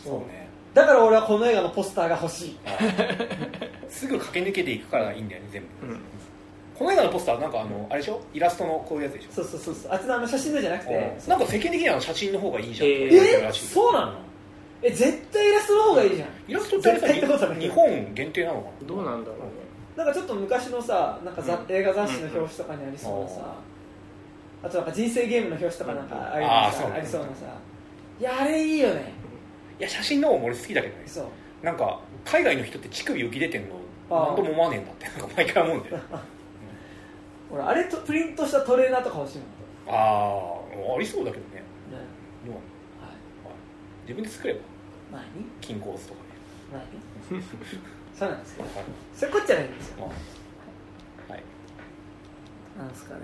[0.04, 0.47] そうね
[0.78, 2.58] だから俺はこの映画のポスターが欲しい。
[3.90, 5.99] すぐ駆け抜けていくからいいんだよね全部、うん。
[6.78, 8.22] この映画のポスターなんかあのあれでしょ？
[8.32, 9.34] イラストのこういうやつでしょ？
[9.34, 9.91] そうそうそうそう。
[9.91, 11.18] あっちのあの写真のじゃなくて。
[11.28, 13.54] なんか世間的には写真の方がいいじゃん、えー。
[13.54, 14.14] そうなの？
[14.84, 16.30] え絶対イラストの方がいいじゃん。
[16.48, 17.60] イラストってあれさ絶対ってことはない。
[17.60, 18.88] 日本限定なのかな？
[18.88, 19.45] どうなんだろうね。
[19.95, 21.76] なんかちょっと昔のさなんかざ、うん。
[21.76, 23.56] 映画雑誌の表紙とかにありそうなさ、
[24.62, 27.45] あとなんか人生ゲームの表紙とかなんかありそうなさ。
[28.20, 29.14] いやあれいいよね
[29.80, 31.04] いや写真の方も俺好きだけどね。
[31.06, 31.26] そう。
[31.66, 33.76] なんか海外の人って乳首浮き出てんの
[34.10, 35.99] 何とも思わねえんだってなんか毎回思うんだよ。
[37.52, 39.48] 俺あれとプリントしたトレーナーとか欲しいもん。
[39.90, 41.56] ああありそうだけどね。
[41.56, 41.62] ね。
[42.44, 42.62] でもは
[43.10, 44.04] い。
[44.04, 44.60] 自分で作れば。
[45.12, 45.24] 何？
[45.62, 46.86] 金コースとかね。
[47.32, 47.41] 何？
[48.18, 48.86] そうなんですけどはい。
[49.16, 50.12] そういうこっちゃないんですよ。
[51.30, 51.44] あはい。
[52.78, 53.20] なんですかね。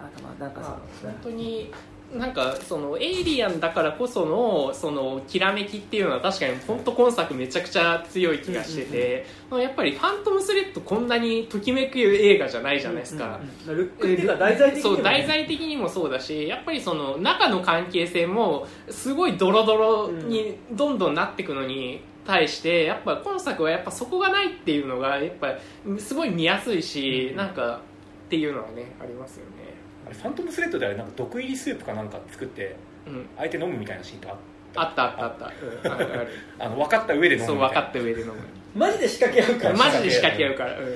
[0.00, 1.72] あとまあなんかまあさ本当に
[2.14, 25.54] なんかそのエイリアンだからこそのそのきらめきっていうのは確かに本当今作めちゃくちゃ強い気がしてて、まあやっぱり「ファントムスレッド」こんなにときめく映画じゃないじゃないですか、うんうんルックっていうか題材的にもそう題材的にもそうだしやっぱりその中の関係性もすごいドロドロにどんどんなっていくのに対してやっぱ今作はやっぱそこがないっていうのがやっぱ
[25.98, 27.80] すごい見やすいし、なんか
[28.26, 29.57] っていうのはねありますよね、
[30.08, 32.76] あれファントムスレッドであれなんか毒入りスープかなんか作って
[33.06, 34.36] うん、相手飲むみたいなシーンとあっ
[34.76, 35.46] あったあったあった、
[35.90, 36.28] うん、あるある。
[36.58, 38.34] あの分かった上で飲むみたそいうな分かった上で飲む。
[38.74, 39.76] マジで仕掛け合うから。
[39.76, 40.94] マジで仕掛け合うから、うん。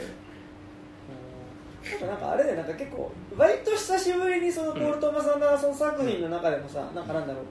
[2.07, 7.45] なんかあれでなんか結構割と久しぶりにそのポール・トーマス・アンダーソン作品の中でもさ、なんかなんだろう。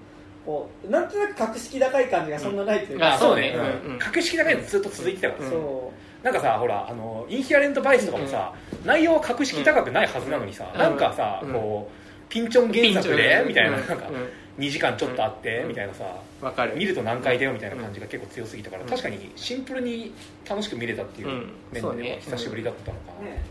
[0.46, 3.56] こうなんとなく格式高い感じがそんなないというか、あそうね。
[3.86, 4.00] うんうん。
[4.00, 5.48] 格式高いのずっと続いてたから、う。
[5.50, 5.92] んそ
[6.24, 8.54] なんかさほらあのインヒアレントバイスとかもさ、
[8.86, 10.80] 内容は格式高くないはずなのにさ、うん。
[10.80, 11.54] なんかさ、うん。
[11.54, 13.88] こうピンチョン原作で、みたいなうん。
[13.88, 14.64] なんかうん。
[14.64, 15.68] 2時間ちょっとあって、うん。
[15.70, 16.04] みたいなさ
[16.42, 16.76] わかる。
[16.76, 18.90] 見ると何回だよみたいな感じが結構強すぎたから、うん。
[18.90, 20.14] 確かにシンプルに
[20.48, 21.54] 楽しく見れたっていううん。
[21.72, 23.44] 面では久しぶりだったのかな、うね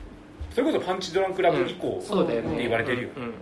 [0.54, 3.22] それこそパンチドランクラブ以降って言われてるよ、うん。
[3.24, 3.32] うん。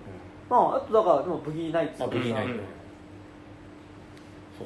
[0.49, 2.01] まああとだからでもブギーナイツ。
[2.01, 2.57] まあブギーナイト、うん。
[2.57, 2.65] そう
[4.59, 4.65] そ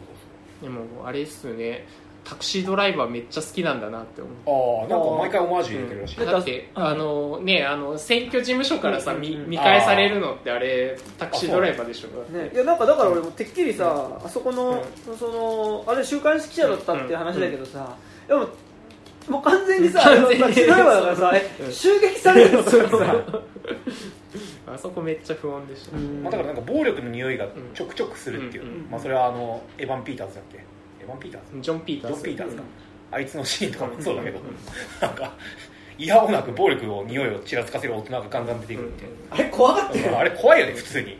[0.60, 1.86] うでもあれっすよね
[2.24, 4.82] タクシードライバーめっちゃ好きなんだなって思う。
[4.82, 12.08] ああなんか毎回オマージュ入れてるらしい、うんだってうんあのねあの選挙事務所からさうんうんうん見見返されるのってあれタクシードライバーでしょ。
[12.32, 14.84] ね、いやなんかだから俺もてっきりさ、あそこの,、
[15.18, 17.96] そのあれ週刊誌記者だったっていう話だけどさ、
[18.28, 18.48] でも
[19.28, 20.38] もう完全にさ完全に。
[20.38, 21.72] タクシードライバーだからさえうん。
[21.72, 23.24] 襲撃されるの それさ
[24.66, 28.86] あそこめっちゃ不穏でした、うんまあ、だからなんか暴力の匂いがちょくちょくするっていう、うんうん。
[28.90, 30.64] まあ、それはあのエヴァン・ピーターズだっけ
[31.02, 31.60] エヴァン・ピーターズ？
[31.60, 32.16] ジョン・ピーターズ。
[32.16, 32.64] ジョン・ピーターズか、う
[33.14, 33.16] ん。
[33.16, 34.44] あいつのシーンとかもそうだけど、うん。
[35.00, 35.32] なんか
[35.98, 41.18] 嫌おなく暴力の匂いをちらつかせる大人がガンガン出てくるって、あれ怖かったよ、あれ怖いよね普通に。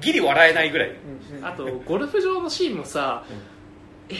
[0.00, 0.90] ギリ笑えないぐらい。
[0.90, 1.38] うん。
[1.38, 3.24] うんあとゴルフ場のシーンもさ、
[4.08, 4.14] え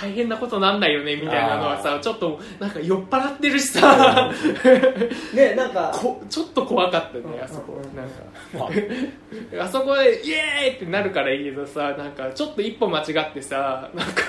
[0.00, 4.32] 大変なことなんないよねみたいなのはさちょっとなんか酔っ払ってるしさ。
[5.34, 5.90] ねなんか。
[6.00, 7.80] こちょっと怖かったねうんあそこ。
[7.82, 8.22] うんなんか。
[8.54, 8.66] ま
[9.60, 14.22] ああそこでイエーイってなるからいいけどさなんかちょっと一歩間違ってさなんか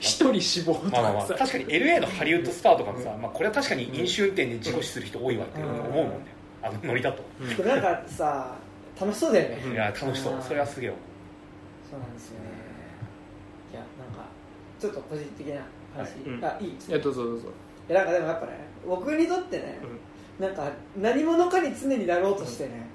[0.00, 1.34] 一人死亡とかさ。
[1.38, 6.42] 確かに LA のハリウッドスターとかもさ、まあ、これは確かに飲酒運転で事故死する人多いわって思うもんね。
[6.60, 7.22] あのノリだと、
[7.64, 8.54] なんかさ
[9.00, 9.72] 楽しそうだよね、うん。
[9.72, 10.34] いや楽しそう。
[10.40, 10.98] それはすげえ思
[11.92, 12.41] そうなんですよ
[14.82, 15.60] ちょっと個人的な
[15.94, 16.44] 話、うん。
[16.44, 17.48] あいいですいやどうぞどうぞ。
[17.88, 18.52] いやなんかでもやっぱね
[18.84, 19.78] 僕にとってね、
[20.40, 22.88] なんか何者かに常になろうとしてね、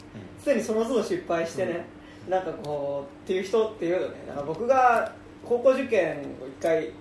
[0.43, 1.85] 常にその都度失敗してね、
[2.27, 4.15] なんかこうっていう人っていうのね。
[4.27, 5.14] なんか僕が
[5.45, 6.91] 高校受験を一回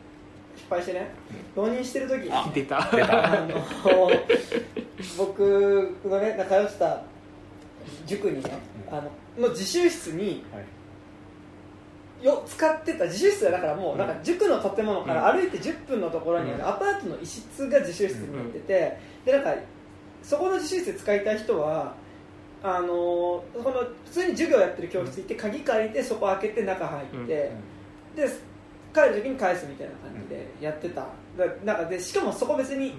[0.54, 1.10] 失敗してね
[1.56, 2.78] 浪人してる時にあ出た。
[2.78, 3.60] あの
[5.18, 7.02] 僕のね通ってた
[8.06, 8.50] 塾にね、
[8.88, 9.02] あ
[9.36, 10.64] のの自習室にはい
[12.22, 16.58] よ使ってた自習室はだからもうなんか塾の建物から歩いて10分のところにあうん。
[16.58, 19.54] るアパートの一室が自習室になってて、でなんか
[20.22, 21.94] そこの自習室使いたい人は
[22.62, 23.72] あのこの
[24.06, 27.52] 普通に授業やってる教室行って鍵借りてそこ開けて中入って、
[28.14, 28.28] で
[28.94, 31.02] 帰る時に返すみたいな感じでやってた。
[31.36, 32.94] だなんかでしかもそこ別に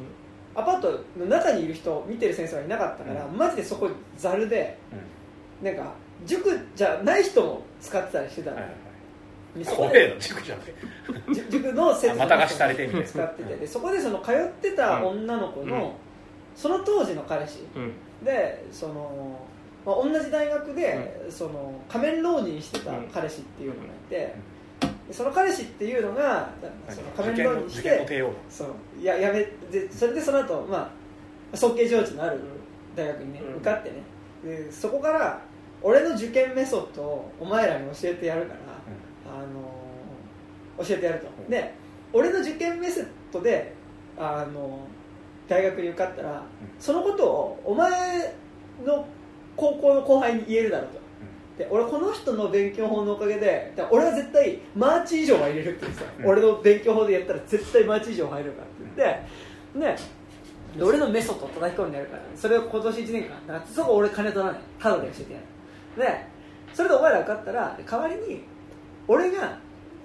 [0.54, 5.66] アパートの中にいる人見てる先生はいなかったから、うマジでそこざるでうん。
[5.66, 5.92] なんか
[6.26, 8.58] 塾じゃない人も使ってたりしてたの、
[9.60, 10.74] でそこ塾じゃなくて
[11.34, 13.08] じ塾の生徒また貸しされてみたいな。
[13.08, 15.92] 使っててでそこでその通ってた女の子の、うん。
[16.56, 17.60] その当時の彼氏。
[17.76, 17.94] うん。
[18.26, 19.40] でその、
[19.86, 24.36] まあ、同じ大学で、その仮面浪人してた彼氏っていうのがいて、
[25.08, 26.50] でその彼氏っていうのが
[26.90, 29.04] その仮面浪人してそう。
[29.04, 30.92] ややめでそれでその後、ま
[31.54, 32.40] あ早慶上智のある
[32.96, 33.56] 大学にね、うん。
[33.58, 33.96] 受かってね。
[34.44, 35.40] でそこから
[35.82, 38.60] 俺の受験メソッドをお前らに教えてやるから、
[39.28, 39.42] あ
[40.80, 41.50] の教えてやると、うん。
[41.50, 41.74] で
[42.14, 43.74] 俺の受験メソッドで
[44.18, 44.80] あの
[45.48, 46.44] 大学に受かったら、
[46.80, 48.36] そのことをお前
[48.86, 49.06] の
[49.56, 51.00] 高校の後輩に言えるだろうと、
[51.58, 56.26] で俺この人の勉強法のおかげで俺は絶対マーチ以上は入れるって言ってさ、うん。
[56.26, 59.26] 俺の勉強法でやったら絶対マーチ以上入るからって
[59.74, 59.98] 言って、ね
[60.78, 62.24] で俺のメソッドを叩き込んでやるから。
[62.36, 63.30] それを今年1年間。
[63.48, 64.62] だからそこ俺金取らない。
[64.80, 65.46] タダで教えてやる。
[65.98, 66.26] で
[66.74, 68.44] それでお前ら受かったら代わりに
[69.08, 69.58] 俺が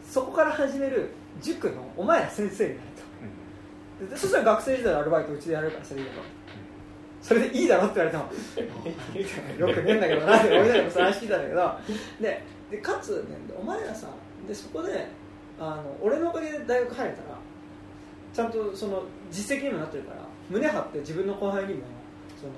[0.09, 1.11] そこから始める
[1.41, 2.81] 塾のお前ら先生になる
[4.01, 4.11] と。
[4.11, 6.23] でそしたら学生時代のアルバイトうちでやるからそれいいだろ
[7.23, 11.73] それでいいだろって言われても よくねえんだけどなって思いながらその話聞いたんだけど。
[12.20, 12.43] で
[12.73, 14.09] でかつ、ね、お前らさ
[14.49, 15.07] でそこで
[15.61, 17.39] あの俺のおかげで大学入れたら
[18.33, 20.16] ちゃんとその実績にもなってるから
[20.49, 21.81] 胸張って自分の後輩にも
[22.41, 22.53] その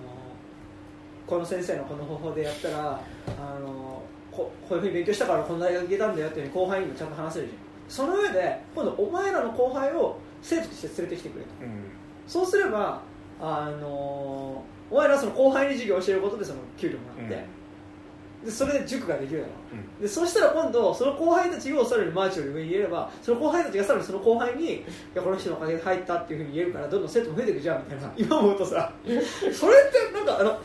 [1.26, 3.00] この先生のこの方法でやったら
[3.38, 4.03] あの
[4.36, 7.58] ここういうふうに勉強したからこの大学行けたんだよっていう後輩にもちゃんと話せるじゃん。
[7.88, 11.50] その上で今度お前らの後輩を生徒として連れてきてくれと。
[11.62, 11.68] うん。
[12.26, 13.02] そうすれば
[13.40, 17.46] あのお前らはその後輩に授業を教えることでその給料もらって、
[18.44, 19.76] でそれで塾ができるだろう。
[19.76, 20.02] ん。
[20.02, 24.84] でそしたら今度その後輩たちをさらにマーチより上に言えればその後輩たちがさらにその後輩にい
[25.14, 28.12] やこの人のおかげで入ったっていうふうに言えるからどんどん生徒も増えていくじゃんみたいな。
[28.16, 28.92] 今思うとさ。
[29.04, 30.58] それってなんかあの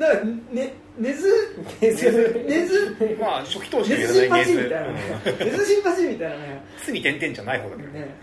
[0.00, 1.28] なんかね根津
[1.78, 2.44] 根津。
[2.48, 5.02] 根津まあ初期投資根で津新八やらないみたいなね。
[5.24, 5.66] 根津。
[5.66, 6.64] 新八みたいなね。
[6.86, 8.14] 常に点々じゃない方だけどね。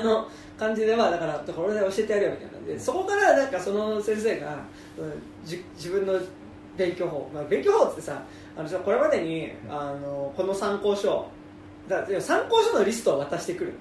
[0.00, 4.54] あの感じでまあだからこれで教えてやるよみたいな感じでそこからなんかその先生が、
[4.98, 6.20] うんじ自分の
[6.76, 8.22] 勉強法、まあ、勉強法ってさ
[8.56, 11.28] あのこれまでにあのこの参考書
[11.88, 13.74] だ参考書のリストを渡してくる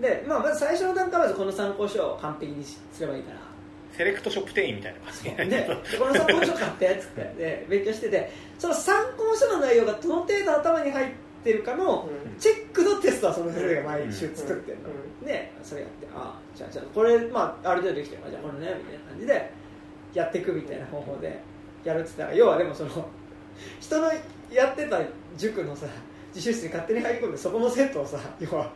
[0.00, 3.38] で、まあ、まず最初の段階はこの参考書を完璧にすればいいから。
[3.38, 3.49] あ
[3.96, 5.50] セレクトショップ店員みたいな感じ。
[5.50, 7.20] ででこの参考書買ってっつって。
[7.38, 11.08] で勉強しててその参考書の内容がどの程度頭に入っ
[11.40, 12.08] ってるかの
[12.38, 14.88] チェックのテストはその先生が毎週作ってるの、
[15.22, 19.00] うでそれやってああじゃあじゃあこれ、まあ、ある程度できてるからじゃあこれねみたいな。
[19.10, 19.52] 感じで
[20.14, 21.40] やっていくみたいな方法で
[21.84, 23.08] やるって言ったら要はでもその
[23.80, 24.12] 人の
[24.52, 25.00] やってた
[25.36, 25.86] 塾のさ
[26.34, 28.70] 自習室に勝手に入り込んでそこの生徒をさ要は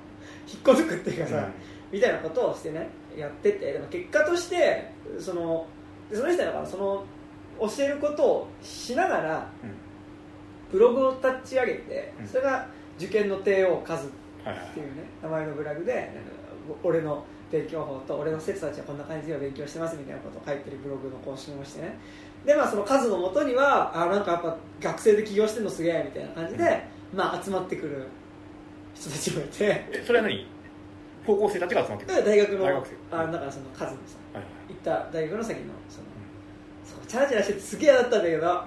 [0.49, 1.49] 引っこ抜くっていうかさ、
[1.91, 5.67] みたいなことをしてねやっててでも結果としてその
[6.11, 7.05] でその人だからその
[7.61, 9.49] 教えることをしながら
[10.71, 12.27] ブログを立ち上げてうん。
[12.27, 12.67] それが
[12.99, 14.11] 受験の帝王カズっ
[14.73, 16.11] ていうね名前のブログで
[16.83, 21.99] 俺の勉強法と俺の生徒たちはこんな感じで勉強してますみたいなことを書いてるブログの更新をしてね。
[22.45, 28.07] でまあその数のもとにはあなんかやっぱ学生で起業してるのすげえみたいな感じで、まあ集まってくる
[28.95, 29.85] 人たちもいて。
[29.93, 30.47] えそれは何？
[31.27, 32.25] 高校生たちが集まってくる？
[32.25, 33.17] で大学の大学生。
[33.17, 34.17] あだからその数のさ
[34.85, 36.07] った大学の先のその、
[36.85, 38.67] そこチャラチャラしててすげえ嫌だったんだけど、なんか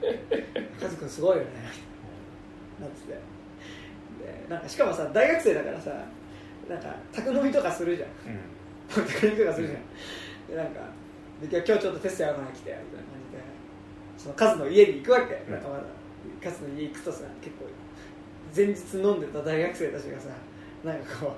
[0.80, 1.50] 「カズくんすごいよね」
[2.80, 3.12] なって。
[3.12, 3.18] で
[4.48, 5.90] なんかしかもさ大学生だからさ
[6.68, 8.08] なんか宅飲みとかするじゃん。
[8.08, 8.12] う
[9.02, 9.06] ん。
[9.06, 9.80] 宅飲みとかするじゃん、
[10.50, 10.80] でなんか
[11.40, 12.84] で今日ちょっとテストやるから来てみたいな感
[13.30, 13.42] じで
[14.18, 15.52] そのカズの家に行くわけ、うん。
[15.52, 15.84] なんかまだ
[16.42, 17.66] カズの家行くとさ結構
[18.54, 20.28] 前日飲んでた大学生たちがさ
[20.84, 21.36] なんかこ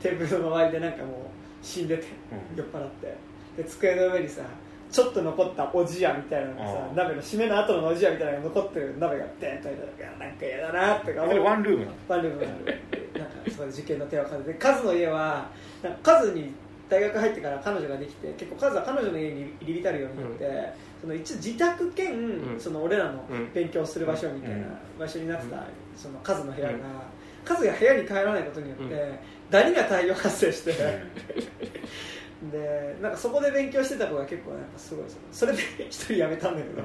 [0.00, 1.14] うテーブルの周りでなんかもう
[1.62, 2.04] 死んでて
[2.52, 2.56] うん。
[2.56, 3.16] 酔っ払って。
[3.56, 4.42] で机の上にさ
[4.90, 15.48] ちょっと残ったおじやみたいなのがさ鍋の締めの後のおじやみたいなのが残ってる鍋がデンと置いてあるからなんか嫌だなってかそれワンルームワンルームなんかそこで受験の手をかけてカズの家は
[15.82, 16.52] なんかカズに
[16.88, 22.60] 大学入ってから彼女ができて結構カズは彼女の家に入り浸るようになって、その一応自宅兼、うん。
[22.60, 23.52] その俺らのうん。
[23.54, 24.64] 勉強する場所みたいなうん。
[24.98, 25.62] 場所になってた、うん。
[25.96, 26.80] そのカズの部屋が、うん。
[27.44, 29.18] カズが部屋に帰らないことによって、うん
[29.50, 30.74] ダニが大量発生して、う
[32.52, 35.58] でなんかそこで勉強してた子が結構なんかすごいそれで
[35.88, 36.84] 一人辞めたんだけど、ん。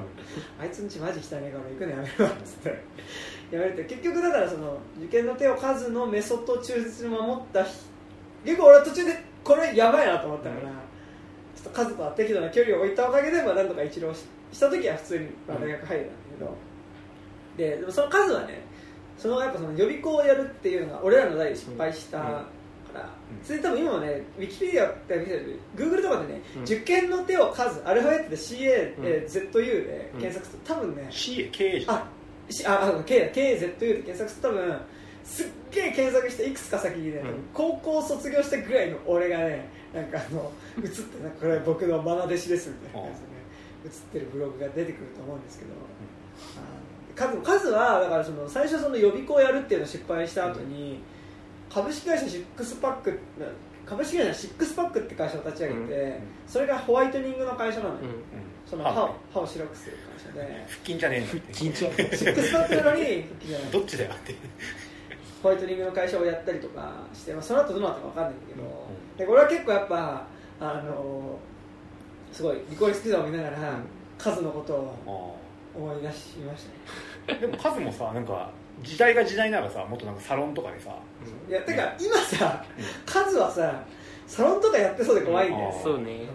[0.60, 2.68] あいつんちマジ汚ねえから俺行くのやめるわっつって。
[3.50, 7.86] やめるって結局だからその受験の手を数のメソッドを忠実に守った日
[8.44, 16.12] 結構俺は途中でこれやばいなと思ったから、ちょっと数とは適度な距離を置いたおかげでまあなんとか一浪しした時は普通にまあ大学入れたんだ
[17.56, 18.60] けど、ででもその数はね
[19.18, 22.46] そのやっぱその予備校をやるっていうのが俺らの代で失敗したか
[22.96, 23.46] ら、うん。
[23.46, 26.62] それ多分今もねウィキペディアって見てる？Google とかでね、うん。
[26.62, 32.08] 受験の手を数アルファベットで CAZU で検索すると多分ね、CA 経営者あ
[32.50, 34.80] しああ K だ KZU で検索すると多分
[35.24, 37.26] すっげえ検索していくつか先にね、うん。
[37.52, 43.36] 高校卒業したぐらいの俺がねなんかあの映ってなんかこれ僕の愛弟子ですみたいな感じでね
[43.84, 45.70] 映ってるブログが出てくると思うんですけど、
[47.14, 51.00] 数数はだからその最初その予備校をやるっていうのを失敗した後に、
[51.76, 53.20] 株式会社シックスパック
[53.84, 56.20] 株式会社シックスパックって会社を立ち上げて、うん。
[56.46, 58.08] それがホワイトニングの会社なのよ、うん。
[58.64, 60.64] その歯歯を歯を白くする会社で。
[60.68, 61.26] 腹筋じゃねえの。
[61.52, 64.34] 緊張シックスパックなのに復帰じゃないどっちだよって。
[65.42, 69.18] ホワイトニングの会社をやったりとかして、まあ、その後どうなったか分かんないんだけど、うん。
[69.18, 70.26] でこれは結構やっぱ
[70.58, 71.38] あの
[72.32, 73.84] すごいリコリスピザを見ながら、ん。
[74.16, 75.36] 数のことを
[75.76, 76.64] あ思い出しまし
[77.26, 77.38] たね。
[77.38, 78.50] ーでも数もさなんか
[78.82, 80.90] 時代が時代ならさもっとなんかサロンとかでさ。
[81.48, 83.84] いやてか今さうん数はさ
[84.26, 85.82] サロンとかやってそうで怖いんだよ、うん。
[85.82, 86.26] そうね、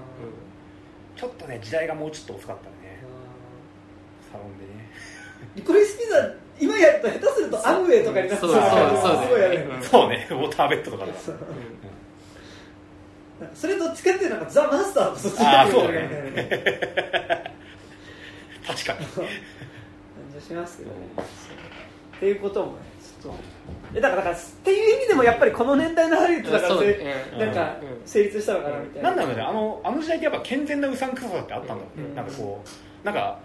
[1.15, 3.03] ちょっとね時代がもうちょっと遅かったね。
[4.31, 4.89] サロンでね。
[5.55, 9.69] リコリスピザ今やったら下手するとアムウェイとかになってそうそうそうすごいやる。
[9.69, 9.81] うん。
[9.83, 10.27] そうね。
[10.29, 11.13] ウォーターベッドとかだ
[13.55, 16.01] それどっちかっていうとなんかザ・マスターとそっちあーそうだね。
[18.67, 19.05] な確かに。
[19.07, 19.25] 感
[20.29, 20.95] じはしますけどね
[22.21, 23.39] っていうこともねちょっと。
[23.95, 26.91] えだからだからっていう意味でもやっぱりこの年代のハリウッドだからそうせ
[27.33, 27.39] うん。
[27.39, 28.07] なんかうん。
[28.07, 32.15] 成立したのかなみたいな、なんだろうねあのあの時代ってやっぱ健全なうさんくささってあったんだろうね、うん。
[32.15, 32.63] なんかこ
[33.03, 33.39] うなんか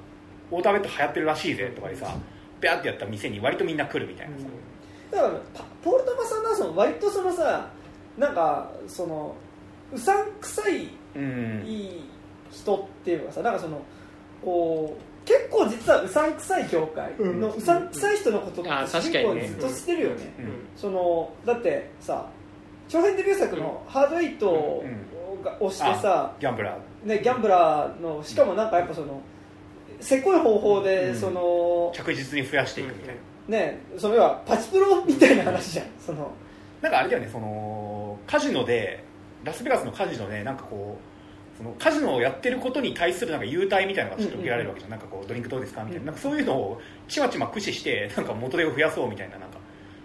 [0.50, 2.14] ウォーターベッド流行ってるらしいぜとかでさ
[2.60, 4.44] ビャーってやった店に割とみんな来るみたいなさ、
[5.10, 7.70] だからパポール・トマス・アンダーソン割とそのさ
[8.18, 9.34] なんかその
[9.90, 11.64] うさんくさいうん。
[11.66, 12.10] いい
[12.50, 13.80] 人っていうかさなんかその
[14.44, 20.46] こう結構実はうさんくさい業界のうさんくさい人のことって結構ずっと知ってるよね、うん。
[20.76, 22.26] そのだってさ
[22.88, 24.84] 長編デビュー作の「ハードエイト
[25.42, 27.08] が押してさ、ギャンブラー。
[27.08, 29.20] ね、ギャンブラーのしかもなんかやっぱその
[30.00, 31.16] せこい方法で、うん。
[31.16, 33.14] その着実に増やしていくみたい
[33.48, 35.86] な、ねその要はパチプロみたいな話じゃん。
[35.98, 36.30] その
[36.80, 39.02] なんかあれだよねそのカジノで
[39.42, 41.15] ラスベガスのカジノでなんかこう
[41.56, 46.06] そのカジノをやってることに対するなんか優待みたいなのがちょっと受けられるわけじゃん、なんかこうドリンクどうですかみたいな,、うん。
[46.06, 49.58] なんかそういうのをちまちま駆使してなんか元手を増やそうみたいななんか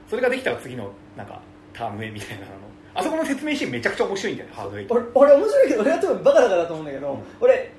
[0.09, 1.41] それができたら次のなんか
[1.73, 2.51] タームへみたいなの。
[2.93, 7.19] あそこの説明シーンめちゃくちゃ面白いんだよねハードエイト俺俺面白いけど俺は多分バカだからだと思うんだけど、うん。
[7.39, 7.71] 俺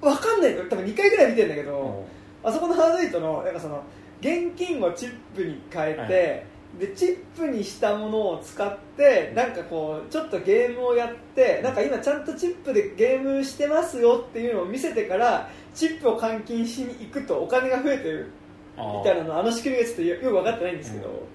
[0.00, 0.54] わかんない。
[0.58, 2.06] 俺多分2回ぐらい見てんだけど、
[2.44, 2.48] うん。
[2.48, 3.82] あそこのハードエイトのなんかその
[4.20, 6.46] 現金をチップに変えて、
[6.78, 18.30] でチップにしたものを使ってなんかこうちょっとゲームをやってなんか今ちゃんとチップでゲームしてますよっていうのを見せてからチップを換金しに行くとお金が増えてる。
[18.74, 21.26] みたいなのあの仕組みがちょっとよよく分かってないんですけど、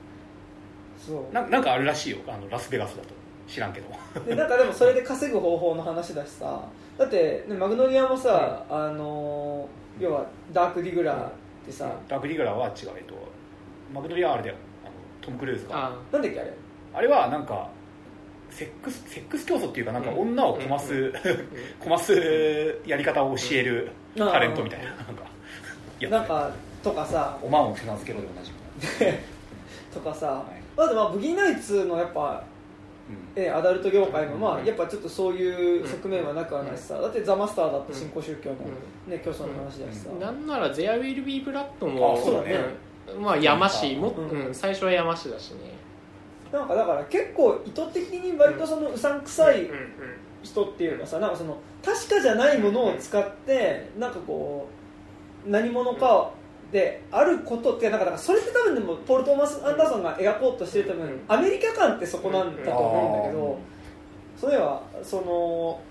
[0.98, 1.34] そう。
[1.34, 2.18] ななんかあるらしいよ。
[2.28, 3.10] あのラスベガスだと。
[3.48, 3.90] 知らんけど。
[4.26, 6.68] でなんかでもそれで稼ぐ方法の話だしさ。
[6.98, 11.32] だって、ね、マグノリアもさ、あのー要はダークディグラーっ
[11.66, 12.74] てさ、ダークリグラーは違う。
[12.98, 13.14] えっと
[13.94, 14.56] マグノリアはあれだよ
[15.28, 16.54] トム・クルーズがあなんだっけあれ？
[16.94, 17.70] あれはなんか
[18.50, 21.14] セックスセックス競争っていうかなんか女をこます、うん。
[21.80, 24.28] こますやり方を教えるうん。
[24.32, 25.24] タレントみたいななんか。
[26.00, 26.52] や つなんか
[26.82, 27.38] とかさ。
[27.44, 28.58] おまんを手なずけろでおなじみ
[29.94, 30.62] とかさ、い。
[30.78, 32.42] まずまあブギーナイツのやっぱ
[33.36, 33.42] うん。
[33.44, 34.64] えアダルト業界もまうん。
[34.64, 37.00] あやっぱちょっとそういう側面はなくはないしさ。
[37.00, 38.56] だってザ・マスターだって新興宗教の
[39.08, 40.10] うね競争の話だしさ。
[40.20, 42.54] なんなら「There Will Be Blood」もあそうだね。
[42.54, 42.87] うん
[43.20, 44.48] まあ山師も、うん。
[44.48, 45.78] うん、最初は山師だしね。
[46.52, 49.70] なんかだから結構意図的に割とそのうさんくさい
[50.44, 54.70] 人っていうかさなんかその確かじゃないものを使ってなんかこ
[55.46, 56.32] う何者か
[56.72, 61.10] であることってなんかだからそれって多分でもポール・トーマス・アンダーソンが描こうとしてる多分う。
[61.10, 61.22] ん。
[61.28, 63.24] アメリカ感ってそこなんだと思うん。
[63.24, 63.36] だけうん。
[63.36, 63.60] ど
[64.38, 65.82] それはその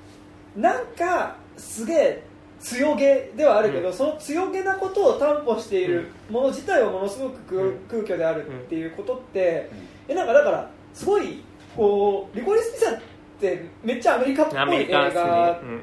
[0.56, 2.22] なんかすげえ
[2.60, 3.94] 強げではあるけど、うん。
[3.94, 7.78] その強げなことを担保しているもの自体はものすごく空,、うん。
[7.88, 9.70] 空虚であるっていうことって、
[10.08, 11.42] えなんかだからすごい
[11.76, 13.00] こうリコリスピザっ
[13.40, 15.60] てめっちゃアメリカっぽい映画。
[15.60, 15.82] うん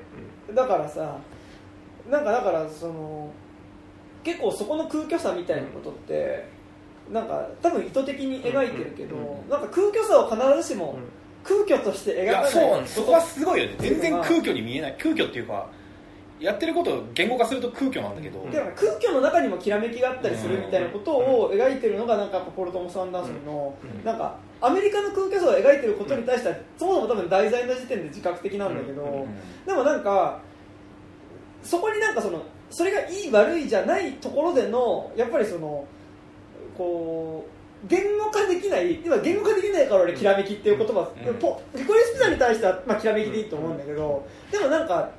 [0.56, 1.18] だからさ
[2.10, 3.32] なんかだからその
[4.24, 6.48] 結構そこの空虚さみたいなことって、
[7.12, 11.24] なんか多分意図的に描いてるけど、うんうんなんか空虚さを必ずしもうん。
[11.44, 12.96] 空虚として描かないそうなんです。
[12.96, 13.76] そこはすごいよね。
[13.80, 14.96] 全然空虚に見えない。
[14.98, 15.68] 空虚っていうか
[16.44, 18.52] やってることを言語化すると空虚なんだけど、うん。
[18.52, 24.06] でなんか空虚の中にもきらめきがあったりするみたいなことを描いてるのがなんかポルトモス・アンダーソンのうん。
[24.06, 29.66] なんかアメリカの空虚さを描いてることに対してはそもそも多分題材の時点で自覚的なんだけど、うん。
[29.66, 30.42] でもなんか
[31.64, 35.86] そこになんかそのそれがいい悪いじゃないところでのやっぱりその
[36.78, 41.34] こう言語化できない今言語化できないから俺きらめきっていう言葉、うん。
[41.36, 45.10] ポリコリスピザに対しては、まあ、きらめきでいいと思うんだけど、でもなんか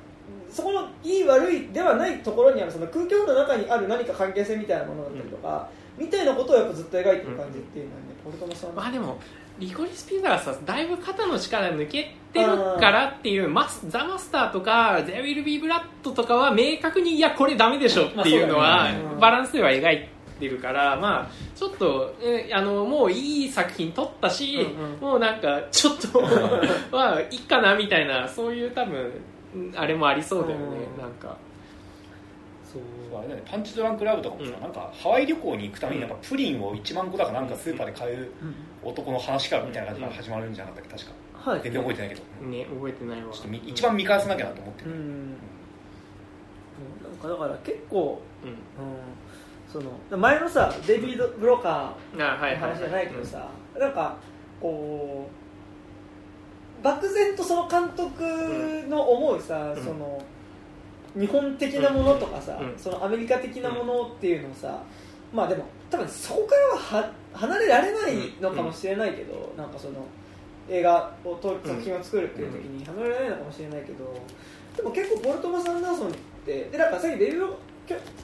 [0.55, 5.67] そこのいい悪いではないところにあるその空虚の中にある何か関係性みたいなものだったりとか、
[5.97, 9.19] みたいなことをやっぱずっと描いてる感じっていうのはね、ポルトモさんまあでも
[9.59, 12.47] リコリスピザはさだいぶ肩の力抜けてる
[12.79, 15.81] からっていうマスザ・マスターとか「There Will Be Blood」
[16.15, 20.07] とかは明確にいやこれダメでしょっていうのはねうんバランスでは描い
[20.39, 24.99] てるからまあちょっとえあのもういい作品撮ったし、うんうん。
[24.99, 26.21] もうなんかちょっと
[26.91, 29.34] まあいいかなみたいなそういう多分うん
[29.75, 31.01] あれもありそうだよね、うん。
[31.01, 31.37] なんか。
[32.63, 33.19] そう。
[33.19, 34.61] あれだねパンチドランクラブとかもさ、うん。
[34.61, 38.29] なんかハワイ旅行に行くためになんかプリンを1万個だかなんかスーパーで買う
[38.83, 41.09] 男の話からみたいな感じから始まるんじゃなかったっけ確
[41.43, 41.51] か。
[41.51, 41.61] はい。
[41.61, 43.31] 全然覚えてないけど、ね覚えてないわ。
[43.31, 45.29] ちょっとみ一番見返さなきゃなと思ってる、うん。
[47.03, 48.49] なんかだから結構、うん。
[48.49, 48.57] うん、
[49.71, 54.17] その前のさデイビッド・ブローカーの話じゃないけどさ、なんか
[54.59, 55.44] こう
[56.85, 58.23] 漠然とその監督
[58.87, 59.83] の思うさ、うん。
[59.83, 60.21] その
[61.19, 62.77] 日本的なものとかさ、うん。
[62.77, 64.83] そのアメリカ的なものっていうのをさ、
[65.33, 70.05] まあでも多分そこからはは離れられないのかもしれないけど、なんかその
[70.69, 74.21] 映画を撮る作品を作るっていう時に離れられないのかもしれないけど
[74.75, 76.11] でも結構ポルトマス・アンダーソンっ
[76.45, 77.53] てでなんかさっきデビュー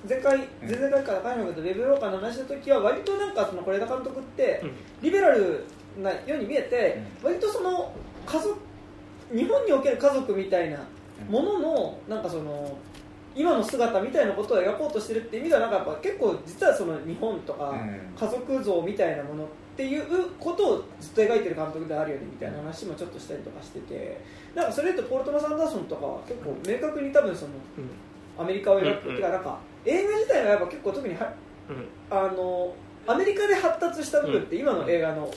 [0.09, 4.71] 前回前々回から分からないけどレベルローカーの話した時は割となんかその是枝監督ってうん。
[5.03, 5.65] リベラル
[6.01, 7.93] なように見えて割とその
[8.25, 8.57] 家族
[9.33, 10.77] 日本における家族みたいな
[11.29, 12.77] もののなんかその
[13.33, 17.99] 今の姿みたいなことを描こうとしてるっていう意味ではなんかやっぱ結構実はその日本とかうん。
[18.13, 20.05] 家族像みたいなものっていう
[20.37, 24.21] ことをずっと描いてる監督であるよねみたいな話もちょっとしたりとかしてて
[24.53, 27.51] なんかそれとポルトマス・アンダーソンとかは結構明確に多分その
[28.37, 29.15] アメリカを描く、うん。
[29.15, 31.33] てかなんか映画自体がやっぱ結構特には
[31.69, 32.17] うん。
[32.17, 32.75] あの
[33.07, 35.31] アメリカで発達した部分って今の映画の、うん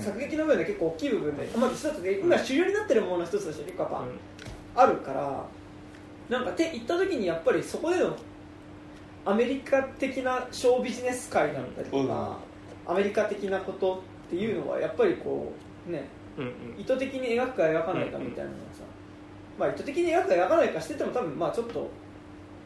[0.00, 4.18] 作劇の部分で結構大きい部分で、まあ、一つで今主流になってるものの一つとして結構やっうん。
[4.74, 5.44] ぱあるから
[6.28, 8.16] なんかって言った時にやっぱりそこでの
[9.24, 12.38] アメリカ的なショービジネス界だったりとか、
[12.86, 15.52] アメリカ的なことっていうのはやっぱりこ
[15.88, 16.08] うね
[16.78, 18.82] 意図的に描くか描かないかみたいなのがさ、
[19.58, 21.88] まあ、意図的に描くか描かないかしてても多分まあちょっと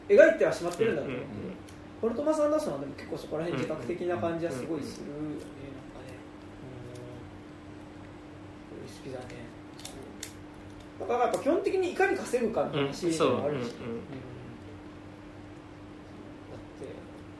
[0.09, 1.29] 描いてはしまってるんだと思う、うんうん
[2.01, 5.07] ポルトマス・アンダーソンはでも結構そこら辺自覚的な感じはすごいする。
[5.07, 5.35] よね。
[9.05, 9.11] うん。
[9.11, 9.49] スピザね。
[10.99, 13.73] だからやっぱ基本的にいかに稼ぐかのうん話でそうもあるし、うんうんだ
[16.55, 16.85] って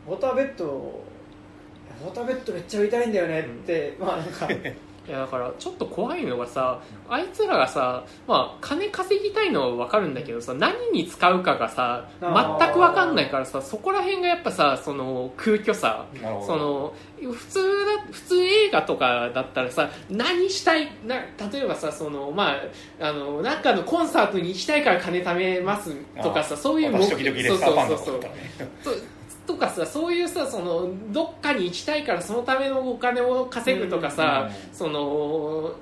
[0.07, 4.47] ウォーターベッドウォーターベッドめっちゃ売りたいんだよねって、まあなんか
[5.09, 6.79] いやだからちょっと怖いのがさ
[7.09, 12.31] あいつらがさ、まあ、金稼ぎたいのは分かるんだけどさ何に使うかがさ全
[12.73, 16.05] く分かんないからさそこら辺がやっぱさその空虚さ。
[16.45, 21.15] その普通だ普通映画とかだったらさ何したいな
[21.51, 22.55] 例えばさその、ま
[22.99, 28.19] あ、あのなんかのコンサートに行きたいから金貯めますとかさそういう私時々レッサーファンだそうそうそう。
[28.19, 29.18] ったからね
[29.49, 35.73] ととかさそういうさそのどっかに行きたいからそのためのお金を稼ぐとかさ、うんその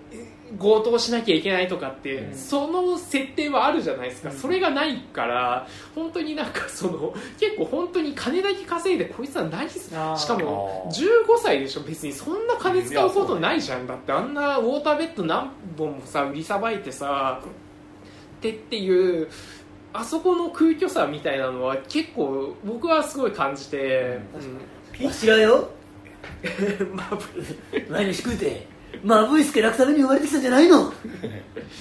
[0.57, 2.34] 強盗しなきゃいけないとかって、うん。
[2.34, 4.35] その設定はあるじゃないですか、うん。
[4.38, 11.06] それがないから本当になんかその結構本当に金だけ稼いでこいつは何しかもあー15
[11.44, 11.81] 歳でしょ？
[11.81, 14.14] 別にそんな金使うことないじゃんだって。
[14.14, 19.27] あんなウォーターベッド何本もさ売りさばいてさってっていう
[19.93, 24.19] あそこの空虚さみたいなのは結構僕はすごい感じて、
[25.03, 25.69] わしらよ。
[26.80, 26.95] うん。
[26.95, 27.19] まあ
[27.89, 28.68] 何し食うて。
[29.03, 30.89] まぶいすけ楽ために生まれてきたんじゃないの。
[30.89, 30.91] っ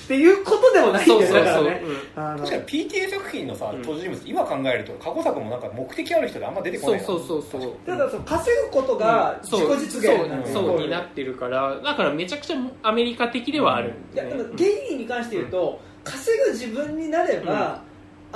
[0.09, 1.83] ていうことでもないんそうそうそう、だよだからね。
[1.85, 2.39] うん。
[2.39, 10.53] 確かに PTA 作品のさうん登場人物今考えると過去作もなんか目的ある人であんま出てこないなそうそうそうそうただその稼ぐことが自そう己実現なんそう。
[10.53, 17.83] そうになってるからだからめちゃくちゃアメリカ的ではあるんいやでもゲイに関して言うと、稼ぐ自分になれば、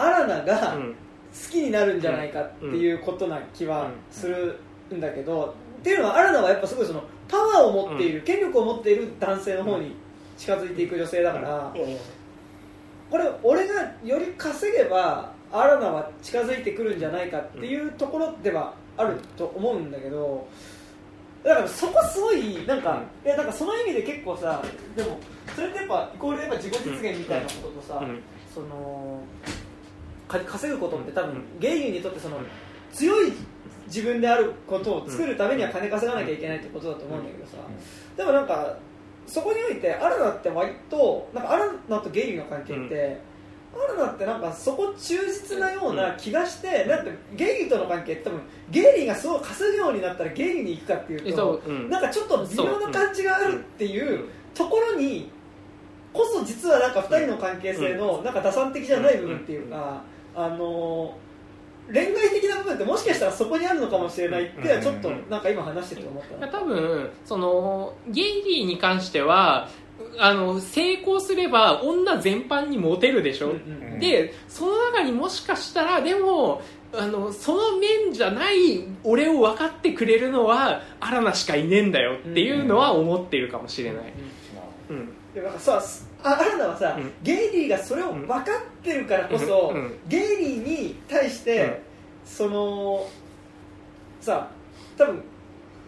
[0.02, 0.94] アラナがうん。
[1.32, 4.58] 好きになるんじゃないかっていうことな気はする
[4.92, 9.94] んだけど、っていうのはアラナはやっぱすごいそのパワーを持っている、権力を持っている男性の方に
[10.36, 11.72] 近づいていく女性だから、
[13.10, 20.48] これ俺がより稼げばアラナは近づいてくるんじゃないかっていうところではあると思うんだけど
[21.44, 24.62] だからそこすごいなんか,、いやなんかその意味で結構さ
[24.96, 25.18] でも
[25.54, 28.20] それってやっぱイコールでやっぱ自己実現みたいなこととさ、うん。
[28.54, 29.50] そのか
[30.38, 32.38] 稼ぐことって多分、うんゲイリーにとってその
[32.92, 33.32] 強い
[33.86, 37.56] 自分であることを作るためには金稼がなきゃいけないってことだと思うんだけどさ、
[38.16, 38.76] でもなんか
[39.26, 43.20] そこにおいてアラナって割となんかアラナとゲイリーの関係って、
[43.74, 48.40] アラナってなんかそこ忠実なような気がして、なんかゲイリーとの関係って多分
[48.70, 51.90] ゲイリーがすごい稼ぐようになったらゲイリーに行くかっていうえとうん。
[51.90, 55.30] なんかちょっと微妙な感じがあるっていうところに
[56.12, 60.02] こそ実はなんか2人の関係性のなんか打算的じゃない部分っていうか、
[60.34, 61.14] あの
[61.92, 66.48] 恋愛的な部分ってもしかしたらそこにあるのかもしれないってはちょっとなんか今話してて思ったな。
[66.48, 69.68] 多分そのゲイリーに関しては
[70.18, 73.54] あの成功すれば女全般にモテるでしょ、うんう
[73.90, 74.00] んうん。
[74.00, 76.62] でその中にもしかしたらでも
[76.92, 84.12] あのその面じゃない俺を分かってくれるのはアラナしかいねえんだよっていうのは思ってるかもしれない、
[84.90, 85.80] うんでなんかさ
[86.22, 87.12] あアラナはさ、うん。
[87.22, 88.44] ゲイリーがそれを分かっ
[88.82, 89.98] てるからこそ、うん。
[90.08, 91.76] ゲイリーに対して、うん。
[92.24, 93.06] その
[94.20, 94.48] さ
[94.96, 95.22] 多分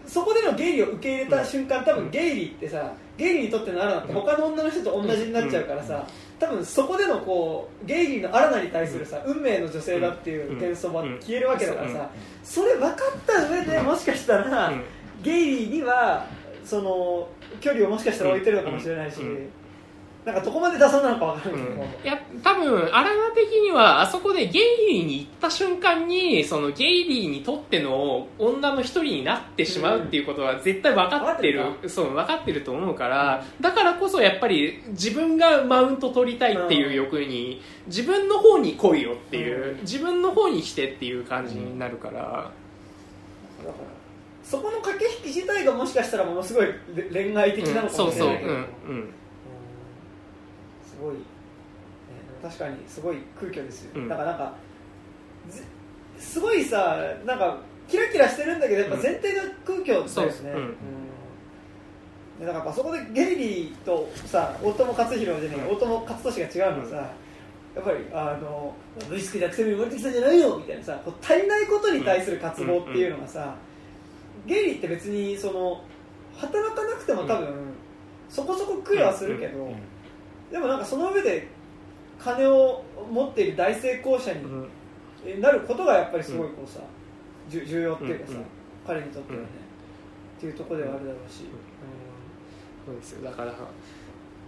[0.07, 6.07] そこでのゲイリーを受け入れた瞬間多分ゲイリーってさゲイリーにとってのアラナって他の女の人と同じになっちゃうからさ、
[6.41, 12.11] 多分そこでのこうゲイリーのアラナに対するさ、運命の女性だっていう転送は消えるわけだからさ、
[12.43, 12.97] それ分かっ
[13.27, 14.83] た上でもしかしたら、うん。
[15.23, 16.27] ゲイリーには
[16.65, 17.29] その
[17.61, 19.21] 距離をもしかしたら置いてるのかもしれないし、
[20.25, 39.81] なんかどこまで出さなのか分からないけど、いや多分アラナ的にはあそこでゲイリーに行った瞬間にそのゲイリーにとっての女の一人になってしまうっていうことは絶対分かってる、分かってそう分かってると思うからだからこそやっぱり自分がマウント取りたいっていう欲に自分の方に来いよっていう、うん。
[39.81, 42.53] 自分の方に来てっていう感じになるから、だから
[44.45, 48.53] そこの駆け引き自体がもしかしたらものすごいれ恋愛的なのかそうそううんもしれないけど、
[48.89, 49.22] うんす
[51.03, 51.21] ごい、ね
[52.43, 54.09] 確かにすごい空虚ですよ、うん。
[54.09, 54.55] だからなんか
[55.49, 55.63] ず
[56.19, 57.59] すごいさなんか
[57.89, 60.31] キラキラしてるんだけどやっぱ全体が空虚だよね、そううん。
[62.41, 65.77] でだからあそこでゲイリーとさ大友克洋じゃねえうん。
[65.77, 68.75] 大友克俊が違うのはさ、やっぱりあの
[69.11, 73.55] ウイスキーでアクセルに生まれてきたんじゃないよみたいなさこう足りないことに対する渇望っていうのがさ、
[74.47, 75.83] ゲイリーって別にその
[76.37, 77.75] 働かなくても多分、
[78.29, 79.71] そこそこ食えはするけど、
[80.53, 81.49] でもなんかその上で
[82.19, 84.69] 金を持っている大成功者にうん。
[85.41, 86.81] なることがやっぱりすごいこうさ、
[87.49, 88.45] じゅ重要っていうかさ、うんうん。
[88.87, 89.47] 彼にとってはね、
[90.39, 91.45] っていうところではあるだろうし、
[92.85, 93.31] そうですよ。
[93.31, 93.55] だから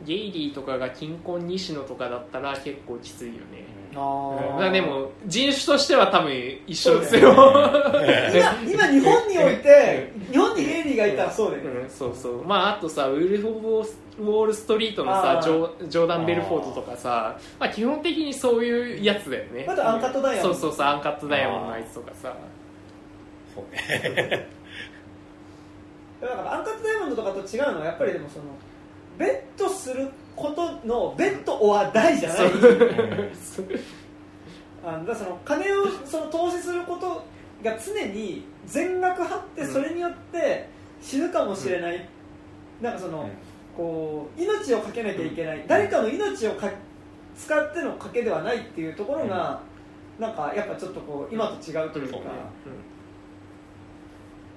[0.04, 3.64] ゲイリーとかが金婚西野とかだったら結構きついよね。
[3.94, 6.32] あまあでも人種としては多分
[6.66, 7.30] 一緒ですよ。
[8.66, 12.44] 今今日本において日本にゲイリーがいたらそうだよね、うん、そうそう。
[12.44, 13.84] まああとさウルフ・オブ・
[14.18, 19.64] ウォール・ストリートのさジョジョーダン・ベルフォートとかさまあ、基本的にそういうやつだよね。
[19.66, 20.58] またアンカットダイヤモンド。
[20.58, 22.36] そうそうそうアンカットダイヤモンドのあいつとかさ。
[23.54, 24.48] そうね。
[26.20, 28.44] だからアンカットダイヤモンドとかと違うのはやっぱりでもその
[29.18, 29.26] ベ
[29.56, 32.38] ットすることのベットは大じゃない。
[34.86, 37.24] あのだからその金をその投資すること
[37.62, 40.68] が常に全額張ってそれによって
[41.00, 42.06] 死ぬかもしれない、
[42.80, 43.28] なんかその、
[43.76, 46.70] こう命をかけなきゃいけない、誰かの命をか
[47.36, 49.60] 使っての賭けではないっていうところが、
[50.18, 52.28] なんかやっぱちょっとこう今と違うというか、そうね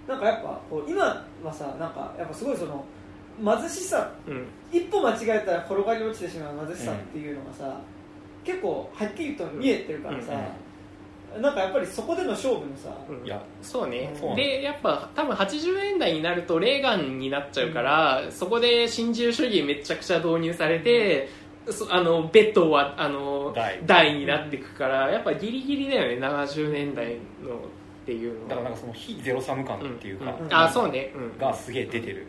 [0.08, 2.86] なんかやっぱこう今はさなんかやっぱすごいその
[3.44, 4.34] 貧しさうん。
[4.34, 7.80] うん一歩間違えたら転がり落ちてしまう貧しさっていうのがさ、
[8.44, 10.34] 結構はっきりと見えてるからさ、
[11.42, 13.26] なんかやっぱりそこでの勝負のさ、うん。
[13.26, 14.16] いやそうね。
[14.20, 21.30] そうでやっぱ多分80年代になるとレーガンになっちゃうから、そこで新自由主義めちゃくちゃ導入されて、
[21.70, 28.50] そあのベッドはあの大大になっていくからやっぱギリギリだよね70年代のっていうのは。
[28.50, 30.48] だからなんかその非ゼロサム感っていうか、ん。
[30.48, 30.54] ん。
[30.54, 32.28] あそうね、うん、がすげえ出てるうんうん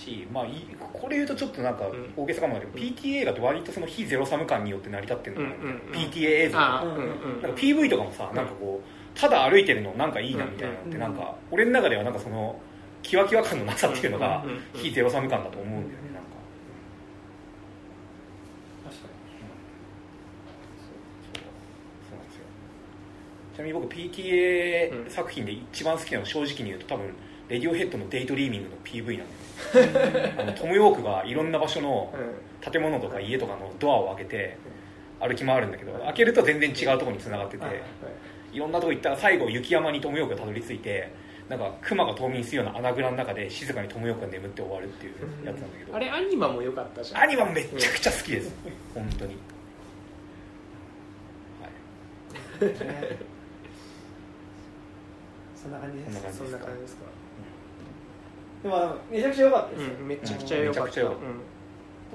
[0.00, 1.92] し、まあ、いこれ言うとちょっとなんかん。
[2.16, 5.76] 大げさかもだけど、PTA が割とその非ゼロサム感によって成り立ってるのかな、うんうんうん。
[5.92, 6.90] PTA 映像あうん。
[6.90, 10.74] うんうんなんか PV とかもさ、なんかこうただ歩いてるのなんかいいなみたいな。
[10.74, 11.14] のって、うんなん。
[11.14, 12.58] か俺の中ではなんかその
[13.02, 16.30] キワキワ感のなさっていうのがうんうんうん非ゼロサム感だと思うんだよねなんか。
[18.90, 19.08] 確か
[22.08, 22.44] そうなんですよ。
[23.54, 27.14] ちなみに僕 PTA 作品で一番好きなの正直に言うと多分
[27.50, 32.50] レディオヘッドの「デイドリーミング」の PV なんだよ あのトム・ヨークがいろんな場所のうん。
[32.60, 34.56] 建物とか家とかのドアを開けて
[35.18, 37.80] 歩き回るんだけど開けると全然違うところに繋がっててはい
[38.52, 41.08] いろんなとこ行ったら最後雪山にトム・ヨークがたどり着いて
[41.48, 45.12] なんか熊が冬眠するような穴蔵の中で静かにトム・ヨークが眠って終わるっていう
[45.44, 45.96] やつなんだけど。
[45.96, 47.22] あれアニマも良かったじゃん。
[47.22, 48.54] アニマめちゃくちゃ好きです。
[48.94, 49.34] 本当に。
[52.60, 52.74] はい。
[55.56, 56.38] そんな感じです。
[56.38, 57.02] そんな感じですか
[58.62, 60.80] でもめちゃくちゃ良かったです、うんめちゃくちゃ良かった。
[60.84, 61.18] めちゃくちゃ良かっ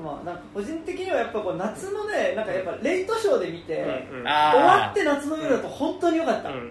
[0.03, 3.77] まあなんか個人的にはやっぱこう夏のねなんかやっぱレイトショーで見て、
[4.11, 4.23] うんうん。
[4.23, 6.55] 終わって夏の夜だと本当に良かった、うん。
[6.55, 6.61] うん。
[6.61, 6.69] うん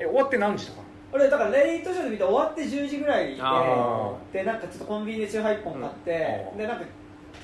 [0.00, 0.82] え終わって何時とか？
[1.12, 6.58] 俺だからレイトショーで見て終わって10時ぐらいであでなんかちょっとコンビニでチューハイ1本買って、うん。
[6.58, 6.84] でなんか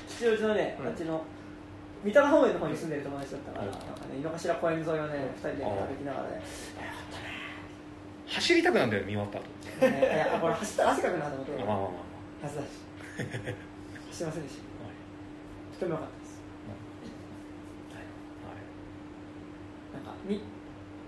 [0.08, 0.86] 吉祥寺のね、うん。
[0.86, 1.22] あっちの
[2.04, 6.42] 三鷹方面の方に住んでる友達だったから、うんなんかね井の頭公園沿いをね2人で歩きながらね
[8.28, 9.46] 走りたくなんだよ見終わった後。
[9.90, 11.52] ねいやこれ走ったら汗かくなと思って。
[11.52, 11.98] まあまあまあま
[12.42, 12.66] 夏だし
[14.10, 14.62] 走りませんでした。
[14.84, 14.94] あはい。
[15.72, 16.38] とても良かったです。
[19.94, 20.40] なんか見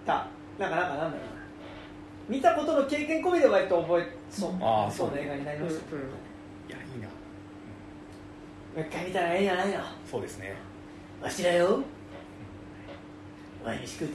[0.07, 0.27] た。
[0.59, 1.41] なんかなんかなんだろうな。
[2.29, 4.53] 見たことの経験込みで割と覚えそう。
[4.61, 5.11] あーそう。
[5.11, 6.03] な映画になりました、うん。
[6.03, 6.09] うん
[6.69, 7.09] いやいいな。
[7.09, 7.13] も
[8.79, 9.81] う一回見たらええんじゃないの？
[10.11, 10.55] そうですね。
[11.21, 11.83] わしらよ。
[13.63, 14.15] お前にしくって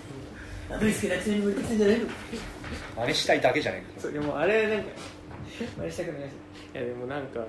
[0.73, 2.07] 油つけなくせに無理すんじゃないの
[2.98, 3.88] 真似したいだけじゃないか。
[4.00, 4.90] そうでもあれなんか
[5.78, 6.22] 真似したくない。
[6.22, 6.36] です
[6.74, 7.40] いやでもなんか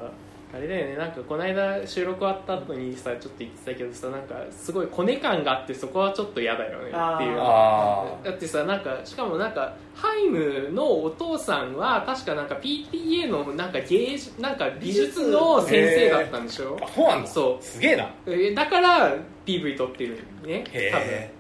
[0.55, 0.97] あれだよね。
[0.97, 6.94] なんかこの間収録終わった後にさちょっと言ってたけどさなんかすごいコネ感があってそこはちょっと嫌だよねっていう。
[7.40, 16.78] あだってさなんかしかもなんかハイムのお父さんは確かなんか PTA のなんか芸術なんか美術の先生だったんでしょ？
[16.80, 17.28] あそうなんだ。
[17.28, 18.09] そすげえな。
[18.26, 20.64] えだから PV 撮ってるね。
[20.72, 21.06] へ多分。
[21.09, 21.30] え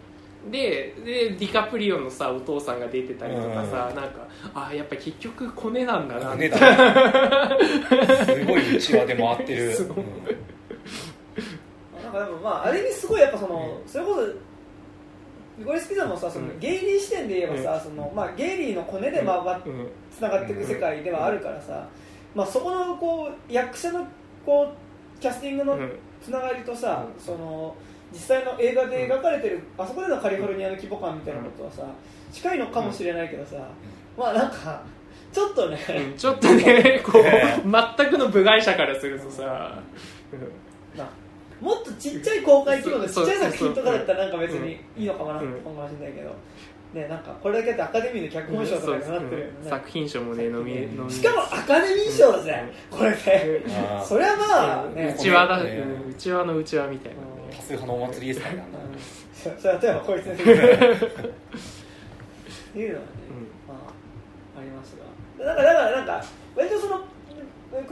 [0.50, 6.58] ででディカプリオのさお父さんが出てたりとかさ、なんかあやっぱ結局コネなんだなねだ。
[8.24, 9.72] すごい内輪で回ってる。
[9.74, 10.06] すごいう。
[10.06, 10.06] ん
[12.02, 16.60] なんかでもまああれにすごいやっぱその、それこそゴリスピザもさその、うん。
[16.60, 19.88] ゲイリー視点で言えばさ、そのまあ、ゲイリーのコネで回っうん。
[20.10, 21.88] つながっていく世界ではあるからさ、
[22.34, 24.06] まあ、そこのこう役者の
[24.44, 24.72] こ
[25.18, 25.98] うキャスティングのうん。
[26.22, 27.24] つながりとさ、うん。
[27.24, 27.74] その
[28.12, 31.82] 実際の映画で描かれてる、あそこでのカリフォルニアの規模感みたいなことはさ
[32.32, 33.56] 近いのかもしれないけどさ、
[34.16, 34.82] まあなんか
[35.32, 35.78] ちょっとね、
[36.10, 36.16] うん。
[36.16, 39.78] ちょっとね こうえ全くの部外者からするとさ、
[40.96, 41.08] まあ
[41.60, 45.52] もっとちっちゃい公開規模のちっちゃい作品とかだったらなんか別うんにいいのかもなとうん。
[45.52, 46.30] 思うかもしれないけど、
[46.94, 53.16] ね、なんかこれだけでアカデミーの脚本賞とかになってるよね、うん作品賞もねノミネノミネしかもアカデミー賞だぜ、これね。
[53.68, 55.70] あーそれはまあね、内輪だ、ね。
[56.04, 56.10] うん。
[56.10, 57.20] 内輪の内輪みたいな。
[57.20, 58.64] ね多数派のお祭りですからね。
[59.32, 60.56] そそれは例えばこいつにっていう
[62.92, 63.76] のはね、まあ、
[64.60, 64.96] あります
[65.38, 65.44] が。
[65.44, 66.24] だからだからなんか
[66.54, 67.04] 割とそのこ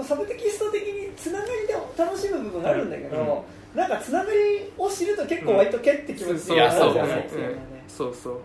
[0.01, 4.39] うサブテキスト的につながりで楽しむ部分があるんだけど、なんかつながり
[4.79, 7.49] を知ると結構割とけって気持ちになるじゃないですか、うん。
[7.53, 7.59] ね
[7.89, 8.41] そうそう。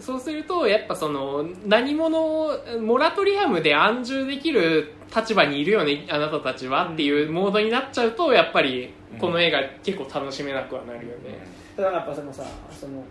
[0.00, 2.50] そうするとやっぱその何者
[2.80, 11.38] モラトリアムで安住できる立場にいるよねあなたたちはっていうモードになっちゃうとやっぱりこの映画結構楽しめなくはなるよね、
[11.76, 13.04] だからやっぱそのさその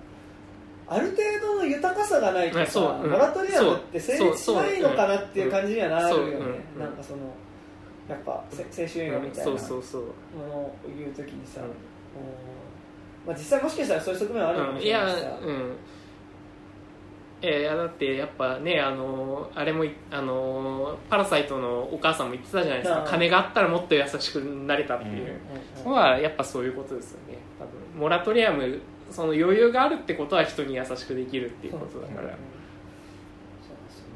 [0.87, 6.45] ある程度の豊かさがないとさ、モラトリアムって成立しないのかなっていう感じにはなるよね、そう。
[6.75, 6.77] う。
[6.77, 6.79] ん。
[6.79, 7.19] なんかその
[8.07, 11.67] やっぱせ青春映画みたいなものを言うときにさ、うん。
[11.67, 11.73] うん
[13.25, 15.77] まあ、実際もしかしたらそういう側面はあるのかもうんいやしれないしさ、うん
[17.47, 22.99] えーいやだってやっぱねあのーあれもいあのーパラサイトのお母さんも言ってたじゃないですか。
[23.01, 23.07] うん。
[23.07, 25.39] 金があったらもっと優しくなれたっていう。
[25.85, 27.37] のはやっぱそういうことですよね。
[27.59, 28.01] 多分。
[28.01, 28.79] モラトリアム
[29.11, 32.21] その余裕があるってことは人に優しくできるっていうことだから。
[32.21, 34.11] そうですよね。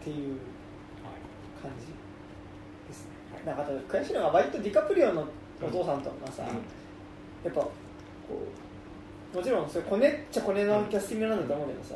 [0.00, 0.36] っていう
[1.62, 1.86] 感じ
[2.88, 3.10] ですね。
[3.46, 5.24] なんかあと悔しいのが割とディカプリオの
[5.62, 6.48] お父さんとかさ、うん。
[6.48, 7.70] やっぱこ
[8.30, 8.34] う
[9.34, 11.94] もちろんそれコネっちゃコネのキャスティングなんだと思うけどさ、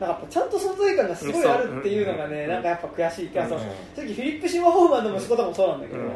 [0.00, 2.50] なんかやっぱちゃんと存在感がすごいあるっていうのがね、うん。
[2.50, 3.48] なんかやっぱ悔しいか、うん。
[3.50, 3.58] そう
[3.96, 6.06] 正直フィリップ・シーモア・ホフマンの息子とかもそうなんだけど、うん。
[6.06, 6.12] そ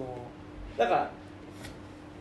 [0.00, 0.78] う。
[0.78, 1.10] だから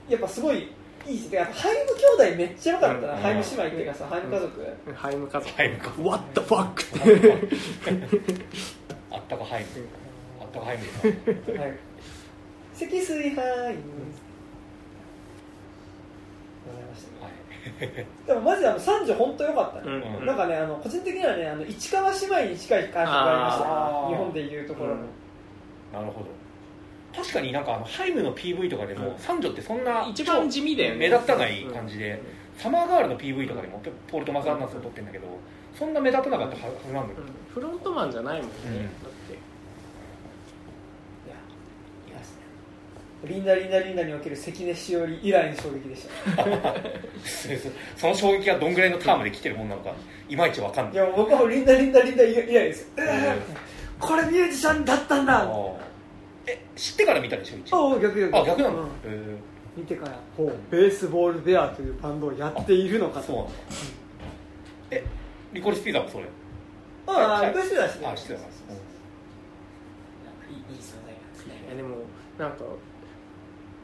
[0.10, 0.72] やっぱすごい
[1.06, 1.92] いいしでハイム
[2.22, 3.22] 兄弟めっちゃ良かったな、うん。
[3.22, 5.50] ハイム姉妹っていうかさ、ハイム家族、ハイム家族。
[5.56, 6.04] ハイム家族。
[6.04, 7.50] What the fuck って
[9.12, 9.68] あったかハイム。
[10.42, 11.74] あったかハイムはい。
[12.74, 13.42] 積水ハ
[13.72, 13.82] イム
[16.68, 17.26] ございました。
[17.26, 18.06] はい。
[18.28, 24.10] でもマジであの三女本当良かったね、うんなんかねあの個人的にはねあの市川姉妹に近い感じがありました。
[24.10, 25.02] 日本でいうところの、うん。
[25.94, 26.28] なるほど。
[27.16, 29.18] 確かになんかあのハイムの PV とかでも、うん。
[29.18, 30.98] 三女ってそんな一番地味だよね。
[30.98, 32.22] 目立たない感じで、
[32.58, 35.28] サマーガールの PV とかでもポール・トマス・アンダーソン撮ってるんだけど
[35.78, 37.30] そんな目立たなかったはずなんだけど、うん。
[37.54, 39.36] フロントマンじゃないもんね、うんだってい
[41.30, 41.36] や
[42.10, 42.20] いや
[43.26, 46.46] リンダリンダリンダにおける関根しおり以来の衝撃でした。
[47.98, 49.94] その衝撃がどんぐらいのタームで来てるもんなのか
[50.30, 50.94] いまいちわかんない。
[50.94, 53.68] いや僕はもうリンダリンダリンダ以来ですよ、ん
[54.00, 55.50] これミュージシャンだったんだ
[56.46, 59.38] え知ってから見たでしょ一応逆逆あ逆なの、うんえ
[59.76, 63.52] 見てからほうベースボールベアというバンドをやっているのかとーそうなんだ
[64.90, 65.04] え
[65.54, 66.26] リコリスピザもそれ
[67.06, 68.54] あはいあベースだしあ知ってたいい存
[71.06, 71.98] 在なんですねでも
[72.40, 72.64] なんか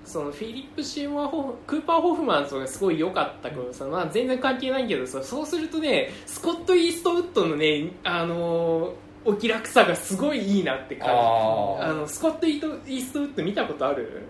[0.05, 8.91] そのフィリップ・シーモアホフクーパー・ホフマンとかすごい良かったけどさ、まあ、全然関係ないけどさそうするとねスコット・イーストウッドのねあのー
[9.25, 11.13] お気楽さがすごいいいなって感じ。
[11.13, 14.23] あのスコット・イートイーストウッド見たことある？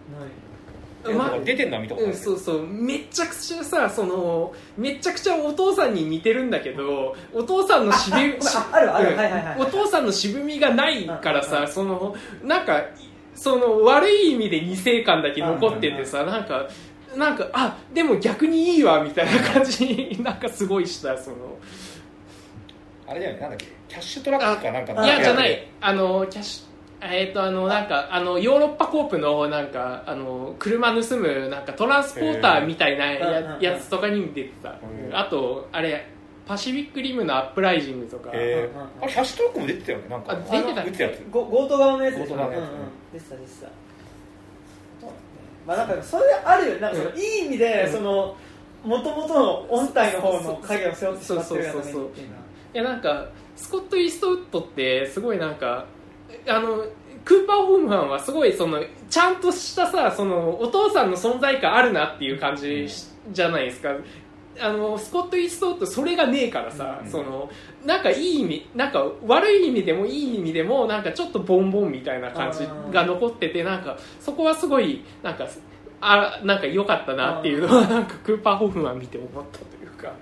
[1.03, 2.19] なんか出てんのは見たことうん、ない。
[2.19, 2.67] けどそうそう。
[2.67, 9.09] めちゃくちゃさそのめちゃくちゃお父さんに似てるんだけどお父さんの渋み ああるある。
[9.13, 9.17] うん。
[9.17, 11.49] はいはいはいお父さんの渋みがないからうん。
[11.49, 12.83] さそのなんか
[13.35, 16.67] その悪い意味で二世感だけ残っててさなんか
[17.15, 21.37] なんかあでも逆にいいわみたいな感じに なんかすごいしたその。
[23.05, 25.67] あれだよねなんだっけキャッシュトラックかなんかのいやじゃない。
[25.81, 26.73] あのキャッシュ
[27.05, 35.15] えっ、とあのなんかあのヨーロッパコープのなんかあの車盗むなんかトランスポーターみたいなややつとかにも出てた、うん。
[35.15, 36.07] あとあれ
[36.45, 40.09] パシフィックリムのアップライジングとか、えー、あれキャッシュトラックも出てたよね。
[40.09, 40.31] なんか。
[40.33, 40.83] あ出てた。
[40.83, 41.23] 撃つやつ。
[41.31, 42.61] ゴ強盗側のやつでしょ強盗側のやつ。
[42.61, 43.13] うんうん。
[43.13, 43.67] でしたでした。
[45.65, 47.19] まあなんかそれあるよなんかその、うん。
[47.19, 47.91] いい意味で、うん。
[47.91, 48.35] その
[48.83, 52.25] 元々の音体の方の影を背負ってしまってるようなそうそうそうそう
[52.73, 55.85] いやなんかスコット・イーストウッドってすごいなんか
[56.47, 56.85] あの
[57.23, 63.89] クーパー・ホームマンはすごいそのちゃんとしたさそのお父さんの存在感あるなっていう感じしじゃないですか
[64.59, 67.09] あのスコット・イーストウッドそれがねえからさ、うん。
[67.09, 67.49] その
[67.85, 75.47] なんかいい意味なんか悪い意味でもいい意味でもなんかちょっとボンボンみたいな感じが残っててなんかそこはすごいなんか
[76.01, 80.13] あなんか良かったなっていうのはなんかクーパー・ホームマン見て思ったというか。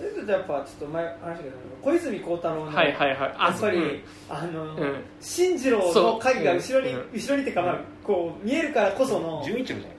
[0.00, 3.18] それとやっぱちょっと前話したけど小泉孝太郎の、はいはいはい。
[3.18, 4.02] やっぱり、うん。
[4.30, 5.04] あの、うん。
[5.20, 9.96] 進次郎の影が後ろに、そう後ろにってか、まあ、こう見えるからこその純一郎じゃない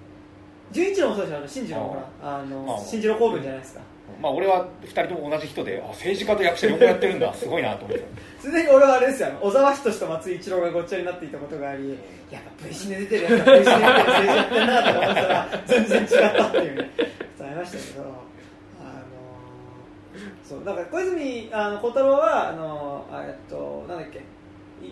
[0.71, 3.81] 純一郎もそうですよあの進次郎もほらあのあ進次郎公文じゃないですか。
[4.21, 7.33] まあ俺は二人とも同じ人であ政治家と役者両方やってるんだ。
[7.35, 8.03] すごいなと思って。
[8.39, 9.29] すでに俺はあれですよ。
[9.41, 11.97] 小沢仁志と松井一郎がごっちゃになっていたことがあり
[12.29, 16.89] やっぱ V シネ出てるやつは V シネ出てる政治やってんなとか思ったら全然違ったっていうね。
[17.37, 18.31] そうありましたけど
[20.51, 24.21] そうだから小泉あの孝太郎はあのあえっとなんだっけ、い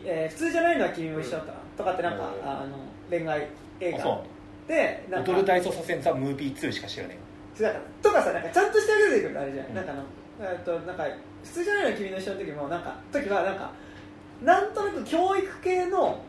[0.05, 2.49] えー普通じゃないのは君も一緒だったなとかってなんかうん。
[2.49, 2.77] あの
[3.09, 3.47] 恋愛
[3.81, 4.21] 映画
[4.69, 5.31] でなんか。
[5.31, 7.17] 踊る大捜査線ザ・ムービー2しか知らない
[7.55, 7.79] そうだか。
[7.79, 9.75] らとかさなんかちゃんとしてあげてくるとあれじゃん、うん。
[9.75, 10.03] なんかあの
[10.39, 11.03] えっとなんか
[11.43, 13.71] 普通じゃないの君の一緒の時もなんか時はなんか
[14.43, 16.23] なんとなく教育系の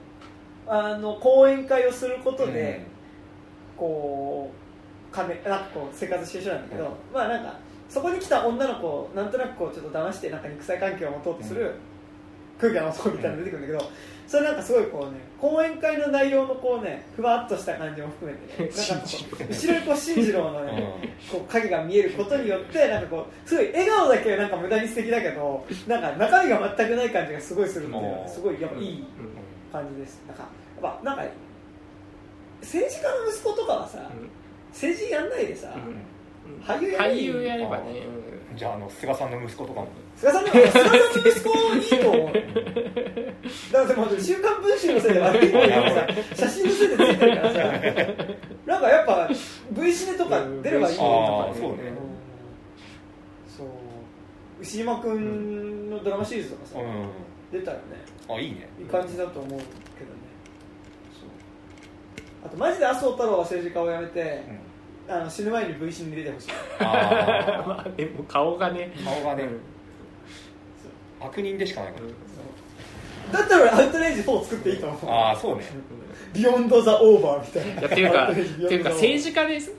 [0.67, 2.85] あの講演会をすることで、
[3.77, 6.91] こう金なんかこう生活してる人なんだけど、うん。
[7.12, 7.59] まあなんか
[7.89, 11.75] そこに来た女の子をなんとなくこうちょっと騙してなんか肉体関係を持とうとする
[12.61, 13.91] 空気の男みたいなの出てくるんだけど、
[14.31, 19.07] それなんかすごいこうね講演会の内容のこうねふわっとした感じも含めてね なんか
[19.51, 20.94] 後ろにこう進次郎のね、
[21.32, 29.05] こう影が見えることによってなんかこうすごい笑顔だけなんか無駄に素敵だけどなんか中身が全くない感じがすごいするっていうのがすごいやっぱいい
[29.73, 30.44] 感じですなんか
[30.81, 31.24] やっぱなんか
[32.61, 33.98] 政治家の息子とかはさ、
[34.70, 35.74] 政治やんないでさ、
[36.62, 38.05] 俳優やればね
[38.61, 39.89] じゃああの菅さんの息子とかも。
[40.19, 42.32] 菅さんの菅さんの息子いいと思う。
[42.35, 42.45] だか
[43.73, 47.59] らでも「週刊文春」のせいで悪い方にさ写真のせいでついてるからさ
[48.66, 49.31] なんかやっぱ
[49.70, 51.78] V シネとか出ればいいあのあそうね。
[53.57, 53.66] そう。
[54.61, 57.09] 牛島君のドラマシリーズとかさ、うん
[57.51, 57.82] 出たらね。
[58.28, 58.69] あいいね。
[58.78, 59.70] いい感じだと思うけどね。
[62.45, 64.43] あとマジで麻生太郎は政治家を辞めて、
[65.11, 66.49] あの死ぬ前に V シネに出てほしい。
[66.78, 68.93] あまあでも顔がね。
[69.05, 69.49] あ顔がね。
[71.20, 72.01] 悪人でしかないか
[73.32, 75.07] だったら俺アウトレイジ4作っていいと思う。
[75.07, 75.65] らああそうね。
[76.32, 77.81] ビヨンド・ザ・オーバーみたいな。
[77.81, 79.73] いやっていうかアウトってレイジビヨンドいうかザ政治家です。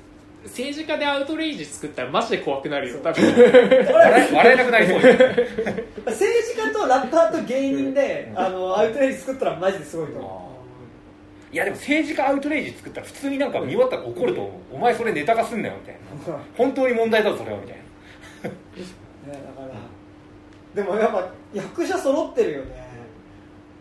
[0.44, 2.99] 政治家でアウトレイジ作ったらマジで怖くなるよ。
[3.02, 3.24] 多分。
[3.24, 5.03] 笑え笑えなくなりそうね
[6.08, 10.51] 政治家とラッパーと芸人で、あのアウトレイジ作ったらマジですごいと思
[11.52, 14.76] いやでも政治家アウトレイジ作ったら普通になんか見終わったら怒ると思う。
[14.76, 15.95] お前それネタ化すんなよみたい
[16.28, 16.34] な。
[16.34, 18.49] う、ね、本当に問題だぞそれはみたいな。
[19.34, 19.61] だか
[20.76, 20.84] ら。
[20.84, 22.88] でもやっぱ役者揃ってるよね。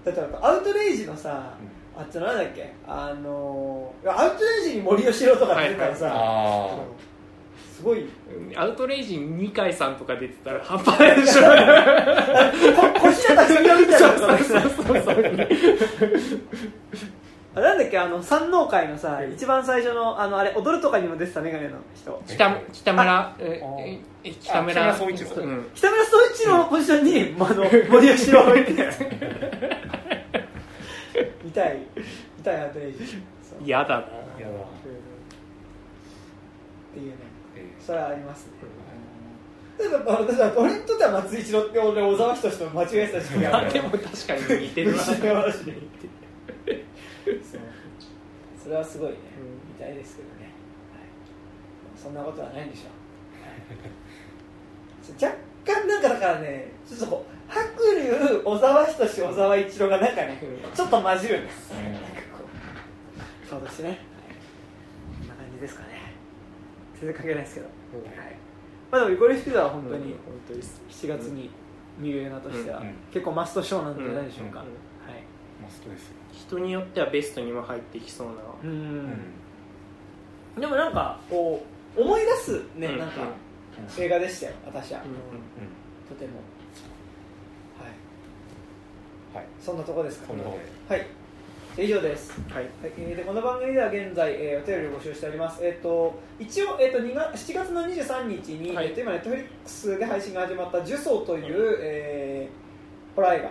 [0.05, 1.55] だってアウトレイジのさ、
[1.97, 2.73] あっちのなんだっけ？
[2.89, 6.77] あのアウトレイジに森喜朗とか出てたらさ、あ
[7.77, 8.09] すごい。
[8.57, 11.43] アウトレイジに二階さんとか出てたら半端ないでしょ。
[12.75, 14.11] こ小日向文世みたいな。
[14.11, 15.15] のがそうそうそう
[17.61, 22.23] あなんだっけあの山王会のさ一番最初のあのあれ踊るとかにも出てた眼鏡の人。
[22.27, 25.31] 北北村えあええ北北村村総一郎。
[25.43, 25.71] うん。
[25.75, 28.73] 北村総一郎のポジションに、 あの森喜朗を置いて。
[31.45, 31.79] 見たい。
[32.39, 33.07] 見たいアウトレイジ
[33.43, 33.59] そう。
[33.65, 33.97] 嫌だな。
[33.97, 34.01] あ
[34.39, 34.55] いやだ。
[34.55, 34.67] っ
[36.95, 37.17] ていうね。
[37.57, 38.53] えそれはありますね。
[39.79, 43.73] 例えば私は俺にとっては松井一郎って俺小沢仁志と間違えてた時期がある。
[43.73, 44.99] でも確かに似てるな。
[44.99, 46.20] 虫の話で言って
[47.25, 47.61] そ う
[48.63, 49.17] それはすごいね、
[49.81, 50.51] うんいですけどね、はい、
[51.97, 60.39] そんなことはないんでしょう、はい、若干なんかだからねちょっと白龍小沢仁志小沢一郎がなんかね
[60.73, 61.93] ちょっと混じるんです、うん。
[61.93, 62.45] なんかこ
[63.47, 63.49] う。
[63.49, 63.99] そうですね、はい、
[65.19, 66.15] こんな感じですかね。
[66.95, 68.05] 全然関係ないですけど、うん。
[68.05, 68.37] はい。
[68.93, 70.81] まあでもイコリスピザは本当に本当です。
[70.89, 71.51] 7月に
[71.99, 72.87] 見る映画としてはうん。
[72.87, 72.95] うん。
[73.13, 74.65] 結構マストショーなんじゃないでしょうか、
[75.71, 78.35] ストですよ人によってはベストにも入ってきそうな。
[78.65, 79.11] うん。
[80.59, 81.65] でもなんかこ
[81.97, 82.99] う思い出すね、うん。
[82.99, 84.03] なんかうん。
[84.05, 85.07] 映画でしたよ私は、うん。
[86.09, 86.41] とても。
[87.79, 87.87] は
[89.35, 89.37] い。
[89.37, 89.47] はい。
[89.61, 90.27] そんなとこですか？
[90.29, 91.07] そんなとこはい。
[91.79, 92.33] 以上です。
[92.49, 92.65] はい。
[92.65, 98.87] はい、えーでこの番組では現在、えーお便りを募集しております、えー、と一応、えー、と2月7月の23日に、はい。
[98.87, 102.30] えーと今、ネットフリックスで配信が始まった「呪詛」という、えー
[103.15, 103.51] ホラー映画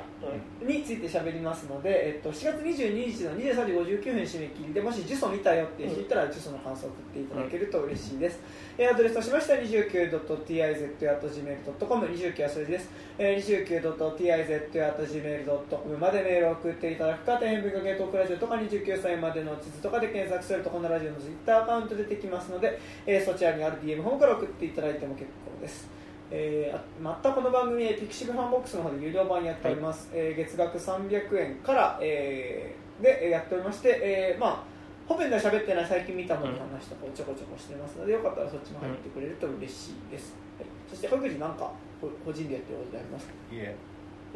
[0.65, 8.39] について喋りますので、えっと、7月22日の23時59分締め切りでもし呪詛見たよって人いたら呪詛の感想を送っていただけると嬉しいです、
[8.77, 25.98] えーアドレスとしましては 29.tiz.gmail.com 29は数字です、えー、29.tiz.gmail.com までメールを送っていただくか天変文化系トークラジオとか29歳までの地図とかで検索するとこのラジオのツイッターアカウント出てきますので、えーそちらにある DM フォームから送っていただいても結構です
[26.31, 34.63] えーあまたこの番組、 pixivFANBOX の方で有料版やっております、えー月額300円から、えーでえーやっておりまして、えーまあ、
[35.07, 43.33] 本編では喋ってない最近見たものの話とかをちょこちょこしてますので、よかったらそっちも入ってくれると嬉しいです、はい、そして各自なんかこ個人でやってることでありますか？
[43.51, 43.75] いえ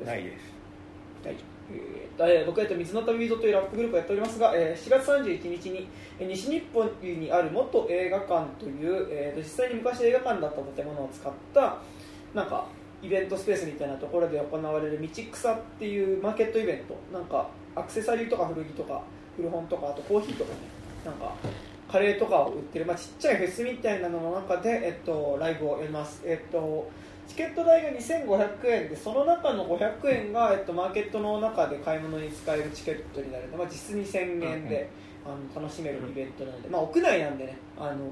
[0.03, 0.53] ないです。
[1.23, 1.43] はいえーと
[2.19, 5.87] えー僕は、えっと、水の旅人というラップグループをやっておりますが、えー7月31日に
[6.19, 11.77] えー西日本にある元映画館という、えー実際に昔映画館だった建物を使った
[12.33, 12.67] なんか
[13.01, 16.95] イベントスペースみたいなところで行われる道草っていうマーケットイベント。
[17.11, 19.01] なんかアクセサリーとか古着とか
[19.35, 20.59] 古本とかあとコーヒーとかね。
[21.05, 21.35] なんか
[21.93, 26.89] カレーとかを売ってる、まあ、ちっちゃいフェスみたいなのの中で、えっと、ライブをやります、えっと、
[27.27, 34.89] チケット代が2500円でその中の500円が、えっと、マーケットの中で買い物に使えるチケットになるので、まあ、実質2000円で、
[35.25, 38.11] あの楽しめるイベントなので、まあ、屋内なんでねあの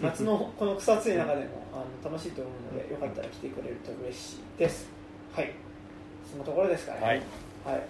[0.00, 4.88] 夏のこの草暑い中でもあの楽しいと思うのでよかったら来てくれると嬉しいです。
[5.34, 5.52] はい。
[6.30, 7.00] そのところですかね。
[7.00, 7.16] はい。
[7.16, 7.82] はい。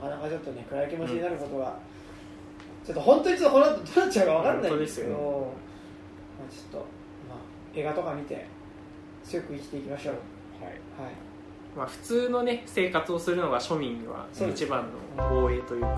[0.00, 1.76] まあなかなかちょっとね暗い気持ちになることが、
[2.84, 5.52] ちょっと本当にちょっとこの後どうなっちゃうか分かんないんですけど
[6.38, 6.84] まあ、ちょっと、ま
[7.34, 7.38] あ、
[7.74, 8.46] 映画とか見て
[9.24, 10.14] 強く生きていきましょう。
[10.14, 10.72] はい。
[10.72, 11.12] はい。
[11.76, 14.64] まあ、普通のね生活をするのが庶民はそうです。
[14.64, 15.86] 一番の防衛というか。
[15.88, 15.94] は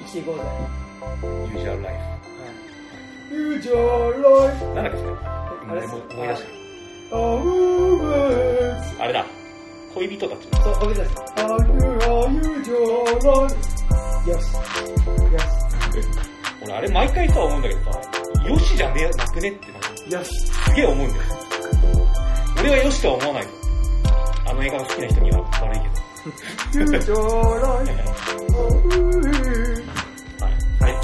[0.00, 0.04] い。
[0.04, 0.42] 生きていこうぜ。
[1.22, 2.16] ユージュアルライ
[3.30, 4.98] ユージャーライフなんだっけ
[5.68, 6.42] あれ思い出し
[8.98, 9.02] た。
[9.02, 9.26] あれだ。
[9.94, 10.48] 恋人たち。
[10.62, 11.10] そう、僕です。
[11.36, 13.54] あゆあゆじゃらよし。
[14.26, 14.44] よし。
[16.62, 18.00] 俺あれ毎回さ思うんだけどさ
[18.48, 20.30] よしじゃねえなくねってなんかよし。
[20.46, 21.22] すげえ思うんだよ
[22.60, 23.48] 俺はよしとは思わないよ
[24.48, 25.94] あの映画が好きな人には悪いけど
[26.74, 27.20] ゆじゃらい。
[27.20, 27.94] はい
[30.82, 30.94] はい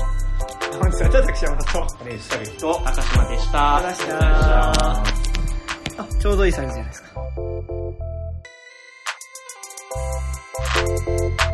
[0.80, 1.64] 本日は田崎しまと。
[1.98, 7.08] 金内武と高島でしたありがとうございましたあ、ちょうどいいサイズじゃないですか。「